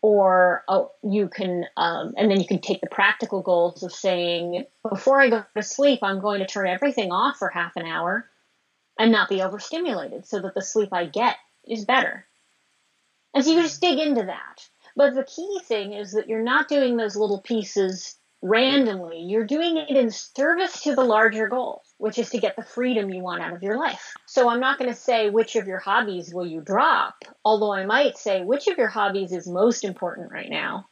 Or 0.00 0.62
oh, 0.68 0.92
you 1.02 1.28
can 1.28 1.66
um, 1.76 2.14
and 2.16 2.30
then 2.30 2.38
you 2.38 2.46
can 2.46 2.60
take 2.60 2.80
the 2.80 2.86
practical 2.86 3.42
goals 3.42 3.82
of 3.82 3.92
saying 3.92 4.64
before 4.88 5.20
i 5.20 5.28
go 5.28 5.44
to 5.56 5.62
sleep 5.62 5.98
i'm 6.04 6.20
going 6.20 6.38
to 6.38 6.46
turn 6.46 6.68
everything 6.68 7.10
off 7.10 7.36
for 7.38 7.48
half 7.48 7.74
an 7.74 7.84
hour 7.84 8.24
and 8.96 9.10
not 9.10 9.28
be 9.28 9.42
overstimulated 9.42 10.24
so 10.24 10.40
that 10.40 10.54
the 10.54 10.62
sleep 10.62 10.90
i 10.92 11.04
get 11.04 11.36
is 11.66 11.84
better. 11.84 12.26
And 13.34 13.44
so 13.44 13.52
you 13.52 13.62
just 13.62 13.80
dig 13.80 13.98
into 13.98 14.24
that. 14.24 14.68
But 14.96 15.14
the 15.14 15.24
key 15.24 15.60
thing 15.64 15.92
is 15.92 16.12
that 16.12 16.28
you're 16.28 16.42
not 16.42 16.68
doing 16.68 16.96
those 16.96 17.16
little 17.16 17.40
pieces 17.40 18.17
randomly 18.42 19.20
you're 19.20 19.46
doing 19.46 19.76
it 19.76 19.90
in 19.90 20.10
service 20.10 20.82
to 20.82 20.94
the 20.94 21.02
larger 21.02 21.48
goal 21.48 21.82
which 21.98 22.18
is 22.18 22.30
to 22.30 22.38
get 22.38 22.56
the 22.56 22.62
freedom 22.62 23.10
you 23.10 23.22
want 23.22 23.42
out 23.42 23.52
of 23.52 23.62
your 23.62 23.76
life. 23.76 24.14
So 24.26 24.48
I'm 24.48 24.60
not 24.60 24.78
going 24.78 24.90
to 24.90 24.96
say 24.98 25.30
which 25.30 25.56
of 25.56 25.66
your 25.66 25.80
hobbies 25.80 26.32
will 26.32 26.46
you 26.46 26.60
drop, 26.60 27.16
although 27.44 27.72
I 27.72 27.84
might 27.84 28.16
say 28.16 28.42
which 28.42 28.68
of 28.68 28.78
your 28.78 28.88
hobbies 28.88 29.32
is 29.32 29.48
most 29.48 29.84
important 29.84 30.30
right 30.30 30.48
now, 30.48 30.86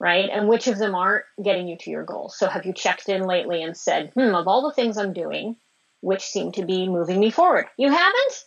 right? 0.00 0.28
And 0.30 0.48
which 0.48 0.66
of 0.66 0.78
them 0.78 0.94
aren't 0.94 1.26
getting 1.42 1.68
you 1.68 1.76
to 1.78 1.90
your 1.90 2.04
goals. 2.04 2.38
So 2.38 2.48
have 2.48 2.64
you 2.64 2.72
checked 2.72 3.08
in 3.10 3.26
lately 3.26 3.62
and 3.62 3.76
said, 3.76 4.12
hmm, 4.14 4.34
of 4.34 4.48
all 4.48 4.62
the 4.62 4.74
things 4.74 4.96
I'm 4.96 5.12
doing, 5.12 5.56
which 6.00 6.22
seem 6.22 6.52
to 6.52 6.64
be 6.64 6.88
moving 6.88 7.20
me 7.20 7.30
forward? 7.30 7.66
You 7.76 7.90
haven't? 7.90 8.44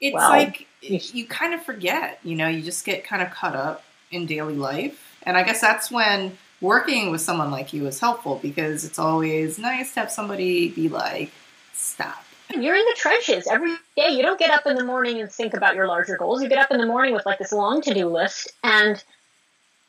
It's 0.00 0.14
well, 0.14 0.30
like 0.30 0.66
you, 0.80 1.00
you 1.12 1.26
kind 1.26 1.52
of 1.52 1.62
forget, 1.62 2.18
you 2.24 2.34
know, 2.34 2.48
you 2.48 2.62
just 2.62 2.86
get 2.86 3.04
kind 3.04 3.20
of 3.20 3.30
caught 3.30 3.54
up 3.54 3.84
in 4.10 4.24
daily 4.24 4.56
life. 4.56 5.18
And 5.22 5.36
I 5.36 5.42
guess 5.42 5.60
that's 5.60 5.90
when 5.90 6.38
working 6.60 7.10
with 7.10 7.20
someone 7.20 7.50
like 7.50 7.72
you 7.72 7.86
is 7.86 8.00
helpful 8.00 8.38
because 8.42 8.84
it's 8.84 8.98
always 8.98 9.58
nice 9.58 9.94
to 9.94 10.00
have 10.00 10.10
somebody 10.10 10.68
be 10.68 10.88
like, 10.88 11.30
stop. 11.72 12.24
You're 12.54 12.76
in 12.76 12.84
the 12.84 12.96
trenches 12.96 13.46
every 13.46 13.74
day. 13.96 14.10
You 14.10 14.22
don't 14.22 14.38
get 14.38 14.50
up 14.50 14.66
in 14.66 14.76
the 14.76 14.84
morning 14.84 15.20
and 15.20 15.30
think 15.30 15.54
about 15.54 15.76
your 15.76 15.86
larger 15.86 16.16
goals. 16.16 16.42
You 16.42 16.48
get 16.48 16.58
up 16.58 16.70
in 16.70 16.78
the 16.78 16.86
morning 16.86 17.14
with 17.14 17.24
like 17.24 17.38
this 17.38 17.52
long 17.52 17.80
to 17.82 17.94
do 17.94 18.08
list 18.08 18.52
and 18.64 19.02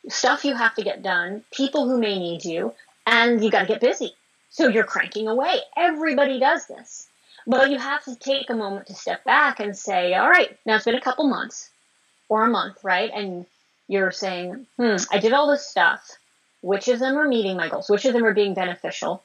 stuff 0.08 0.46
you 0.46 0.56
have 0.56 0.76
to 0.76 0.84
get 0.84 1.02
done, 1.02 1.44
people 1.52 1.88
who 1.88 2.00
may 2.00 2.18
need 2.18 2.46
you, 2.46 2.74
and 3.06 3.44
you 3.44 3.50
got 3.50 3.62
to 3.62 3.68
get 3.68 3.82
busy. 3.82 4.14
So 4.50 4.68
you're 4.68 4.84
cranking 4.84 5.28
away. 5.28 5.58
Everybody 5.76 6.40
does 6.40 6.68
this. 6.68 7.08
But 7.48 7.72
you 7.72 7.80
have 7.80 8.04
to 8.04 8.16
take 8.16 8.50
a 8.50 8.56
moment 8.56 8.88
to 8.88 8.94
step 8.94 9.24
back 9.24 9.60
and 9.60 9.76
say, 9.76 10.14
all 10.14 10.30
right, 10.30 10.58
now 10.66 10.76
it's 10.76 10.86
been 10.86 10.96
a 10.96 11.02
couple 11.02 11.28
months 11.28 11.72
or 12.30 12.46
a 12.46 12.50
month, 12.50 12.84
right? 12.84 13.10
And 13.14 13.48
you're 13.88 14.12
saying, 14.12 14.68
hmm, 14.78 14.98
I 15.12 15.18
did 15.18 15.34
all 15.34 15.50
this 15.50 15.66
stuff 15.66 16.18
which 16.62 16.88
of 16.88 17.00
them 17.00 17.18
are 17.18 17.28
meeting 17.28 17.58
my 17.58 17.70
goals, 17.70 17.90
which 17.90 18.06
of 18.06 18.14
them 18.14 18.26
are 18.26 18.34
being 18.34 18.54
beneficial, 18.54 19.24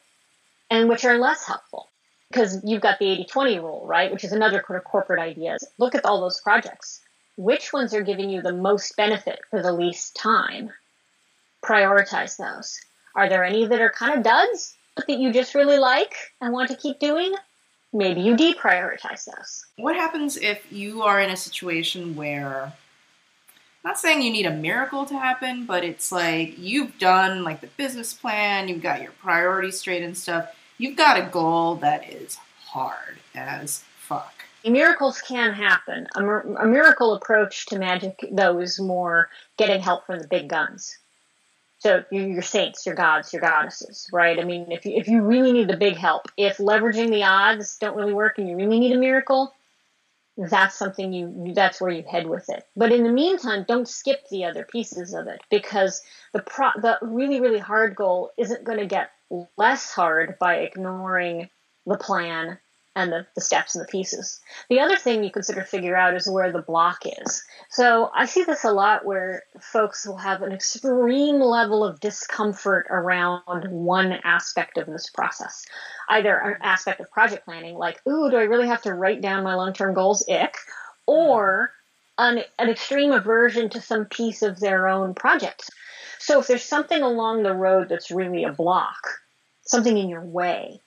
and 0.70 0.88
which 0.88 1.04
are 1.04 1.18
less 1.18 1.46
helpful. 1.46 1.88
Because 2.30 2.60
you've 2.64 2.82
got 2.82 2.98
the 2.98 3.08
80 3.08 3.24
20 3.26 3.58
rule, 3.60 3.86
right? 3.86 4.10
Which 4.10 4.24
is 4.24 4.32
another 4.32 4.60
kind 4.60 4.76
of 4.76 4.84
corporate 4.84 5.20
idea. 5.20 5.56
Look 5.78 5.94
at 5.94 6.04
all 6.04 6.20
those 6.20 6.40
projects. 6.40 7.00
Which 7.36 7.72
ones 7.72 7.94
are 7.94 8.02
giving 8.02 8.30
you 8.30 8.42
the 8.42 8.52
most 8.52 8.96
benefit 8.96 9.40
for 9.50 9.62
the 9.62 9.72
least 9.72 10.16
time? 10.16 10.70
Prioritize 11.64 12.36
those. 12.36 12.80
Are 13.14 13.28
there 13.28 13.44
any 13.44 13.66
that 13.66 13.80
are 13.80 13.90
kind 13.90 14.16
of 14.16 14.24
duds 14.24 14.74
that 14.96 15.18
you 15.18 15.32
just 15.32 15.54
really 15.54 15.78
like 15.78 16.14
and 16.40 16.52
want 16.52 16.70
to 16.70 16.76
keep 16.76 16.98
doing? 16.98 17.34
Maybe 17.92 18.22
you 18.22 18.36
deprioritize 18.36 19.24
those. 19.24 19.64
What 19.76 19.96
happens 19.96 20.36
if 20.36 20.70
you 20.72 21.02
are 21.02 21.20
in 21.20 21.30
a 21.30 21.36
situation 21.36 22.16
where 22.16 22.72
not 23.86 24.00
saying 24.00 24.20
you 24.20 24.32
need 24.32 24.46
a 24.46 24.50
miracle 24.50 25.06
to 25.06 25.16
happen, 25.16 25.64
but 25.64 25.84
it's 25.84 26.10
like 26.10 26.58
you've 26.58 26.98
done 26.98 27.44
like 27.44 27.60
the 27.60 27.68
business 27.68 28.12
plan, 28.12 28.66
you've 28.66 28.82
got 28.82 29.00
your 29.00 29.12
priorities 29.12 29.78
straight 29.78 30.02
and 30.02 30.18
stuff. 30.18 30.52
You've 30.76 30.96
got 30.96 31.16
a 31.16 31.30
goal 31.30 31.76
that 31.76 32.12
is 32.12 32.36
hard 32.64 33.18
as 33.36 33.84
fuck. 33.96 34.44
Miracles 34.64 35.22
can 35.22 35.52
happen. 35.52 36.08
A, 36.16 36.24
a 36.24 36.66
miracle 36.66 37.14
approach 37.14 37.66
to 37.66 37.78
magic, 37.78 38.18
though, 38.32 38.58
is 38.58 38.80
more 38.80 39.28
getting 39.56 39.80
help 39.80 40.04
from 40.04 40.18
the 40.18 40.26
big 40.26 40.48
guns. 40.48 40.98
So 41.78 42.02
your 42.10 42.42
saints, 42.42 42.84
your 42.86 42.96
gods, 42.96 43.32
your 43.32 43.42
goddesses, 43.42 44.08
right? 44.12 44.40
I 44.40 44.42
mean, 44.42 44.72
if 44.72 44.84
you, 44.84 44.96
if 44.96 45.06
you 45.06 45.22
really 45.22 45.52
need 45.52 45.68
the 45.68 45.76
big 45.76 45.94
help, 45.94 46.22
if 46.36 46.56
leveraging 46.56 47.10
the 47.10 47.22
odds 47.22 47.76
don't 47.78 47.96
really 47.96 48.12
work 48.12 48.38
and 48.38 48.48
you 48.48 48.56
really 48.56 48.80
need 48.80 48.96
a 48.96 48.98
miracle, 48.98 49.54
that's 50.36 50.78
something 50.78 51.12
you 51.12 51.52
that's 51.54 51.80
where 51.80 51.90
you 51.90 52.02
head 52.02 52.26
with 52.26 52.48
it. 52.48 52.64
But 52.76 52.92
in 52.92 53.04
the 53.04 53.12
meantime 53.12 53.64
don't 53.66 53.88
skip 53.88 54.20
the 54.30 54.44
other 54.44 54.66
pieces 54.70 55.14
of 55.14 55.26
it 55.28 55.40
because 55.50 56.02
the 56.32 56.42
pro 56.42 56.70
the 56.76 56.98
really 57.02 57.40
really 57.40 57.58
hard 57.58 57.96
goal 57.96 58.30
isn't 58.36 58.64
going 58.64 58.78
to 58.78 58.86
get 58.86 59.10
less 59.56 59.90
hard 59.90 60.38
by 60.38 60.56
ignoring 60.56 61.48
the 61.86 61.96
plan 61.96 62.58
and 62.96 63.12
the, 63.12 63.26
the 63.34 63.42
steps 63.42 63.76
and 63.76 63.84
the 63.84 63.88
pieces. 63.88 64.40
The 64.70 64.80
other 64.80 64.96
thing 64.96 65.22
you 65.22 65.30
consider 65.30 65.62
figure 65.62 65.94
out 65.94 66.16
is 66.16 66.28
where 66.28 66.50
the 66.50 66.62
block 66.62 67.02
is. 67.04 67.44
So 67.68 68.10
I 68.14 68.24
see 68.24 68.42
this 68.42 68.64
a 68.64 68.72
lot 68.72 69.04
where 69.04 69.42
folks 69.60 70.06
will 70.06 70.16
have 70.16 70.40
an 70.40 70.50
extreme 70.50 71.38
level 71.38 71.84
of 71.84 72.00
discomfort 72.00 72.86
around 72.88 73.70
one 73.70 74.12
aspect 74.24 74.78
of 74.78 74.86
this 74.86 75.10
process. 75.10 75.66
Either 76.08 76.34
an 76.36 76.56
aspect 76.62 77.00
of 77.00 77.10
project 77.10 77.44
planning, 77.44 77.76
like, 77.76 78.00
ooh, 78.08 78.30
do 78.30 78.38
I 78.38 78.44
really 78.44 78.68
have 78.68 78.82
to 78.82 78.94
write 78.94 79.20
down 79.20 79.44
my 79.44 79.54
long 79.54 79.74
term 79.74 79.92
goals? 79.92 80.26
Ick. 80.28 80.56
Or 81.06 81.70
an, 82.16 82.44
an 82.58 82.70
extreme 82.70 83.12
aversion 83.12 83.68
to 83.70 83.80
some 83.82 84.06
piece 84.06 84.42
of 84.42 84.58
their 84.58 84.88
own 84.88 85.14
project. 85.14 85.70
So 86.18 86.40
if 86.40 86.46
there's 86.46 86.64
something 86.64 87.02
along 87.02 87.42
the 87.42 87.54
road 87.54 87.90
that's 87.90 88.10
really 88.10 88.44
a 88.44 88.52
block, 88.52 89.20
something 89.66 89.98
in 89.98 90.08
your 90.08 90.24
way, 90.24 90.80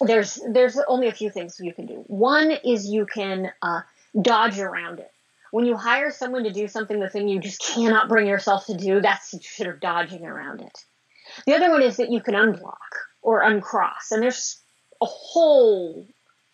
there's 0.00 0.40
there's 0.48 0.78
only 0.88 1.08
a 1.08 1.12
few 1.12 1.30
things 1.30 1.58
you 1.60 1.72
can 1.72 1.86
do. 1.86 2.04
One 2.06 2.50
is 2.50 2.86
you 2.86 3.06
can 3.06 3.52
uh, 3.62 3.82
dodge 4.20 4.58
around 4.58 5.00
it. 5.00 5.10
When 5.50 5.64
you 5.64 5.76
hire 5.76 6.10
someone 6.10 6.44
to 6.44 6.52
do 6.52 6.68
something, 6.68 7.00
the 7.00 7.08
thing 7.08 7.28
you 7.28 7.40
just 7.40 7.60
cannot 7.60 8.08
bring 8.08 8.26
yourself 8.26 8.66
to 8.66 8.76
do, 8.76 9.00
that's 9.00 9.34
sort 9.56 9.74
of 9.74 9.80
dodging 9.80 10.26
around 10.26 10.60
it. 10.60 10.84
The 11.46 11.54
other 11.54 11.70
one 11.70 11.82
is 11.82 11.96
that 11.96 12.10
you 12.10 12.20
can 12.20 12.34
unblock 12.34 12.76
or 13.22 13.42
uncross, 13.42 14.12
and 14.12 14.22
there's 14.22 14.58
a 15.00 15.06
whole 15.06 16.06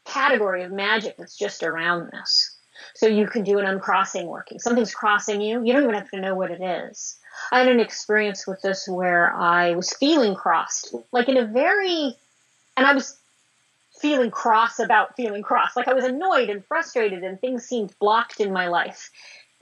category 0.04 0.62
of 0.62 0.72
magic 0.72 1.16
that's 1.16 1.36
just 1.36 1.62
around 1.62 2.10
this. 2.12 2.56
So 2.94 3.06
you 3.06 3.26
can 3.26 3.44
do 3.44 3.58
an 3.58 3.66
uncrossing 3.66 4.26
working. 4.26 4.58
Something's 4.58 4.94
crossing 4.94 5.40
you. 5.40 5.64
You 5.64 5.72
don't 5.72 5.84
even 5.84 5.94
have 5.94 6.10
to 6.10 6.20
know 6.20 6.34
what 6.34 6.50
it 6.50 6.60
is. 6.60 7.16
I 7.50 7.60
had 7.60 7.68
an 7.68 7.80
experience 7.80 8.46
with 8.46 8.62
this 8.62 8.88
where 8.88 9.34
I 9.34 9.72
was 9.72 9.92
feeling 9.94 10.34
crossed, 10.34 10.94
like 11.12 11.28
in 11.28 11.36
a 11.36 11.46
very, 11.46 12.14
and 12.76 12.86
I 12.86 12.92
was 12.92 13.16
feeling 14.00 14.30
cross 14.30 14.78
about 14.78 15.16
feeling 15.16 15.42
cross. 15.42 15.76
Like 15.76 15.88
I 15.88 15.94
was 15.94 16.04
annoyed 16.04 16.50
and 16.50 16.64
frustrated 16.64 17.22
and 17.22 17.40
things 17.40 17.64
seemed 17.64 17.94
blocked 17.98 18.40
in 18.40 18.52
my 18.52 18.68
life. 18.68 19.10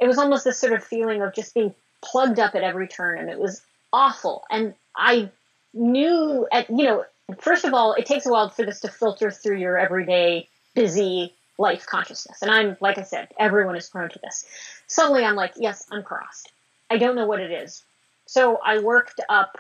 It 0.01 0.07
was 0.07 0.19
almost 0.19 0.45
this 0.45 0.59
sort 0.59 0.73
of 0.73 0.83
feeling 0.83 1.23
of 1.23 1.35
just 1.35 1.55
being 1.55 1.75
plugged 2.03 2.39
up 2.39 2.55
at 2.55 2.63
every 2.63 2.89
turn 2.89 3.19
and 3.19 3.29
it 3.29 3.39
was 3.39 3.63
awful. 3.93 4.45
And 4.51 4.75
I 4.97 5.31
knew 5.75 6.47
at, 6.51 6.69
you 6.71 6.85
know, 6.85 7.05
first 7.39 7.65
of 7.65 7.75
all, 7.75 7.95
it 7.95 8.07
takes 8.07 8.27
a 8.27 8.31
while 8.31 8.49
for 8.49 8.65
this 8.65 8.81
to 8.81 8.89
filter 8.89 9.31
through 9.31 9.59
your 9.59 9.79
everyday 9.79 10.49
busy 10.75 11.35
life 11.59 11.87
consciousness. 11.87 12.43
And 12.43 12.51
I'm, 12.51 12.77
like 12.81 12.99
I 12.99 13.03
said, 13.03 13.29
everyone 13.39 13.77
is 13.77 13.89
prone 13.89 14.09
to 14.11 14.19
this. 14.23 14.47
Suddenly 14.87 15.25
I'm 15.25 15.37
like, 15.37 15.53
yes, 15.57 15.87
I'm 15.91 16.03
crossed. 16.03 16.51
I 16.91 16.99
don't 16.99 17.15
know 17.15 17.27
what 17.27 17.41
it 17.41 17.51
is. 17.51 17.83
So 18.27 18.59
I 18.65 18.79
worked 18.79 19.21
up 19.29 19.59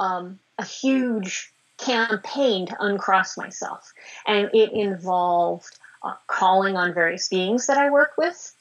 um, 0.00 0.38
a 0.58 0.64
huge 0.64 1.52
campaign 1.84 2.66
to 2.66 2.76
uncross 2.80 3.36
myself. 3.36 3.92
And 4.26 4.50
it 4.52 4.72
involved 4.72 5.78
uh, 6.02 6.14
calling 6.26 6.76
on 6.76 6.94
various 6.94 7.28
beings 7.28 7.66
that 7.66 7.78
I 7.78 7.90
work 7.90 8.12
with. 8.16 8.54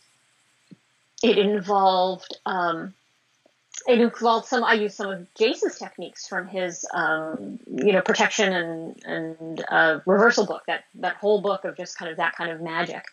It 1.24 1.38
involved 1.38 2.38
um, 2.46 2.94
it 3.88 4.00
involved 4.00 4.48
some. 4.48 4.64
I 4.64 4.74
used 4.74 4.96
some 4.96 5.10
of 5.10 5.34
Jason's 5.36 5.78
techniques 5.78 6.28
from 6.28 6.48
his, 6.48 6.86
um, 6.94 7.60
you 7.68 7.94
know, 7.94 8.02
protection 8.02 8.54
and 8.54 9.04
and 9.06 9.66
uh, 9.70 10.00
reversal 10.06 10.46
book. 10.46 10.64
That 10.68 10.84
that 10.96 11.16
whole 11.16 11.42
book 11.42 11.66
of 11.66 11.78
just 11.78 11.98
kind 11.98 12.12
of 12.12 12.18
that 12.18 12.36
kind 12.36 12.52
of 12.52 12.62
magic. 12.62 13.06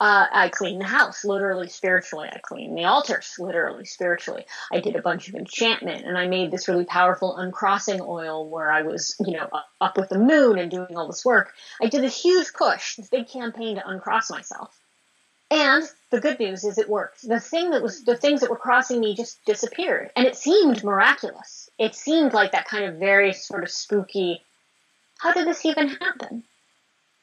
Uh, 0.00 0.26
I 0.32 0.48
cleaned 0.48 0.80
the 0.80 0.86
house, 0.86 1.24
literally 1.24 1.68
spiritually. 1.68 2.28
I 2.30 2.38
cleaned 2.38 2.76
the 2.76 2.84
altars, 2.84 3.34
literally 3.38 3.84
spiritually. 3.84 4.44
I 4.72 4.80
did 4.80 4.96
a 4.96 5.02
bunch 5.02 5.28
of 5.28 5.34
enchantment, 5.34 6.04
and 6.04 6.18
I 6.18 6.26
made 6.26 6.50
this 6.50 6.68
really 6.68 6.84
powerful 6.84 7.36
uncrossing 7.36 8.00
oil 8.00 8.48
where 8.48 8.70
I 8.70 8.82
was, 8.82 9.16
you 9.24 9.32
know, 9.36 9.48
up 9.80 9.96
with 9.96 10.08
the 10.08 10.18
moon 10.18 10.58
and 10.58 10.70
doing 10.70 10.96
all 10.96 11.06
this 11.06 11.24
work. 11.24 11.52
I 11.80 11.86
did 11.86 12.04
a 12.04 12.08
huge 12.08 12.52
push, 12.52 12.96
this 12.96 13.08
big 13.08 13.28
campaign 13.28 13.76
to 13.76 13.88
uncross 13.88 14.30
myself. 14.30 14.76
And 15.50 15.84
the 16.10 16.20
good 16.20 16.40
news 16.40 16.64
is 16.64 16.78
it 16.78 16.88
worked. 16.88 17.26
The 17.26 17.38
thing 17.38 17.70
that 17.70 17.82
was 17.82 18.02
the 18.04 18.16
things 18.16 18.40
that 18.40 18.50
were 18.50 18.56
crossing 18.56 19.00
me 19.00 19.14
just 19.14 19.44
disappeared, 19.44 20.10
and 20.16 20.26
it 20.26 20.36
seemed 20.36 20.82
miraculous. 20.82 21.68
It 21.78 21.94
seemed 21.94 22.32
like 22.32 22.52
that 22.52 22.66
kind 22.66 22.84
of 22.84 22.96
very 22.96 23.32
sort 23.32 23.62
of 23.62 23.70
spooky. 23.70 24.42
How 25.18 25.32
did 25.32 25.46
this 25.46 25.64
even 25.64 25.88
happen? 25.88 26.42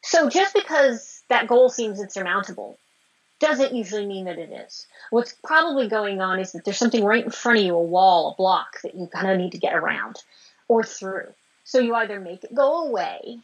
So 0.03 0.29
just 0.29 0.53
because 0.53 1.20
that 1.31 1.47
goal 1.47 1.69
seems 1.69 1.99
insurmountable 1.99 2.77
doesn't 3.39 3.73
usually 3.73 4.05
mean 4.05 4.25
that 4.25 4.37
it 4.37 4.51
is. 4.51 4.85
What's 5.09 5.33
probably 5.43 5.87
going 5.87 6.21
on 6.21 6.39
is 6.39 6.51
that 6.51 6.63
there's 6.63 6.77
something 6.77 7.03
right 7.03 7.25
in 7.25 7.31
front 7.31 7.57
of 7.57 7.65
you, 7.65 7.73
a 7.73 7.81
wall, 7.81 8.31
a 8.31 8.35
block 8.35 8.81
that 8.83 8.95
you 8.95 9.07
kind 9.07 9.31
of 9.31 9.37
need 9.39 9.53
to 9.53 9.57
get 9.57 9.73
around 9.73 10.17
or 10.67 10.83
through. 10.83 11.33
So 11.63 11.79
you 11.79 11.95
either 11.95 12.19
make 12.19 12.43
it 12.43 12.53
go 12.53 12.87
away, 12.87 13.39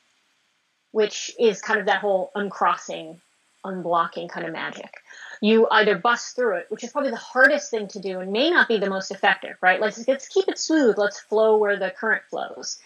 which 0.91 1.31
is 1.39 1.61
kind 1.61 1.79
of 1.79 1.87
that 1.87 2.01
whole 2.01 2.29
uncrossing, 2.35 3.21
unblocking 3.65 4.29
kind 4.29 4.45
of 4.45 4.53
magic. 4.53 4.93
You 5.41 5.67
either 5.71 5.97
bust 5.97 6.35
through 6.35 6.57
it, 6.57 6.65
which 6.69 6.83
is 6.83 6.91
probably 6.91 7.11
the 7.11 7.17
hardest 7.17 7.71
thing 7.71 7.87
to 7.89 7.99
do 7.99 8.19
and 8.19 8.31
may 8.31 8.51
not 8.51 8.67
be 8.67 8.77
the 8.77 8.89
most 8.89 9.11
effective, 9.11 9.55
right? 9.61 9.79
Let's, 9.79 10.07
let's 10.07 10.27
keep 10.27 10.47
it 10.47 10.59
smooth. 10.59 10.97
Let's 10.97 11.21
flow 11.21 11.57
where 11.57 11.79
the 11.79 11.89
current 11.89 12.23
flows. 12.29 12.79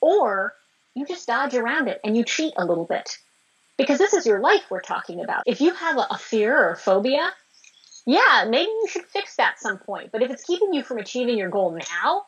Or 0.00 0.54
you 0.94 1.06
just 1.06 1.26
dodge 1.26 1.54
around 1.54 1.88
it 1.88 2.00
and 2.02 2.16
you 2.16 2.24
cheat 2.24 2.54
a 2.56 2.64
little 2.64 2.86
bit. 2.86 3.18
Because 3.82 3.98
this 3.98 4.14
is 4.14 4.26
your 4.26 4.40
life 4.40 4.62
we're 4.70 4.80
talking 4.80 5.22
about. 5.22 5.42
If 5.46 5.60
you 5.60 5.74
have 5.74 5.98
a, 5.98 6.06
a 6.10 6.18
fear 6.18 6.56
or 6.56 6.70
a 6.70 6.76
phobia, 6.76 7.32
yeah, 8.06 8.46
maybe 8.48 8.70
you 8.70 8.88
should 8.88 9.04
fix 9.04 9.36
that 9.36 9.60
some 9.60 9.78
point. 9.78 10.10
But 10.12 10.22
if 10.22 10.30
it's 10.30 10.44
keeping 10.44 10.72
you 10.72 10.82
from 10.82 10.98
achieving 10.98 11.38
your 11.38 11.50
goal 11.50 11.78
now, 11.94 12.24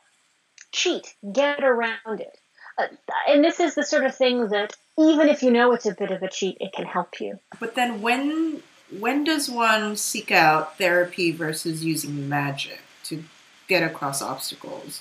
cheat, 0.73 1.15
get 1.33 1.65
around 1.65 2.21
it. 2.21 2.39
Uh, 2.77 2.87
and 3.29 3.45
this 3.45 3.61
is 3.61 3.75
the 3.75 3.85
sort 3.85 4.05
of 4.05 4.15
thing 4.15 4.49
that 4.49 4.75
even 4.99 5.29
if 5.29 5.43
you 5.43 5.51
know 5.51 5.73
it's 5.73 5.87
a 5.87 5.95
bit 5.95 6.11
of 6.11 6.23
a 6.23 6.29
cheat, 6.29 6.57
it 6.61 6.73
can 6.73 6.87
help 6.87 7.21
you. 7.21 7.39
But 7.61 7.75
then 7.75 8.03
when 8.03 8.63
when 8.99 9.25
does 9.25 9.51
one 9.51 9.97
seek 9.97 10.31
out 10.31 10.79
therapy 10.79 11.33
versus 11.33 11.85
using 11.85 12.29
magic 12.29 12.81
to 13.05 13.25
get 13.69 13.83
across 13.83 14.23
obstacles? 14.23 15.01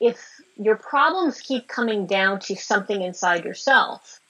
If 0.00 0.18
your 0.56 0.76
problems 0.76 1.40
keep 1.40 1.68
coming 1.68 2.06
down 2.06 2.40
to 2.40 2.56
something 2.56 3.00
inside 3.00 3.44
yourself, 3.44 4.20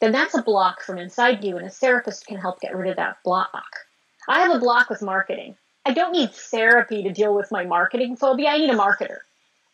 then 0.00 0.12
that's 0.12 0.34
a 0.34 0.42
block 0.42 0.82
from 0.82 0.98
inside 0.98 1.44
you, 1.44 1.56
and 1.56 1.66
a 1.66 1.70
therapist 1.70 2.26
can 2.26 2.38
help 2.38 2.60
get 2.60 2.74
rid 2.74 2.90
of 2.90 2.96
that 2.96 3.18
block. 3.24 3.80
I 4.28 4.40
have 4.40 4.54
a 4.54 4.58
block 4.58 4.90
with 4.90 5.02
marketing. 5.02 5.56
I 5.84 5.92
don't 5.92 6.12
need 6.12 6.32
therapy 6.32 7.02
to 7.02 7.12
deal 7.12 7.34
with 7.34 7.52
my 7.52 7.64
marketing 7.64 8.16
phobia. 8.16 8.50
I 8.50 8.58
need 8.58 8.70
a 8.70 8.76
marketer. 8.76 9.18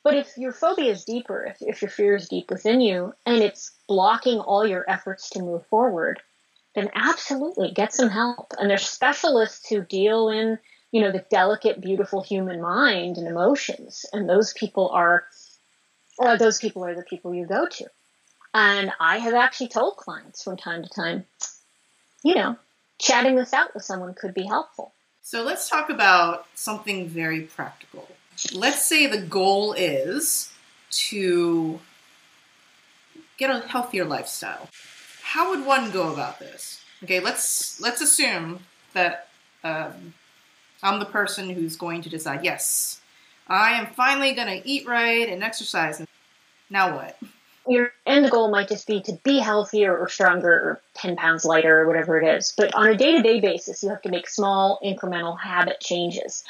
But 0.04 0.14
if 0.14 0.36
your 0.36 0.52
phobia 0.52 0.92
is 0.92 1.04
deeper, 1.04 1.44
if, 1.44 1.56
if 1.60 1.82
your 1.82 1.90
fear 1.90 2.14
is 2.14 2.28
deep 2.28 2.50
within 2.50 2.80
you, 2.80 3.12
and 3.24 3.42
it's 3.42 3.72
blocking 3.88 4.38
all 4.38 4.66
your 4.66 4.88
efforts 4.88 5.30
to 5.30 5.42
move 5.42 5.66
forward, 5.66 6.20
then 6.76 6.90
absolutely 6.94 7.72
get 7.72 7.92
some 7.92 8.08
help. 8.08 8.52
And 8.58 8.70
there's 8.70 8.88
specialists 8.88 9.68
who 9.68 9.82
deal 9.82 10.28
in, 10.28 10.58
you 10.92 11.00
know, 11.00 11.10
the 11.10 11.24
delicate, 11.30 11.80
beautiful 11.80 12.22
human 12.22 12.60
mind 12.60 13.16
and 13.16 13.26
emotions. 13.26 14.06
And 14.12 14.28
those 14.28 14.52
people 14.52 14.90
are 14.90 15.24
or 16.18 16.38
those 16.38 16.58
people 16.58 16.84
are 16.84 16.94
the 16.94 17.02
people 17.02 17.34
you 17.34 17.46
go 17.46 17.66
to. 17.66 17.86
And 18.54 18.92
I 19.00 19.18
have 19.18 19.34
actually 19.34 19.68
told 19.68 19.96
clients 19.96 20.42
from 20.42 20.56
time 20.56 20.82
to 20.82 20.88
time, 20.88 21.26
you 22.22 22.34
know, 22.34 22.56
chatting 22.98 23.36
this 23.36 23.52
out 23.52 23.74
with 23.74 23.84
someone 23.84 24.14
could 24.14 24.34
be 24.34 24.44
helpful. 24.46 24.92
So 25.22 25.42
let's 25.42 25.68
talk 25.68 25.90
about 25.90 26.46
something 26.54 27.08
very 27.08 27.42
practical. 27.42 28.08
Let's 28.52 28.84
say 28.84 29.06
the 29.06 29.20
goal 29.20 29.72
is 29.72 30.52
to 30.90 31.80
get 33.36 33.50
a 33.50 33.66
healthier 33.66 34.04
lifestyle. 34.04 34.68
How 35.22 35.50
would 35.50 35.66
one 35.66 35.90
go 35.90 36.12
about 36.12 36.38
this? 36.38 36.80
Okay, 37.02 37.20
let's 37.20 37.80
let's 37.80 38.00
assume 38.00 38.60
that 38.94 39.28
um, 39.64 40.14
I'm 40.82 40.98
the 40.98 41.06
person 41.06 41.50
who's 41.50 41.76
going 41.76 42.02
to 42.02 42.08
decide. 42.08 42.44
Yes, 42.44 43.00
I 43.48 43.72
am 43.72 43.86
finally 43.86 44.32
going 44.32 44.62
to 44.62 44.66
eat 44.68 44.86
right 44.86 45.28
and 45.28 45.42
exercise. 45.42 46.02
Now 46.70 46.96
what? 46.96 47.18
Your 47.68 47.92
end 48.06 48.30
goal 48.30 48.50
might 48.50 48.68
just 48.68 48.86
be 48.86 49.00
to 49.02 49.12
be 49.24 49.38
healthier 49.38 49.96
or 49.96 50.08
stronger 50.08 50.50
or 50.50 50.80
10 50.94 51.16
pounds 51.16 51.44
lighter 51.44 51.80
or 51.80 51.86
whatever 51.86 52.20
it 52.20 52.36
is. 52.36 52.54
But 52.56 52.74
on 52.74 52.86
a 52.88 52.96
day 52.96 53.16
to 53.16 53.22
day 53.22 53.40
basis, 53.40 53.82
you 53.82 53.88
have 53.88 54.02
to 54.02 54.08
make 54.08 54.28
small 54.28 54.78
incremental 54.84 55.38
habit 55.38 55.80
changes. 55.80 56.44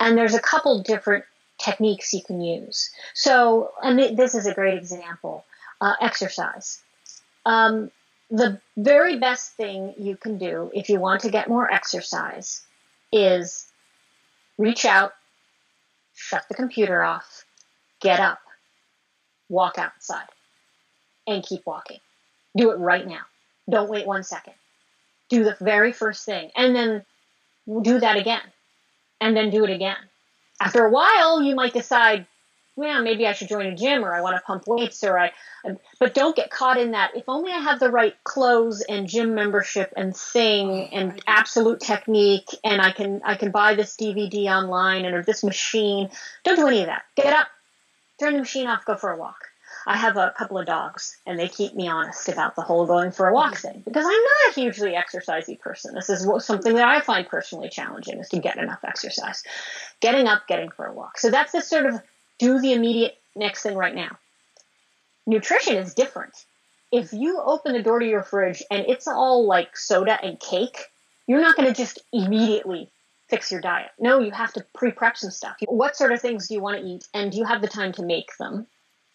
And 0.00 0.16
there's 0.16 0.34
a 0.34 0.40
couple 0.40 0.82
different 0.82 1.24
techniques 1.58 2.12
you 2.12 2.22
can 2.22 2.40
use. 2.40 2.90
So, 3.14 3.72
and 3.82 4.16
this 4.16 4.34
is 4.34 4.46
a 4.46 4.54
great 4.54 4.74
example 4.74 5.44
uh, 5.80 5.94
exercise. 6.00 6.80
Um, 7.46 7.90
the 8.30 8.60
very 8.76 9.18
best 9.18 9.52
thing 9.52 9.94
you 9.98 10.16
can 10.16 10.38
do 10.38 10.70
if 10.74 10.88
you 10.88 10.98
want 10.98 11.22
to 11.22 11.30
get 11.30 11.48
more 11.48 11.70
exercise 11.70 12.62
is 13.12 13.70
reach 14.58 14.84
out, 14.84 15.12
shut 16.14 16.44
the 16.48 16.54
computer 16.54 17.02
off, 17.02 17.44
get 18.00 18.20
up, 18.20 18.40
walk 19.48 19.78
outside, 19.78 20.26
and 21.26 21.42
keep 21.44 21.64
walking. 21.66 22.00
Do 22.56 22.70
it 22.70 22.76
right 22.76 23.06
now. 23.06 23.22
Don't 23.68 23.90
wait 23.90 24.06
one 24.06 24.22
second. 24.22 24.54
Do 25.28 25.44
the 25.44 25.56
very 25.60 25.92
first 25.92 26.24
thing, 26.24 26.50
and 26.54 26.76
then 26.76 27.04
do 27.82 27.98
that 27.98 28.16
again, 28.16 28.42
and 29.20 29.36
then 29.36 29.50
do 29.50 29.64
it 29.64 29.70
again. 29.70 29.96
After 30.60 30.84
a 30.84 30.90
while, 30.90 31.42
you 31.42 31.54
might 31.54 31.72
decide, 31.72 32.26
well, 32.76 33.02
maybe 33.02 33.26
I 33.26 33.32
should 33.32 33.48
join 33.48 33.66
a 33.66 33.74
gym, 33.74 34.04
or 34.04 34.14
I 34.14 34.20
want 34.20 34.36
to 34.36 34.42
pump 34.42 34.64
weights, 34.66 35.02
or 35.02 35.18
I. 35.18 35.32
But 35.98 36.14
don't 36.14 36.36
get 36.36 36.50
caught 36.50 36.78
in 36.78 36.90
that. 36.90 37.16
If 37.16 37.24
only 37.26 37.52
I 37.52 37.58
have 37.58 37.80
the 37.80 37.90
right 37.90 38.14
clothes 38.22 38.82
and 38.82 39.08
gym 39.08 39.34
membership 39.34 39.92
and 39.96 40.14
thing 40.14 40.70
oh, 40.70 40.88
and 40.92 41.22
absolute 41.26 41.80
technique, 41.80 42.50
and 42.62 42.82
I 42.82 42.92
can 42.92 43.22
I 43.24 43.36
can 43.36 43.50
buy 43.50 43.74
this 43.74 43.96
DVD 43.96 44.46
online 44.46 45.06
and 45.06 45.16
or 45.16 45.22
this 45.22 45.42
machine. 45.42 46.10
Don't 46.44 46.56
do 46.56 46.68
any 46.68 46.80
of 46.80 46.86
that. 46.86 47.04
Get 47.16 47.32
up, 47.32 47.48
turn 48.20 48.34
the 48.34 48.40
machine 48.40 48.66
off, 48.66 48.84
go 48.84 48.94
for 48.96 49.10
a 49.10 49.16
walk. 49.16 49.48
I 49.86 49.96
have 49.96 50.16
a 50.16 50.32
couple 50.36 50.58
of 50.58 50.66
dogs, 50.66 51.16
and 51.26 51.38
they 51.38 51.48
keep 51.48 51.74
me 51.74 51.88
honest 51.88 52.28
about 52.28 52.56
the 52.56 52.62
whole 52.62 52.86
going 52.86 53.10
for 53.10 53.28
a 53.28 53.34
walk 53.34 53.54
mm-hmm. 53.54 53.68
thing 53.68 53.82
because 53.84 54.04
I'm 54.04 54.12
not 54.12 54.50
a 54.50 54.54
hugely 54.54 54.92
exercisey 54.92 55.58
person. 55.58 55.94
This 55.94 56.08
is 56.08 56.26
something 56.44 56.74
that 56.74 56.88
I 56.88 57.00
find 57.00 57.26
personally 57.28 57.68
challenging 57.68 58.18
is 58.18 58.28
to 58.30 58.38
get 58.38 58.58
enough 58.58 58.84
exercise, 58.84 59.42
getting 60.00 60.26
up, 60.26 60.46
getting 60.48 60.70
for 60.70 60.86
a 60.86 60.92
walk. 60.92 61.18
So 61.18 61.30
that's 61.30 61.52
the 61.52 61.60
sort 61.60 61.86
of 61.86 62.00
do 62.38 62.60
the 62.60 62.72
immediate 62.72 63.16
next 63.36 63.62
thing 63.62 63.76
right 63.76 63.94
now. 63.94 64.16
Nutrition 65.26 65.76
is 65.76 65.94
different. 65.94 66.34
If 66.92 67.12
you 67.12 67.40
open 67.40 67.72
the 67.72 67.82
door 67.82 67.98
to 67.98 68.06
your 68.06 68.22
fridge 68.22 68.62
and 68.70 68.84
it's 68.86 69.08
all 69.08 69.46
like 69.46 69.76
soda 69.76 70.18
and 70.22 70.38
cake, 70.38 70.78
you're 71.26 71.40
not 71.40 71.56
going 71.56 71.68
to 71.68 71.74
just 71.74 71.98
immediately 72.12 72.88
fix 73.28 73.50
your 73.50 73.60
diet. 73.60 73.90
No, 73.98 74.20
you 74.20 74.30
have 74.30 74.52
to 74.54 74.64
pre 74.74 74.92
prep 74.92 75.16
some 75.16 75.30
stuff. 75.30 75.56
What 75.66 75.96
sort 75.96 76.12
of 76.12 76.20
things 76.20 76.48
do 76.48 76.54
you 76.54 76.60
want 76.60 76.80
to 76.80 76.86
eat? 76.86 77.04
And 77.12 77.32
do 77.32 77.38
you 77.38 77.44
have 77.44 77.62
the 77.62 77.68
time 77.68 77.92
to 77.94 78.02
make 78.02 78.36
them? 78.38 78.66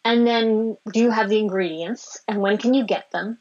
And 0.06 0.26
then 0.26 0.78
do 0.91 1.00
you 1.00 1.12
have 1.12 1.30
the 1.30 1.39
ingredients? 1.39 2.22
And 2.28 2.41
when 2.41 2.58
can 2.58 2.74
you 2.74 2.86
get 2.86 3.12
them? 3.12 3.39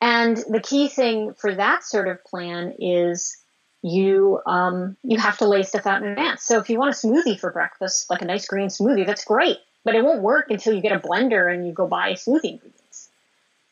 And 0.00 0.36
the 0.36 0.60
key 0.60 0.88
thing 0.88 1.34
for 1.34 1.54
that 1.54 1.84
sort 1.84 2.08
of 2.08 2.24
plan 2.24 2.74
is 2.78 3.36
you 3.82 4.40
um, 4.46 4.96
you 5.02 5.18
have 5.18 5.38
to 5.38 5.48
lay 5.48 5.62
stuff 5.62 5.86
out 5.86 6.02
in 6.02 6.08
advance. 6.08 6.42
So 6.42 6.58
if 6.58 6.70
you 6.70 6.78
want 6.78 6.94
a 6.94 7.06
smoothie 7.06 7.38
for 7.38 7.52
breakfast, 7.52 8.08
like 8.10 8.22
a 8.22 8.26
nice 8.26 8.46
green 8.46 8.68
smoothie, 8.68 9.06
that's 9.06 9.24
great. 9.24 9.58
But 9.84 9.94
it 9.94 10.04
won't 10.04 10.22
work 10.22 10.50
until 10.50 10.74
you 10.74 10.82
get 10.82 10.92
a 10.92 11.00
blender 11.00 11.52
and 11.52 11.66
you 11.66 11.72
go 11.72 11.86
buy 11.86 12.12
smoothie 12.12 12.52
ingredients. 12.52 13.10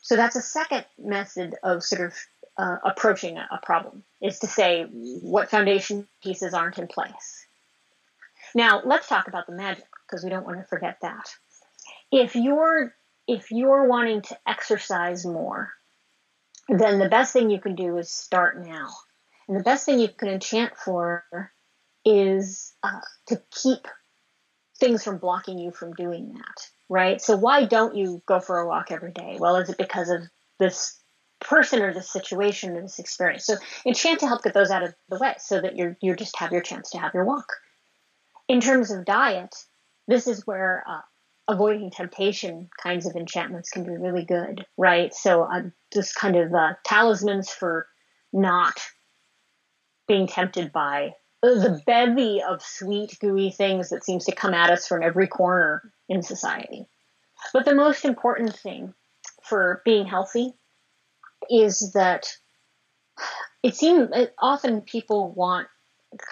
So 0.01 0.15
that's 0.15 0.35
a 0.35 0.41
second 0.41 0.85
method 0.97 1.55
of 1.63 1.83
sort 1.83 2.01
of 2.07 2.13
uh, 2.57 2.77
approaching 2.83 3.37
a, 3.37 3.47
a 3.51 3.59
problem 3.63 4.03
is 4.21 4.39
to 4.39 4.47
say 4.47 4.83
what 4.83 5.49
foundation 5.49 6.07
pieces 6.23 6.53
aren't 6.53 6.79
in 6.79 6.87
place. 6.87 7.45
Now 8.55 8.81
let's 8.83 9.07
talk 9.07 9.27
about 9.27 9.45
the 9.45 9.53
magic 9.53 9.85
because 10.07 10.23
we 10.23 10.29
don't 10.29 10.45
want 10.45 10.57
to 10.57 10.63
forget 10.63 10.97
that. 11.01 11.29
If 12.11 12.35
you're 12.35 12.93
if 13.27 13.51
you're 13.51 13.87
wanting 13.87 14.23
to 14.23 14.37
exercise 14.47 15.25
more, 15.25 15.71
then 16.67 16.99
the 16.99 17.09
best 17.09 17.31
thing 17.31 17.49
you 17.49 17.59
can 17.59 17.75
do 17.75 17.97
is 17.97 18.11
start 18.11 18.65
now. 18.65 18.89
And 19.47 19.57
the 19.57 19.63
best 19.63 19.85
thing 19.85 19.99
you 19.99 20.07
can 20.09 20.29
enchant 20.29 20.75
for 20.77 21.23
is 22.05 22.73
uh, 22.81 23.01
to 23.27 23.41
keep 23.51 23.87
things 24.79 25.03
from 25.03 25.17
blocking 25.17 25.59
you 25.59 25.71
from 25.71 25.93
doing 25.93 26.33
that, 26.33 26.69
right? 26.87 27.21
So 27.21 27.35
why 27.35 27.65
don't 27.65 27.95
you 27.95 28.21
go 28.25 28.39
for 28.39 28.59
a 28.59 28.67
walk 28.67 28.91
every 28.91 29.11
day? 29.11 29.37
Well, 29.39 29.57
is 29.57 29.69
it 29.69 29.77
because 29.77 30.09
of 30.09 30.21
this 30.57 30.97
person 31.41 31.81
or 31.81 31.93
this 31.93 32.11
situation 32.11 32.75
or 32.75 32.81
this 32.81 32.99
experience? 32.99 33.45
So 33.45 33.57
enchant 33.85 34.21
to 34.21 34.27
help 34.27 34.43
get 34.43 34.53
those 34.53 34.71
out 34.71 34.83
of 34.83 34.95
the 35.09 35.17
way 35.17 35.35
so 35.39 35.61
that 35.61 35.75
you're 35.75 35.97
you 36.01 36.15
just 36.15 36.37
have 36.39 36.51
your 36.51 36.61
chance 36.61 36.91
to 36.91 36.97
have 36.97 37.13
your 37.13 37.25
walk. 37.25 37.47
In 38.47 38.61
terms 38.61 38.91
of 38.91 39.05
diet, 39.05 39.55
this 40.07 40.27
is 40.27 40.47
where 40.47 40.83
uh, 40.87 41.01
avoiding 41.49 41.89
temptation 41.89 42.69
kinds 42.81 43.07
of 43.07 43.15
enchantments 43.15 43.71
can 43.71 43.83
be 43.83 43.97
really 43.97 44.23
good, 44.23 44.65
right? 44.77 45.13
So 45.13 45.43
uh, 45.43 45.63
just 45.91 46.15
kind 46.15 46.35
of 46.35 46.53
uh, 46.53 46.73
talismans 46.85 47.49
for 47.49 47.87
not 48.31 48.79
being 50.07 50.27
tempted 50.27 50.71
by 50.71 51.13
the 51.41 51.81
bevy 51.87 52.43
of 52.47 52.61
sweet, 52.61 53.17
gooey 53.19 53.49
things 53.49 53.89
that 53.89 54.05
seems 54.05 54.25
to 54.25 54.35
come 54.35 54.53
at 54.53 54.69
us 54.69 54.87
from 54.87 55.01
every 55.01 55.27
corner 55.27 55.91
in 56.07 56.21
society. 56.21 56.85
But 57.51 57.65
the 57.65 57.73
most 57.73 58.05
important 58.05 58.55
thing 58.55 58.93
for 59.43 59.81
being 59.85 60.05
healthy 60.05 60.53
is 61.49 61.93
that 61.93 62.27
it 63.63 63.75
seems 63.75 64.09
often 64.37 64.81
people 64.81 65.31
want 65.31 65.67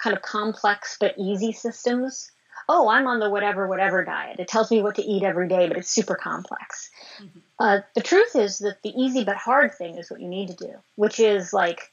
kind 0.02 0.14
of 0.16 0.22
complex 0.22 0.96
but 1.00 1.14
easy 1.18 1.52
systems 1.52 2.30
oh, 2.68 2.88
I'm 2.88 3.06
on 3.06 3.18
the 3.18 3.30
whatever, 3.30 3.66
whatever 3.66 4.04
diet. 4.04 4.40
It 4.40 4.48
tells 4.48 4.70
me 4.70 4.82
what 4.82 4.96
to 4.96 5.02
eat 5.02 5.22
every 5.22 5.48
day, 5.48 5.68
but 5.68 5.78
it's 5.78 5.90
super 5.90 6.14
complex. 6.14 6.90
Mm-hmm. 7.20 7.38
Uh, 7.58 7.78
the 7.94 8.02
truth 8.02 8.36
is 8.36 8.58
that 8.58 8.82
the 8.82 8.90
easy 8.90 9.24
but 9.24 9.36
hard 9.36 9.74
thing 9.74 9.96
is 9.96 10.10
what 10.10 10.20
you 10.20 10.28
need 10.28 10.48
to 10.48 10.66
do, 10.66 10.74
which 10.96 11.18
is 11.18 11.52
like 11.52 11.90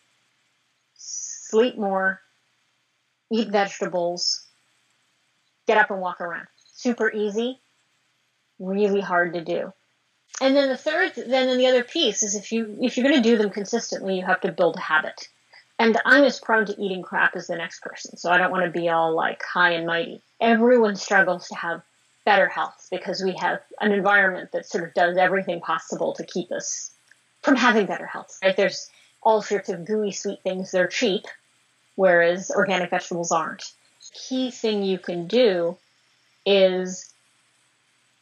sleep 0.95 1.77
more, 1.77 2.21
eat 3.31 3.49
vegetables, 3.49 4.45
get 5.67 5.77
up 5.77 5.91
and 5.91 6.01
walk 6.01 6.21
around. 6.21 6.47
Super 6.73 7.09
easy, 7.11 7.59
really 8.59 9.01
hard 9.01 9.33
to 9.33 9.43
do. 9.43 9.71
And 10.41 10.55
then 10.55 10.67
the 10.67 10.77
third, 10.77 11.13
then 11.15 11.57
the 11.57 11.67
other 11.67 11.83
piece 11.83 12.21
is 12.21 12.35
if 12.35 12.51
you 12.51 12.77
if 12.81 12.97
you're 12.97 13.07
going 13.07 13.21
to 13.21 13.29
do 13.29 13.37
them 13.37 13.49
consistently, 13.49 14.17
you 14.17 14.25
have 14.25 14.41
to 14.41 14.51
build 14.51 14.75
a 14.75 14.81
habit. 14.81 15.29
And 15.77 15.97
I'm 16.05 16.23
as 16.23 16.39
prone 16.39 16.65
to 16.67 16.81
eating 16.81 17.01
crap 17.01 17.35
as 17.35 17.47
the 17.47 17.55
next 17.55 17.81
person, 17.81 18.17
so 18.17 18.31
I 18.31 18.37
don't 18.37 18.51
want 18.51 18.63
to 18.63 18.71
be 18.79 18.89
all 18.89 19.13
like 19.13 19.43
high 19.43 19.71
and 19.71 19.85
mighty. 19.85 20.21
Everyone 20.39 20.95
struggles 20.95 21.49
to 21.49 21.55
have 21.55 21.81
better 22.25 22.47
health 22.47 22.87
because 22.89 23.21
we 23.21 23.35
have 23.39 23.61
an 23.79 23.91
environment 23.91 24.51
that 24.53 24.65
sort 24.65 24.83
of 24.83 24.93
does 24.93 25.17
everything 25.17 25.59
possible 25.59 26.13
to 26.13 26.25
keep 26.25 26.51
us 26.51 26.91
from 27.41 27.55
having 27.55 27.85
better 27.85 28.05
health. 28.05 28.39
Right? 28.43 28.55
There's 28.55 28.89
all 29.21 29.41
sorts 29.41 29.69
of 29.69 29.85
gooey 29.85 30.11
sweet 30.11 30.41
things 30.43 30.71
that 30.71 30.81
are 30.81 30.87
cheap, 30.87 31.25
whereas 31.95 32.51
organic 32.51 32.89
vegetables 32.89 33.31
aren't. 33.31 33.63
Key 34.13 34.51
thing 34.51 34.83
you 34.83 34.97
can 34.97 35.27
do 35.27 35.77
is 36.45 37.11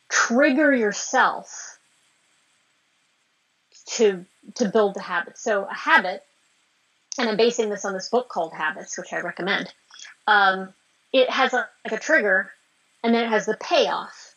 trigger 0.09 0.73
yourself 0.73 1.77
to 3.85 4.25
to 4.55 4.69
build 4.69 4.95
the 4.95 5.01
habit. 5.01 5.37
So 5.37 5.65
a 5.65 5.73
habit 5.73 6.23
and 7.17 7.29
I'm 7.29 7.37
basing 7.37 7.69
this 7.69 7.85
on 7.85 7.93
this 7.93 8.09
book 8.09 8.29
called 8.29 8.53
Habits, 8.53 8.97
which 8.97 9.13
I 9.13 9.19
recommend. 9.19 9.73
Um, 10.27 10.73
it 11.11 11.29
has 11.29 11.53
a, 11.53 11.67
like 11.85 11.93
a 11.93 12.03
trigger, 12.03 12.51
and 13.03 13.13
then 13.13 13.25
it 13.25 13.29
has 13.29 13.45
the 13.45 13.57
payoff, 13.57 14.35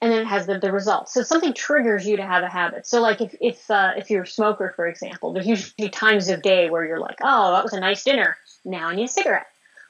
and 0.00 0.12
then 0.12 0.20
it 0.20 0.26
has 0.26 0.46
the, 0.46 0.58
the 0.58 0.70
result. 0.70 1.08
So 1.08 1.22
something 1.22 1.54
triggers 1.54 2.06
you 2.06 2.16
to 2.16 2.26
have 2.26 2.44
a 2.44 2.48
habit. 2.48 2.86
So 2.86 3.00
like 3.00 3.20
if 3.20 3.34
if 3.40 3.70
uh, 3.70 3.92
if 3.96 4.10
you're 4.10 4.22
a 4.22 4.26
smoker, 4.26 4.72
for 4.76 4.86
example, 4.86 5.32
there's 5.32 5.46
usually 5.46 5.88
times 5.88 6.28
of 6.28 6.42
day 6.42 6.70
where 6.70 6.84
you're 6.84 7.00
like, 7.00 7.18
oh, 7.22 7.52
that 7.52 7.64
was 7.64 7.72
a 7.72 7.80
nice 7.80 8.04
dinner. 8.04 8.36
Now 8.64 8.88
I 8.88 8.94
need 8.94 9.04
a 9.04 9.08
cigarette. 9.08 9.46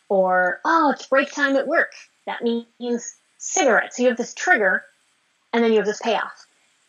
Or 0.09 0.61
oh, 0.65 0.93
it's 0.93 1.07
break 1.07 1.31
time 1.31 1.57
at 1.57 1.67
work. 1.67 1.93
That 2.27 2.43
means 2.43 3.15
cigarette. 3.37 3.95
So 3.95 4.03
you 4.03 4.09
have 4.09 4.17
this 4.17 4.35
trigger, 4.35 4.83
and 5.53 5.63
then 5.63 5.73
you 5.73 5.79
have 5.79 5.87
this 5.87 6.01
payoff. 6.01 6.47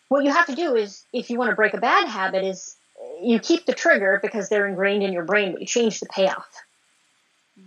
What 0.08 0.24
you 0.24 0.32
have 0.32 0.48
to 0.48 0.56
do 0.56 0.76
is, 0.76 1.04
if 1.14 1.30
you 1.30 1.38
want 1.38 1.50
to 1.52 1.56
break 1.56 1.74
a 1.74 1.80
bad 1.80 2.08
habit, 2.08 2.44
is 2.44 2.76
you 3.22 3.40
keep 3.40 3.66
the 3.66 3.74
trigger 3.74 4.20
because 4.22 4.50
they're 4.50 4.68
ingrained 4.68 5.04
in 5.04 5.14
your 5.14 5.26
brain, 5.26 5.52
but 5.52 5.62
you 5.62 5.68
change 5.68 6.00
the 6.00 6.06
payoff. 6.08 6.48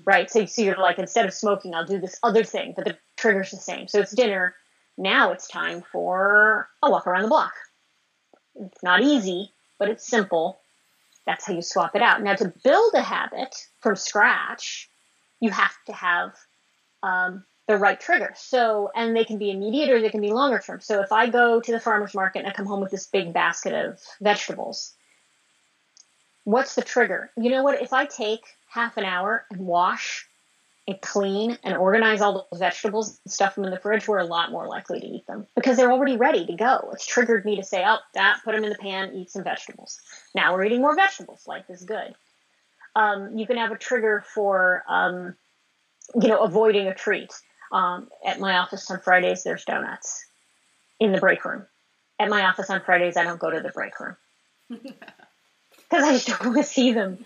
Right? 0.04 0.30
So, 0.30 0.46
so 0.46 0.62
you're 0.62 0.76
like, 0.76 0.98
instead 0.98 1.26
of 1.26 1.34
smoking, 1.34 1.74
I'll 1.74 1.84
do 1.84 2.00
this 2.00 2.18
other 2.22 2.44
thing, 2.44 2.72
but 2.74 2.84
the 2.84 2.96
trigger's 3.16 3.50
the 3.50 3.58
same. 3.58 3.88
So 3.88 4.00
it's 4.00 4.14
dinner. 4.14 4.54
Now 4.96 5.32
it's 5.32 5.48
time 5.48 5.82
for 5.92 6.68
a 6.82 6.90
walk 6.90 7.06
around 7.06 7.22
the 7.22 7.28
block. 7.28 7.52
It's 8.54 8.82
not 8.82 9.02
easy, 9.02 9.50
but 9.78 9.88
it's 9.88 10.06
simple. 10.06 10.60
That's 11.26 11.46
how 11.46 11.54
you 11.54 11.62
swap 11.62 11.94
it 11.94 12.02
out. 12.02 12.22
Now, 12.22 12.34
to 12.34 12.52
build 12.64 12.94
a 12.94 13.02
habit 13.02 13.54
from 13.80 13.96
scratch, 13.96 14.88
you 15.40 15.50
have 15.50 15.74
to 15.86 15.92
have 15.92 16.34
um, 17.02 17.44
the 17.68 17.76
right 17.76 17.98
trigger. 17.98 18.32
So, 18.36 18.90
and 18.94 19.14
they 19.16 19.24
can 19.24 19.38
be 19.38 19.50
immediate 19.50 19.90
or 19.90 20.00
they 20.00 20.10
can 20.10 20.20
be 20.20 20.32
longer 20.32 20.58
term. 20.58 20.80
So, 20.80 21.00
if 21.00 21.12
I 21.12 21.28
go 21.28 21.60
to 21.60 21.72
the 21.72 21.80
farmer's 21.80 22.14
market 22.14 22.40
and 22.40 22.48
I 22.48 22.52
come 22.52 22.66
home 22.66 22.80
with 22.80 22.90
this 22.90 23.06
big 23.06 23.32
basket 23.32 23.72
of 23.72 24.00
vegetables, 24.20 24.94
what's 26.44 26.74
the 26.74 26.82
trigger? 26.82 27.30
You 27.36 27.50
know 27.50 27.62
what? 27.62 27.80
If 27.80 27.92
I 27.92 28.06
take 28.06 28.42
half 28.68 28.96
an 28.96 29.04
hour 29.04 29.44
and 29.50 29.60
wash 29.60 30.26
and 30.88 31.00
clean 31.00 31.58
and 31.62 31.76
organize 31.76 32.20
all 32.20 32.48
those 32.50 32.58
vegetables 32.58 33.20
and 33.24 33.32
stuff 33.32 33.54
them 33.54 33.64
in 33.64 33.70
the 33.70 33.78
fridge, 33.78 34.08
we're 34.08 34.18
a 34.18 34.24
lot 34.24 34.50
more 34.50 34.66
likely 34.66 35.00
to 35.00 35.06
eat 35.06 35.26
them 35.26 35.46
because 35.54 35.76
they're 35.76 35.92
already 35.92 36.16
ready 36.16 36.44
to 36.46 36.54
go. 36.54 36.90
It's 36.92 37.06
triggered 37.06 37.44
me 37.44 37.56
to 37.56 37.62
say, 37.62 37.84
oh, 37.86 37.98
that, 38.14 38.40
put 38.44 38.54
them 38.54 38.64
in 38.64 38.70
the 38.70 38.78
pan, 38.78 39.12
eat 39.14 39.30
some 39.30 39.44
vegetables. 39.44 40.00
Now 40.34 40.54
we're 40.54 40.64
eating 40.64 40.80
more 40.80 40.96
vegetables. 40.96 41.46
Life 41.46 41.66
is 41.68 41.84
good. 41.84 42.14
Um, 42.96 43.38
you 43.38 43.46
can 43.46 43.56
have 43.56 43.70
a 43.70 43.78
trigger 43.78 44.24
for, 44.34 44.82
um, 44.88 45.34
you 46.20 46.28
know, 46.28 46.42
avoiding 46.42 46.88
a 46.88 46.94
treat. 46.94 47.32
Um, 47.70 48.08
at 48.26 48.38
my 48.38 48.58
office 48.58 48.90
on 48.90 49.00
Fridays, 49.00 49.44
there's 49.44 49.64
donuts 49.64 50.26
in 51.00 51.12
the 51.12 51.18
break 51.18 51.42
room. 51.44 51.64
At 52.18 52.28
my 52.28 52.44
office 52.44 52.68
on 52.68 52.82
Fridays, 52.82 53.16
I 53.16 53.24
don't 53.24 53.40
go 53.40 53.50
to 53.50 53.60
the 53.60 53.70
break 53.70 53.98
room. 53.98 54.16
because 55.92 56.08
I 56.08 56.12
just 56.12 56.26
don't 56.26 56.46
want 56.46 56.56
to 56.56 56.64
see 56.64 56.92
them. 56.92 57.22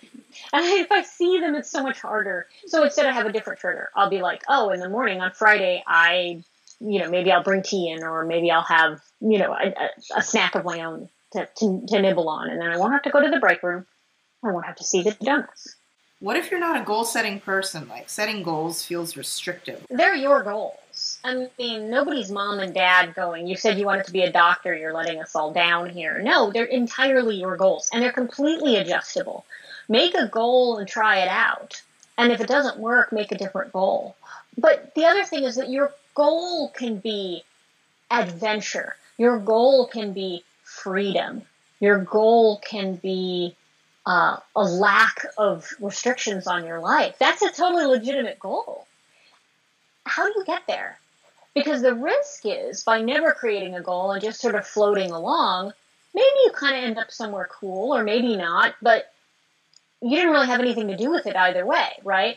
And 0.53 0.67
if 0.67 0.91
I 0.91 1.03
see 1.03 1.39
them, 1.39 1.55
it's 1.55 1.71
so 1.71 1.85
much 1.85 2.01
harder. 2.01 2.49
So 2.67 2.83
instead, 2.83 3.07
I 3.07 3.13
have 3.13 3.25
a 3.27 3.33
different 3.33 3.61
trigger. 3.61 3.91
I'll 3.95 4.11
be 4.11 4.21
like, 4.21 4.43
oh, 4.49 4.71
in 4.71 4.81
the 4.81 4.89
morning 4.89 5.21
on 5.21 5.31
Friday, 5.31 5.85
I, 5.87 6.43
you 6.81 6.99
know, 6.99 7.09
maybe 7.09 7.31
I'll 7.31 7.45
bring 7.45 7.63
tea 7.63 7.91
in, 7.91 8.03
or 8.03 8.25
maybe 8.25 8.51
I'll 8.51 8.63
have, 8.63 9.01
you 9.21 9.39
know, 9.39 9.53
a, 9.53 9.73
a 10.17 10.23
snack 10.23 10.57
of 10.57 10.65
my 10.65 10.81
own 10.81 11.09
to, 11.35 11.49
to, 11.59 11.87
to 11.87 12.03
nibble 12.03 12.29
on, 12.29 12.51
and 12.51 12.61
then 12.61 12.69
I 12.69 12.77
won't 12.77 12.93
have 12.93 13.03
to 13.05 13.11
go 13.11 13.21
to 13.21 13.31
the 13.31 13.39
break 13.39 13.63
room. 13.63 13.87
I 14.43 14.51
won't 14.51 14.67
have 14.67 14.77
to 14.77 14.85
see 14.85 15.03
the 15.03 15.13
donuts. 15.13 15.77
What 16.19 16.37
if 16.37 16.51
you're 16.51 16.61
not 16.61 16.81
a 16.81 16.85
goal 16.85 17.05
setting 17.05 17.41
person? 17.41 17.89
Like 17.89 18.09
setting 18.09 18.43
goals 18.43 18.85
feels 18.85 19.17
restrictive. 19.17 19.87
They're 19.91 20.15
your 20.15 20.43
goals. 20.43 21.06
I 21.27 21.49
mean, 21.59 21.91
nobody's 21.91 22.31
mom 22.31 22.61
and 22.61 22.73
dad 22.73 23.17
going, 23.17 23.49
you 23.49 23.57
said 23.57 23.79
you 23.79 23.85
wanted 23.85 24.07
to 24.07 24.13
be 24.13 24.23
a 24.23 24.31
doctor, 24.31 24.73
you're 24.73 24.93
letting 24.93 25.21
us 25.21 25.35
all 25.35 25.53
down 25.53 25.91
here. 25.91 26.23
No, 26.23 26.53
they're 26.53 26.65
entirely 26.65 27.35
your 27.35 27.57
goals 27.57 27.91
and 27.93 28.01
they're 28.01 28.13
completely 28.13 28.77
adjustable. 28.77 29.45
Make 29.89 30.15
a 30.15 30.29
goal 30.29 30.79
and 30.79 30.87
try 30.87 31.19
it 31.19 31.29
out. 31.29 31.83
And 32.17 32.31
if 32.31 32.41
it 32.41 32.47
doesn't 32.47 32.79
work, 32.79 33.13
make 33.13 33.33
a 33.33 33.39
different 33.39 33.73
goal. 33.73 34.15
But 34.57 34.95
the 34.95 35.07
other 35.07 35.25
thing 35.25 35.43
is 35.43 35.57
that 35.57 35.69
your 35.69 35.93
goal 36.15 36.69
can 36.69 36.99
be 36.99 37.43
adventure. 38.09 38.95
Your 39.19 39.41
goal 39.41 39.89
can 39.89 40.13
be 40.13 40.45
freedom. 40.63 41.43
Your 41.81 41.99
goal 41.99 42.59
can 42.65 42.95
be 42.95 43.57
uh, 44.07 44.37
a 44.55 44.63
lack 44.63 45.27
of 45.37 45.69
restrictions 45.81 46.47
on 46.47 46.65
your 46.65 46.79
life. 46.79 47.17
That's 47.19 47.43
a 47.43 47.51
totally 47.51 47.87
legitimate 47.87 48.39
goal. 48.39 48.87
How 50.05 50.25
do 50.27 50.35
you 50.39 50.45
get 50.45 50.63
there? 50.69 51.01
Because 51.57 51.81
the 51.81 51.95
risk 51.95 52.43
is 52.45 52.85
by 52.85 53.01
never 53.01 53.33
creating 53.33 53.75
a 53.75 53.81
goal 53.81 54.13
and 54.13 54.23
just 54.23 54.43
sort 54.43 54.55
of 54.55 54.67
floating 54.67 55.11
along, 55.11 55.73
maybe 56.15 56.27
you 56.45 56.51
kind 56.55 56.77
of 56.77 56.85
end 56.85 56.99
up 56.99 57.11
somewhere 57.11 57.49
cool 57.51 57.97
or 57.97 58.05
maybe 58.05 58.37
not, 58.37 58.75
but 58.83 59.11
you 60.03 60.11
didn't 60.11 60.33
really 60.33 60.49
have 60.49 60.61
anything 60.61 60.89
to 60.89 60.99
do 60.99 61.11
with 61.11 61.27
it 61.27 61.35
either 61.35 61.65
way, 61.65 61.89
right? 62.05 62.37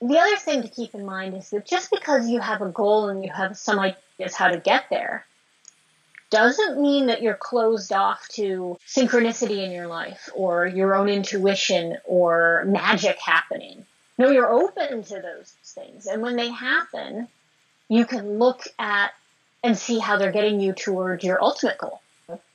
The 0.00 0.18
other 0.18 0.36
thing 0.36 0.62
to 0.62 0.68
keep 0.68 0.94
in 0.94 1.04
mind 1.04 1.34
is 1.34 1.50
that 1.50 1.66
just 1.66 1.90
because 1.90 2.28
you 2.28 2.38
have 2.38 2.62
a 2.62 2.68
goal 2.68 3.08
and 3.08 3.24
you 3.24 3.32
have 3.32 3.58
some 3.58 3.80
ideas 3.80 4.36
how 4.36 4.46
to 4.46 4.58
get 4.58 4.84
there, 4.90 5.26
doesn't 6.30 6.80
mean 6.80 7.06
that 7.06 7.22
you're 7.22 7.34
closed 7.34 7.92
off 7.92 8.28
to 8.28 8.78
synchronicity 8.86 9.64
in 9.64 9.72
your 9.72 9.88
life 9.88 10.28
or 10.36 10.68
your 10.68 10.94
own 10.94 11.08
intuition 11.08 11.96
or 12.04 12.62
magic 12.68 13.18
happening. 13.18 13.84
No, 14.18 14.30
you're 14.30 14.52
open 14.52 15.02
to 15.02 15.20
those 15.20 15.52
things. 15.64 16.06
And 16.06 16.22
when 16.22 16.36
they 16.36 16.50
happen, 16.50 17.26
you 17.88 18.04
can 18.04 18.38
look 18.38 18.62
at 18.78 19.12
and 19.62 19.76
see 19.76 19.98
how 19.98 20.16
they're 20.16 20.32
getting 20.32 20.60
you 20.60 20.72
towards 20.72 21.24
your 21.24 21.42
ultimate 21.42 21.78
goal. 21.78 22.00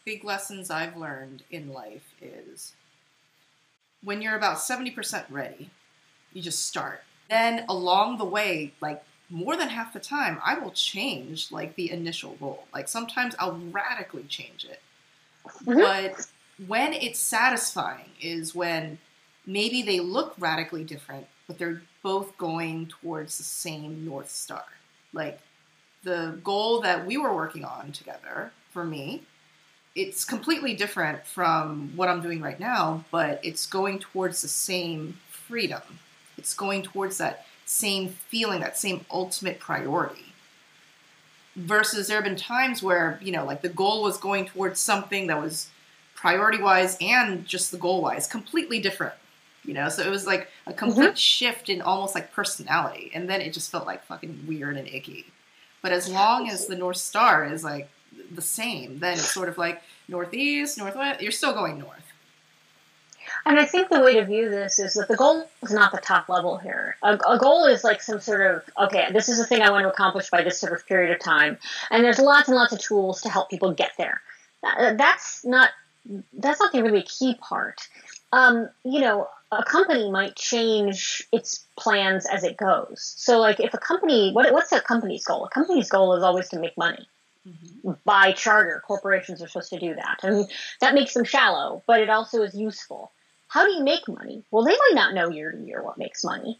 big 0.06 0.24
lessons 0.24 0.70
I've 0.70 0.98
learned 0.98 1.44
in 1.52 1.72
life 1.72 2.14
is 2.22 2.74
when 4.04 4.22
you're 4.22 4.36
about 4.36 4.58
70% 4.58 5.26
ready, 5.30 5.70
you 6.34 6.42
just 6.42 6.66
start. 6.66 7.04
Then 7.30 7.66
along 7.70 8.18
the 8.18 8.26
way, 8.26 8.74
like 8.82 9.04
more 9.30 9.56
than 9.56 9.70
half 9.70 9.94
the 9.94 10.00
time, 10.00 10.40
I 10.44 10.58
will 10.60 10.72
change 10.72 11.52
like 11.52 11.76
the 11.76 11.92
initial 11.92 12.36
goal. 12.40 12.66
Like 12.74 12.88
sometimes 12.88 13.36
I'll 13.40 13.60
radically 13.72 14.24
change 14.24 14.66
it. 14.66 14.82
Mm-hmm. 15.66 15.80
But 15.80 16.28
when 16.68 16.94
it's 16.94 17.20
satisfying 17.20 18.10
is 18.22 18.54
when 18.54 18.98
maybe 19.46 19.82
they 19.82 20.00
look 20.00 20.36
radically 20.38 20.84
different, 20.84 21.28
but 21.48 21.58
they're 21.58 21.82
both 22.04 22.38
going 22.38 22.88
towards 22.88 23.38
the 23.38 23.44
same 23.44 24.06
North 24.06 24.30
Star. 24.30 24.64
Like 25.14 25.40
the 26.04 26.40
goal 26.44 26.82
that 26.82 27.06
we 27.06 27.18
were 27.18 27.36
working 27.36 27.66
on 27.66 27.92
together 27.92 28.52
for 28.72 28.84
me, 28.84 29.24
it's 29.96 30.24
completely 30.24 30.74
different 30.74 31.26
from 31.26 31.92
what 31.96 32.10
I'm 32.10 32.22
doing 32.22 32.42
right 32.42 32.60
now, 32.60 33.04
but 33.12 33.40
it's 33.44 33.66
going 33.66 34.00
towards 34.00 34.42
the 34.42 34.48
same 34.48 35.20
freedom. 35.30 35.82
It's 36.38 36.54
going 36.54 36.84
towards 36.84 37.18
that 37.18 37.46
same 37.66 38.10
feeling, 38.10 38.62
that 38.62 38.78
same 38.78 39.06
ultimate 39.12 39.60
priority. 39.60 40.34
Versus 41.56 42.08
there 42.08 42.18
have 42.18 42.24
been 42.24 42.38
times 42.38 42.82
where, 42.82 43.20
you 43.22 43.34
know, 43.34 43.46
like 43.46 43.62
the 43.62 43.70
goal 43.70 44.02
was 44.04 44.18
going 44.18 44.46
towards 44.46 44.80
something 44.80 45.28
that 45.28 45.42
was 45.42 45.70
priority 46.16 46.62
wise 46.62 46.98
and 47.02 47.46
just 47.46 47.72
the 47.72 47.78
goal 47.78 48.02
wise 48.02 48.28
completely 48.28 48.80
different 48.80 49.14
you 49.66 49.74
know 49.74 49.90
so 49.90 50.04
it 50.04 50.10
was 50.10 50.26
like 50.26 50.48
a 50.68 50.74
complete 50.74 51.10
mm-hmm. 51.10 51.16
shift 51.16 51.70
in 51.70 51.82
almost 51.82 52.16
like 52.16 52.32
personality 52.34 53.12
and 53.14 53.30
then 53.30 53.42
it 53.42 53.54
just 53.54 53.72
felt 53.72 53.86
like 53.86 54.04
fucking 54.06 54.46
weird 54.48 54.78
and 54.78 54.88
icky 54.88 55.26
but 55.82 55.92
as 55.92 56.10
long 56.10 56.50
as 56.50 56.68
the 56.68 56.76
north 56.76 56.98
star 56.98 57.46
is 57.46 57.64
like 57.64 57.90
the 58.32 58.42
same 58.42 59.00
then 59.00 59.14
it's 59.14 59.32
sort 59.32 59.50
of 59.50 59.58
like 59.58 59.82
northeast 60.08 60.78
northwest 60.78 61.22
you're 61.22 61.32
still 61.32 61.54
going 61.54 61.78
north 61.78 62.12
and 63.46 63.60
I 63.60 63.66
think 63.66 63.90
the 63.90 64.02
way 64.02 64.16
to 64.16 64.26
view 64.26 64.50
this 64.50 64.80
is 64.80 64.94
that 64.96 65.08
the 65.08 65.16
goal 65.16 65.48
is 65.64 65.72
not 65.72 65.92
the 65.92 66.00
top 66.00 66.30
level 66.30 66.58
here. 66.58 66.96
A, 67.02 67.18
a, 67.28 67.38
goal 67.40 67.66
is 67.66 67.84
like 67.84 68.02
some 68.02 68.20
sort 68.20 68.42
of, 68.42 68.64
okay, 68.86 69.08
this 69.12 69.30
is 69.30 69.38
the 69.38 69.46
thing 69.46 69.62
I 69.62 69.72
want 69.72 69.84
to 69.84 69.90
accomplish 69.90 70.30
by 70.30 70.44
this 70.44 70.60
sort 70.60 70.74
of 70.74 70.86
period 70.88 71.12
of 71.12 71.20
time. 71.20 71.58
And 71.90 72.04
there's 72.04 72.20
lots 72.20 72.48
and 72.48 72.56
lots 72.56 72.74
of 72.74 72.80
tools 72.80 73.22
to 73.22 73.30
help 73.30 73.50
people 73.50 73.74
get 73.74 73.92
there. 73.98 74.22
That's 74.62 75.44
not, 75.46 75.72
that's 76.34 76.60
not 76.60 76.72
the 76.72 76.84
really 76.84 77.04
key 77.04 77.36
part. 77.36 77.88
Um, 78.32 78.70
you 78.84 79.02
know, 79.02 79.28
a 79.52 79.64
company 79.64 80.10
might 80.10 80.36
change 80.36 81.24
its 81.32 81.66
plans 81.78 82.26
as 82.26 82.44
it 82.44 82.58
goes. 82.58 83.14
So, 83.18 83.40
like, 83.40 83.60
if 83.60 83.74
a 83.74 83.78
company, 83.78 84.32
what, 84.32 84.52
what's 84.54 84.72
a 84.72 84.80
company's 84.80 85.26
goal? 85.26 85.46
A 85.46 85.50
company's 85.50 85.90
goal 85.90 86.16
is 86.16 86.24
always 86.24 86.50
to 86.50 86.60
make 86.60 86.78
money. 86.78 87.08
Mm-hmm. 87.48 87.92
By 88.06 88.32
charter, 88.32 88.82
corporations 88.86 89.42
are 89.42 89.48
supposed 89.48 89.72
to 89.72 89.80
do 89.80 89.96
that. 89.96 90.20
I 90.24 90.30
mean, 90.30 90.48
that 90.80 90.94
makes 90.94 91.14
them 91.14 91.26
shallow, 91.26 91.84
but 91.86 92.00
it 92.00 92.10
also 92.10 92.44
is 92.44 92.56
useful. 92.56 93.12
How 93.48 93.66
do 93.66 93.74
you 93.74 93.84
make 93.84 94.08
money? 94.08 94.44
Well, 94.52 94.64
they 94.64 94.72
might 94.72 94.94
not 94.94 95.14
know 95.14 95.30
year 95.30 95.52
to 95.52 95.58
year 95.58 95.84
what 95.84 95.98
makes 95.98 96.24
money. 96.24 96.58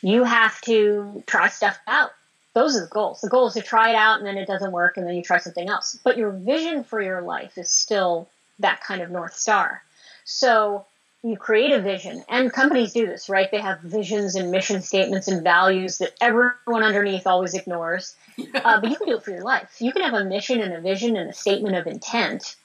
You 0.00 0.24
have 0.24 0.58
to 0.62 1.22
try 1.26 1.48
stuff 1.48 1.78
out. 1.86 2.12
Those 2.54 2.76
are 2.76 2.80
the 2.80 2.88
goals. 2.88 3.20
The 3.20 3.28
goal 3.28 3.48
is 3.48 3.54
to 3.54 3.62
try 3.62 3.90
it 3.90 3.96
out 3.96 4.18
and 4.18 4.26
then 4.26 4.38
it 4.38 4.46
doesn't 4.46 4.72
work 4.72 4.96
and 4.96 5.06
then 5.06 5.14
you 5.14 5.22
try 5.22 5.38
something 5.38 5.68
else. 5.68 5.98
But 6.02 6.16
your 6.16 6.30
vision 6.30 6.84
for 6.84 7.02
your 7.02 7.20
life 7.20 7.58
is 7.58 7.70
still 7.70 8.28
that 8.60 8.82
kind 8.82 9.02
of 9.02 9.10
North 9.10 9.36
Star. 9.36 9.82
So 10.24 10.86
you 11.22 11.36
create 11.36 11.70
a 11.70 11.80
vision, 11.80 12.24
and 12.28 12.52
companies 12.52 12.92
do 12.92 13.06
this, 13.06 13.28
right? 13.28 13.50
They 13.50 13.60
have 13.60 13.80
visions 13.80 14.36
and 14.36 14.50
mission 14.50 14.80
statements 14.80 15.28
and 15.28 15.44
values 15.44 15.98
that 15.98 16.14
everyone 16.20 16.82
underneath 16.82 17.26
always 17.26 17.54
ignores. 17.54 18.14
Uh, 18.54 18.80
but 18.80 18.88
you 18.88 18.96
can 18.96 19.06
do 19.06 19.16
it 19.16 19.22
for 19.22 19.32
your 19.32 19.42
life. 19.42 19.76
You 19.80 19.92
can 19.92 20.02
have 20.02 20.14
a 20.14 20.24
mission 20.24 20.60
and 20.60 20.72
a 20.72 20.80
vision 20.80 21.16
and 21.16 21.28
a 21.28 21.34
statement 21.34 21.76
of 21.76 21.86
intent. 21.86 22.56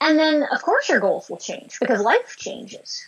And 0.00 0.18
then, 0.18 0.44
of 0.50 0.62
course, 0.62 0.88
your 0.88 0.98
goals 0.98 1.30
will 1.30 1.36
change 1.36 1.78
because 1.78 2.00
life 2.00 2.36
changes. 2.36 3.06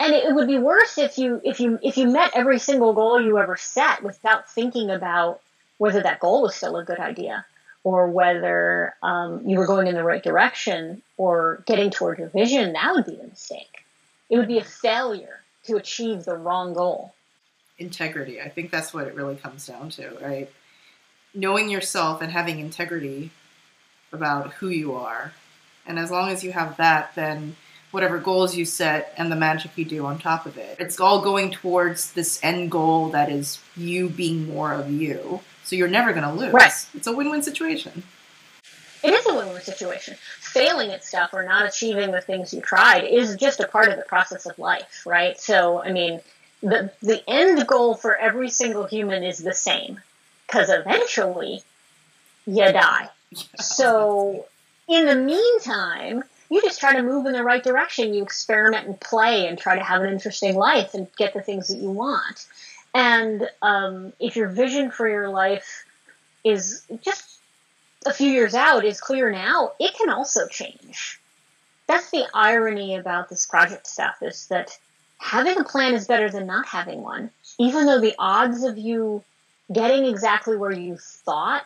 And 0.00 0.14
it 0.14 0.34
would 0.34 0.48
be 0.48 0.58
worse 0.58 0.96
if 0.96 1.18
you 1.18 1.40
if 1.44 1.60
you 1.60 1.78
if 1.82 1.98
you 1.98 2.08
met 2.08 2.32
every 2.34 2.58
single 2.58 2.94
goal 2.94 3.20
you 3.20 3.38
ever 3.38 3.56
set 3.56 4.02
without 4.02 4.50
thinking 4.50 4.90
about 4.90 5.40
whether 5.76 6.02
that 6.02 6.20
goal 6.20 6.42
was 6.42 6.54
still 6.54 6.76
a 6.76 6.84
good 6.84 6.98
idea 6.98 7.44
or 7.84 8.08
whether 8.08 8.94
um, 9.02 9.42
you 9.46 9.58
were 9.58 9.66
going 9.66 9.86
in 9.86 9.94
the 9.94 10.04
right 10.04 10.22
direction 10.22 11.02
or 11.16 11.62
getting 11.66 11.90
toward 11.90 12.18
your 12.18 12.28
vision, 12.28 12.72
that 12.74 12.92
would 12.94 13.04
be 13.04 13.16
the 13.16 13.26
mistake. 13.26 13.84
It 14.30 14.36
would 14.36 14.48
be 14.48 14.58
a 14.58 14.64
failure 14.64 15.40
to 15.64 15.76
achieve 15.76 16.24
the 16.24 16.36
wrong 16.36 16.74
goal. 16.74 17.14
Integrity. 17.78 18.40
I 18.40 18.48
think 18.48 18.70
that's 18.70 18.94
what 18.94 19.06
it 19.06 19.14
really 19.14 19.36
comes 19.36 19.66
down 19.66 19.90
to, 19.90 20.16
right? 20.22 20.50
Knowing 21.34 21.70
yourself 21.70 22.22
and 22.22 22.30
having 22.30 22.60
integrity 22.60 23.30
about 24.12 24.52
who 24.54 24.68
you 24.68 24.94
are. 24.94 25.32
And 25.86 25.98
as 25.98 26.10
long 26.10 26.30
as 26.30 26.44
you 26.44 26.52
have 26.52 26.76
that, 26.76 27.14
then 27.14 27.56
whatever 27.90 28.18
goals 28.18 28.56
you 28.56 28.64
set 28.64 29.12
and 29.16 29.30
the 29.30 29.36
magic 29.36 29.72
you 29.76 29.84
do 29.84 30.06
on 30.06 30.18
top 30.18 30.46
of 30.46 30.56
it, 30.56 30.76
it's 30.78 31.00
all 31.00 31.20
going 31.20 31.50
towards 31.50 32.12
this 32.12 32.38
end 32.42 32.70
goal 32.70 33.08
that 33.10 33.30
is 33.30 33.58
you 33.76 34.08
being 34.08 34.46
more 34.46 34.72
of 34.72 34.90
you 34.90 35.40
so 35.72 35.76
you're 35.76 35.88
never 35.88 36.12
going 36.12 36.24
to 36.24 36.34
lose. 36.34 36.52
Right. 36.52 36.70
It's 36.92 37.06
a 37.06 37.16
win-win 37.16 37.42
situation. 37.42 38.02
It 39.02 39.14
is 39.14 39.26
a 39.26 39.34
win-win 39.34 39.62
situation. 39.62 40.18
Failing 40.38 40.90
at 40.90 41.02
stuff 41.02 41.30
or 41.32 41.44
not 41.44 41.64
achieving 41.64 42.10
the 42.10 42.20
things 42.20 42.52
you 42.52 42.60
tried 42.60 43.04
is 43.04 43.36
just 43.36 43.58
a 43.58 43.66
part 43.66 43.88
of 43.88 43.96
the 43.96 44.02
process 44.02 44.44
of 44.44 44.58
life, 44.58 45.06
right? 45.06 45.40
So, 45.40 45.82
I 45.82 45.90
mean, 45.92 46.20
the 46.62 46.92
the 47.00 47.22
end 47.26 47.66
goal 47.66 47.94
for 47.94 48.14
every 48.14 48.50
single 48.50 48.84
human 48.84 49.22
is 49.22 49.38
the 49.38 49.54
same 49.54 49.98
because 50.46 50.68
eventually 50.68 51.62
you 52.46 52.70
die. 52.70 53.08
Yeah. 53.34 53.62
So, 53.62 54.44
in 54.88 55.06
the 55.06 55.14
meantime, 55.14 56.22
you 56.50 56.60
just 56.60 56.80
try 56.80 56.94
to 56.96 57.02
move 57.02 57.24
in 57.24 57.32
the 57.32 57.42
right 57.42 57.64
direction. 57.64 58.12
You 58.12 58.22
experiment 58.22 58.86
and 58.86 59.00
play 59.00 59.46
and 59.46 59.58
try 59.58 59.76
to 59.76 59.82
have 59.82 60.02
an 60.02 60.12
interesting 60.12 60.54
life 60.54 60.92
and 60.92 61.08
get 61.16 61.32
the 61.32 61.40
things 61.40 61.68
that 61.68 61.78
you 61.78 61.90
want. 61.90 62.44
And 62.94 63.48
um, 63.62 64.12
if 64.20 64.36
your 64.36 64.48
vision 64.48 64.90
for 64.90 65.08
your 65.08 65.28
life 65.28 65.84
is 66.44 66.84
just 67.02 67.38
a 68.04 68.12
few 68.12 68.30
years 68.30 68.54
out, 68.54 68.84
is 68.84 69.00
clear 69.00 69.30
now, 69.30 69.72
it 69.78 69.94
can 69.94 70.10
also 70.10 70.46
change. 70.48 71.20
That's 71.86 72.10
the 72.10 72.26
irony 72.34 72.96
about 72.96 73.28
this 73.28 73.46
project 73.46 73.86
stuff 73.86 74.16
is 74.22 74.46
that 74.48 74.78
having 75.18 75.58
a 75.58 75.64
plan 75.64 75.94
is 75.94 76.06
better 76.06 76.30
than 76.30 76.46
not 76.46 76.66
having 76.66 77.02
one. 77.02 77.30
Even 77.58 77.86
though 77.86 78.00
the 78.00 78.14
odds 78.18 78.64
of 78.64 78.78
you 78.78 79.22
getting 79.72 80.04
exactly 80.04 80.56
where 80.56 80.72
you 80.72 80.96
thought 80.96 81.64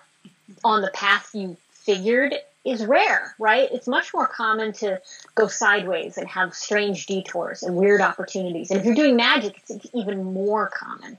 on 0.64 0.82
the 0.82 0.90
path 0.90 1.30
you 1.34 1.56
figured 1.86 2.34
is 2.64 2.84
rare, 2.84 3.34
right? 3.38 3.68
It's 3.72 3.86
much 3.86 4.12
more 4.12 4.26
common 4.26 4.72
to 4.74 5.00
go 5.36 5.46
sideways 5.46 6.18
and 6.18 6.26
have 6.28 6.52
strange 6.52 7.06
detours 7.06 7.62
and 7.62 7.76
weird 7.76 8.00
opportunities. 8.00 8.70
And 8.70 8.80
if 8.80 8.86
you're 8.86 8.96
doing 8.96 9.14
magic, 9.16 9.62
it's 9.68 9.86
even 9.94 10.34
more 10.34 10.68
common, 10.68 11.16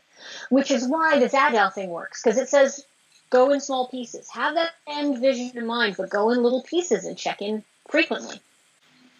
which 0.50 0.70
is 0.70 0.86
why 0.86 1.20
the 1.20 1.36
Agile 1.36 1.70
thing 1.70 1.90
works 1.90 2.22
because 2.22 2.38
it 2.38 2.50
says 2.50 2.86
go 3.30 3.52
in 3.52 3.62
small 3.62 3.88
pieces. 3.88 4.30
Have 4.32 4.56
that 4.56 4.72
end 4.88 5.20
vision 5.20 5.52
in 5.56 5.66
mind, 5.66 5.96
but 5.98 6.10
go 6.10 6.32
in 6.32 6.44
little 6.44 6.64
pieces 6.64 7.06
and 7.06 7.18
check 7.18 7.42
in 7.42 7.64
frequently. 7.90 8.42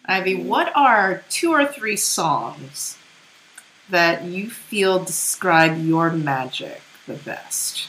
Ivy, 0.04 0.42
what 0.42 0.70
are 0.76 1.22
two 1.30 1.52
or 1.52 1.66
three 1.66 1.96
songs 1.96 2.98
that 3.88 4.24
you 4.24 4.50
feel 4.50 5.02
describe 5.02 5.82
your 5.82 6.10
magic 6.10 6.82
the 7.06 7.14
best? 7.14 7.88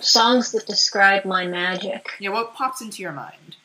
Songs 0.00 0.52
that 0.52 0.66
describe 0.66 1.24
my 1.24 1.46
magic. 1.46 2.10
Yeah, 2.18 2.30
what 2.30 2.54
pops 2.54 2.80
into 2.80 3.02
your 3.02 3.12
mind? 3.12 3.56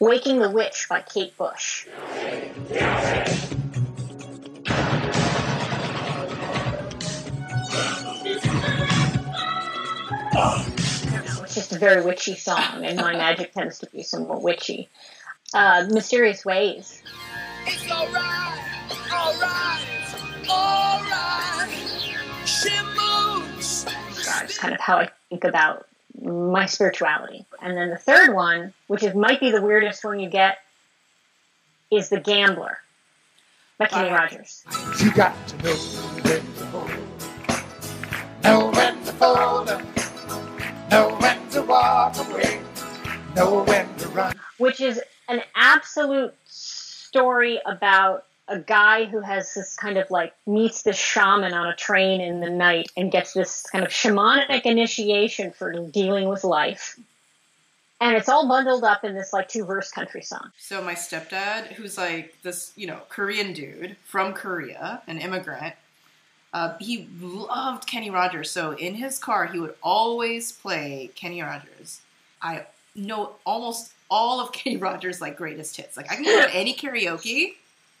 Waking 0.00 0.40
the 0.40 0.50
Witch 0.50 0.86
by 0.88 1.00
Kate 1.00 1.36
Bush. 1.36 1.86
It's 11.44 11.54
just 11.54 11.72
a 11.72 11.78
very 11.78 12.04
witchy 12.04 12.34
song, 12.34 12.84
and 12.84 12.96
my 12.96 13.12
magic 13.12 13.52
tends 13.52 13.78
to 13.78 13.86
be 13.86 14.02
somewhat 14.02 14.42
witchy. 14.42 14.88
Uh, 15.54 15.86
Mysterious 15.90 16.44
Ways. 16.44 17.02
It's 17.66 17.90
alright, 17.90 18.60
alright, 19.12 20.48
alright. 20.48 21.70
She 22.44 22.70
moves. 22.82 22.91
That's 24.42 24.58
kind 24.58 24.74
of 24.74 24.80
how 24.80 24.96
I 24.96 25.08
think 25.28 25.44
about 25.44 25.86
my 26.20 26.66
spirituality. 26.66 27.46
And 27.60 27.76
then 27.76 27.90
the 27.90 27.96
third 27.96 28.34
one, 28.34 28.74
which 28.88 29.04
is 29.04 29.14
might 29.14 29.38
be 29.38 29.52
the 29.52 29.62
weirdest 29.62 30.04
one 30.04 30.18
you 30.18 30.28
get, 30.28 30.58
is 31.92 32.08
the 32.08 32.18
gambler 32.18 32.78
by 33.78 33.86
Kenny 33.86 34.10
uh, 34.10 34.14
Rogers. 34.14 34.64
You 35.00 35.12
got 35.12 35.36
to 35.46 35.56
know 35.62 35.76
when 36.26 36.42
to 36.54 36.64
hold 36.72 36.90
know 38.42 38.70
when 38.72 39.04
to 39.04 39.12
fold 39.12 39.68
know 40.90 41.16
when 41.20 41.48
to 41.50 41.62
walk 41.62 42.16
away, 42.28 42.60
know 43.36 43.62
when 43.62 43.96
to 43.98 44.08
run. 44.08 44.34
Which 44.58 44.80
is 44.80 45.00
an 45.28 45.42
absolute 45.54 46.34
story 46.46 47.60
about 47.64 48.24
a 48.52 48.58
guy 48.58 49.06
who 49.06 49.20
has 49.20 49.54
this 49.54 49.74
kind 49.74 49.96
of 49.96 50.10
like 50.10 50.34
meets 50.46 50.82
this 50.82 50.96
shaman 50.96 51.54
on 51.54 51.66
a 51.66 51.74
train 51.74 52.20
in 52.20 52.40
the 52.40 52.50
night 52.50 52.90
and 52.96 53.10
gets 53.10 53.32
this 53.32 53.64
kind 53.72 53.82
of 53.82 53.90
shamanic 53.90 54.62
initiation 54.66 55.50
for 55.50 55.72
dealing 55.88 56.28
with 56.28 56.44
life. 56.44 56.98
and 58.00 58.14
it's 58.14 58.28
all 58.28 58.46
bundled 58.46 58.84
up 58.84 59.04
in 59.04 59.14
this 59.14 59.32
like 59.32 59.48
two 59.48 59.64
verse 59.64 59.90
country 59.90 60.20
song. 60.22 60.50
So 60.58 60.82
my 60.82 60.94
stepdad, 60.94 61.68
who's 61.72 61.96
like 61.96 62.36
this, 62.42 62.72
you 62.76 62.86
know, 62.86 63.00
Korean 63.08 63.54
dude 63.54 63.96
from 64.04 64.34
Korea, 64.34 65.00
an 65.06 65.18
immigrant, 65.18 65.74
uh, 66.52 66.76
he 66.78 67.08
loved 67.20 67.86
Kenny 67.86 68.10
Rogers. 68.10 68.50
So 68.50 68.72
in 68.72 68.96
his 68.96 69.18
car, 69.18 69.46
he 69.46 69.58
would 69.58 69.74
always 69.82 70.52
play 70.52 71.10
Kenny 71.14 71.40
Rogers. 71.40 72.02
I 72.42 72.66
know 72.94 73.36
almost 73.46 73.92
all 74.10 74.40
of 74.40 74.52
Kenny 74.52 74.76
Rogers' 74.76 75.22
like 75.22 75.36
greatest 75.36 75.78
hits. 75.78 75.96
Like 75.96 76.12
I 76.12 76.16
can 76.16 76.24
go 76.24 76.42
to 76.46 76.54
any 76.54 76.74
karaoke, 76.74 77.54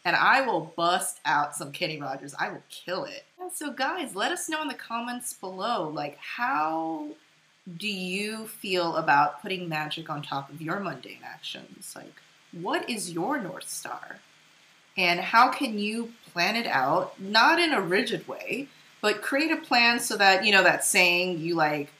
and 0.04 0.16
I 0.16 0.42
will 0.42 0.72
bust 0.76 1.20
out 1.24 1.54
some 1.54 1.72
Kenny 1.72 2.00
Rogers. 2.00 2.34
I 2.38 2.50
will 2.50 2.62
kill 2.68 3.04
it. 3.04 3.24
So 3.54 3.72
guys, 3.72 4.14
let 4.14 4.32
us 4.32 4.48
know 4.48 4.62
in 4.62 4.68
the 4.68 4.74
comments 4.74 5.32
below, 5.32 5.88
like 5.88 6.18
how 6.18 7.08
do 7.76 7.88
you 7.88 8.46
feel 8.48 8.96
about 8.96 9.40
putting 9.42 9.68
magic 9.68 10.10
on 10.10 10.22
top 10.22 10.50
of 10.50 10.60
your 10.60 10.80
mundane 10.80 11.20
actions? 11.24 11.94
Like, 11.94 12.14
what 12.52 12.88
is 12.88 13.12
your 13.12 13.40
North 13.40 13.68
Star? 13.68 14.18
And 14.96 15.20
how 15.20 15.50
can 15.50 15.78
you 15.78 16.12
plan 16.32 16.56
it 16.56 16.66
out, 16.66 17.18
not 17.20 17.58
in 17.58 17.72
a 17.72 17.80
rigid 17.80 18.26
way, 18.28 18.68
but 19.00 19.22
create 19.22 19.50
a 19.50 19.56
plan 19.56 20.00
so 20.00 20.16
that, 20.16 20.44
you 20.44 20.52
know, 20.52 20.62
that 20.62 20.84
saying 20.84 21.38
you 21.38 21.54
like 21.54 21.90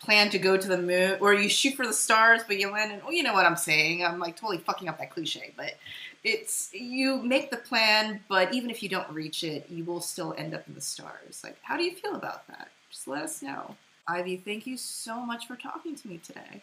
plan 0.00 0.30
to 0.30 0.38
go 0.38 0.56
to 0.56 0.68
the 0.68 0.78
moon 0.78 1.18
or 1.20 1.34
you 1.34 1.48
shoot 1.48 1.74
for 1.74 1.86
the 1.86 1.92
stars, 1.92 2.42
but 2.46 2.58
you 2.58 2.70
land 2.70 2.92
in, 2.92 3.00
oh, 3.06 3.10
you 3.10 3.22
know 3.22 3.34
what 3.34 3.46
I'm 3.46 3.56
saying? 3.56 4.04
I'm 4.04 4.18
like 4.18 4.36
totally 4.36 4.58
fucking 4.58 4.88
up 4.88 4.98
that 4.98 5.10
cliche, 5.10 5.52
but 5.56 5.74
it's 6.22 6.70
you 6.72 7.22
make 7.22 7.50
the 7.50 7.56
plan, 7.56 8.20
but 8.28 8.52
even 8.54 8.70
if 8.70 8.82
you 8.82 8.88
don't 8.88 9.10
reach 9.10 9.42
it, 9.42 9.66
you 9.70 9.84
will 9.84 10.00
still 10.00 10.34
end 10.36 10.54
up 10.54 10.66
in 10.68 10.74
the 10.74 10.80
stars. 10.80 11.40
Like, 11.42 11.56
how 11.62 11.76
do 11.76 11.84
you 11.84 11.94
feel 11.94 12.14
about 12.14 12.46
that? 12.48 12.68
Just 12.90 13.08
let 13.08 13.22
us 13.22 13.42
know. 13.42 13.76
Ivy, 14.06 14.36
thank 14.36 14.66
you 14.66 14.76
so 14.76 15.20
much 15.24 15.46
for 15.46 15.56
talking 15.56 15.94
to 15.94 16.08
me 16.08 16.18
today. 16.18 16.62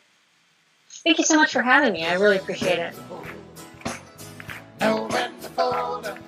Thank 1.03 1.17
you 1.17 1.23
so 1.23 1.35
much 1.35 1.53
for 1.53 1.61
having 1.61 1.93
me. 1.93 2.05
I 2.05 2.13
really 2.13 2.37
appreciate 2.37 2.79
it. 2.79 2.95
Know 4.79 5.07
when 5.07 5.39
to 5.39 5.49
fold 5.49 6.05
up, 6.05 6.19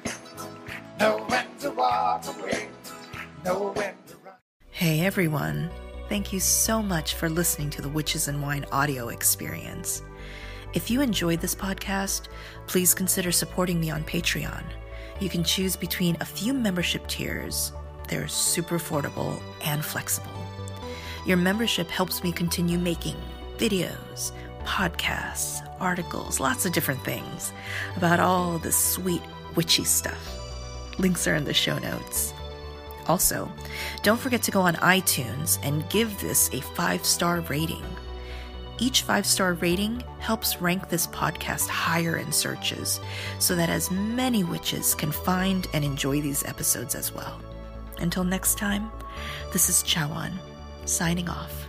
know 1.00 1.24
when 1.28 1.46
to 1.60 1.72
walk 1.72 2.26
away, 2.26 2.70
know 3.46 3.72
when 3.76 3.94
to 4.08 4.16
run. 4.24 4.34
Hey 4.72 5.02
everyone, 5.02 5.70
thank 6.08 6.34
you 6.34 6.40
so 6.40 6.82
much 6.82 7.14
for 7.14 7.30
listening 7.30 7.70
to 7.72 7.82
the 7.82 7.90
Witches 7.90 8.28
and 8.28 8.42
Wine 8.42 8.66
audio 8.72 9.10
experience. 9.10 10.02
If 10.72 10.92
you 10.92 11.02
enjoyed 11.02 11.42
this 11.42 11.56
podcast, 11.56 12.28
please 12.68 12.94
consider 12.94 13.32
supporting 13.32 13.80
me 13.80 13.90
on 13.90 14.04
Patreon. 14.04 14.64
You 15.20 15.28
can 15.28 15.44
choose 15.44 15.76
between 15.76 16.16
a 16.20 16.26
few 16.26 16.54
membership 16.54 17.08
tiers, 17.08 17.74
they're 18.08 18.28
super 18.28 18.78
affordable 18.78 19.42
and 19.66 19.84
flexible. 19.84 20.32
Your 21.26 21.38
membership 21.38 21.90
helps 21.90 22.24
me 22.24 22.32
continue 22.32 22.78
making 22.78 23.16
videos, 23.58 24.32
podcasts, 24.64 25.68
articles, 25.80 26.40
lots 26.40 26.68
of 26.68 26.72
different 26.72 27.04
things 27.04 27.52
about 27.98 28.20
all 28.20 28.60
this 28.60 28.78
sweet 28.78 29.24
witchy 29.56 29.84
stuff. 29.84 30.38
Links 31.00 31.28
are 31.28 31.36
in 31.36 31.46
the 31.46 31.54
show 31.54 31.80
notes. 31.80 32.32
Also, 33.08 33.52
don't 34.04 34.20
forget 34.20 34.44
to 34.44 34.52
go 34.52 34.62
on 34.62 34.76
iTunes 34.76 35.58
and 35.64 35.90
give 35.90 36.20
this 36.22 36.48
a 36.54 36.62
five 36.62 37.04
star 37.04 37.42
rating. 37.42 37.84
Each 38.80 39.02
five 39.02 39.26
star 39.26 39.54
rating 39.54 40.04
helps 40.20 40.62
rank 40.62 40.90
this 40.90 41.08
podcast 41.08 41.68
higher 41.68 42.18
in 42.18 42.32
searches 42.32 43.00
so 43.38 43.56
that 43.56 43.70
as 43.70 43.92
many 43.92 44.44
witches 44.44 44.96
can 44.96 45.12
find 45.12 45.68
and 45.74 45.84
enjoy 45.84 46.22
these 46.22 46.46
episodes 46.46 46.96
as 46.96 47.14
well. 47.14 47.40
Until 48.00 48.24
next 48.24 48.58
time, 48.58 48.90
this 49.52 49.70
is 49.70 49.84
Chawan, 49.84 50.32
signing 50.86 51.28
off. 51.28 51.69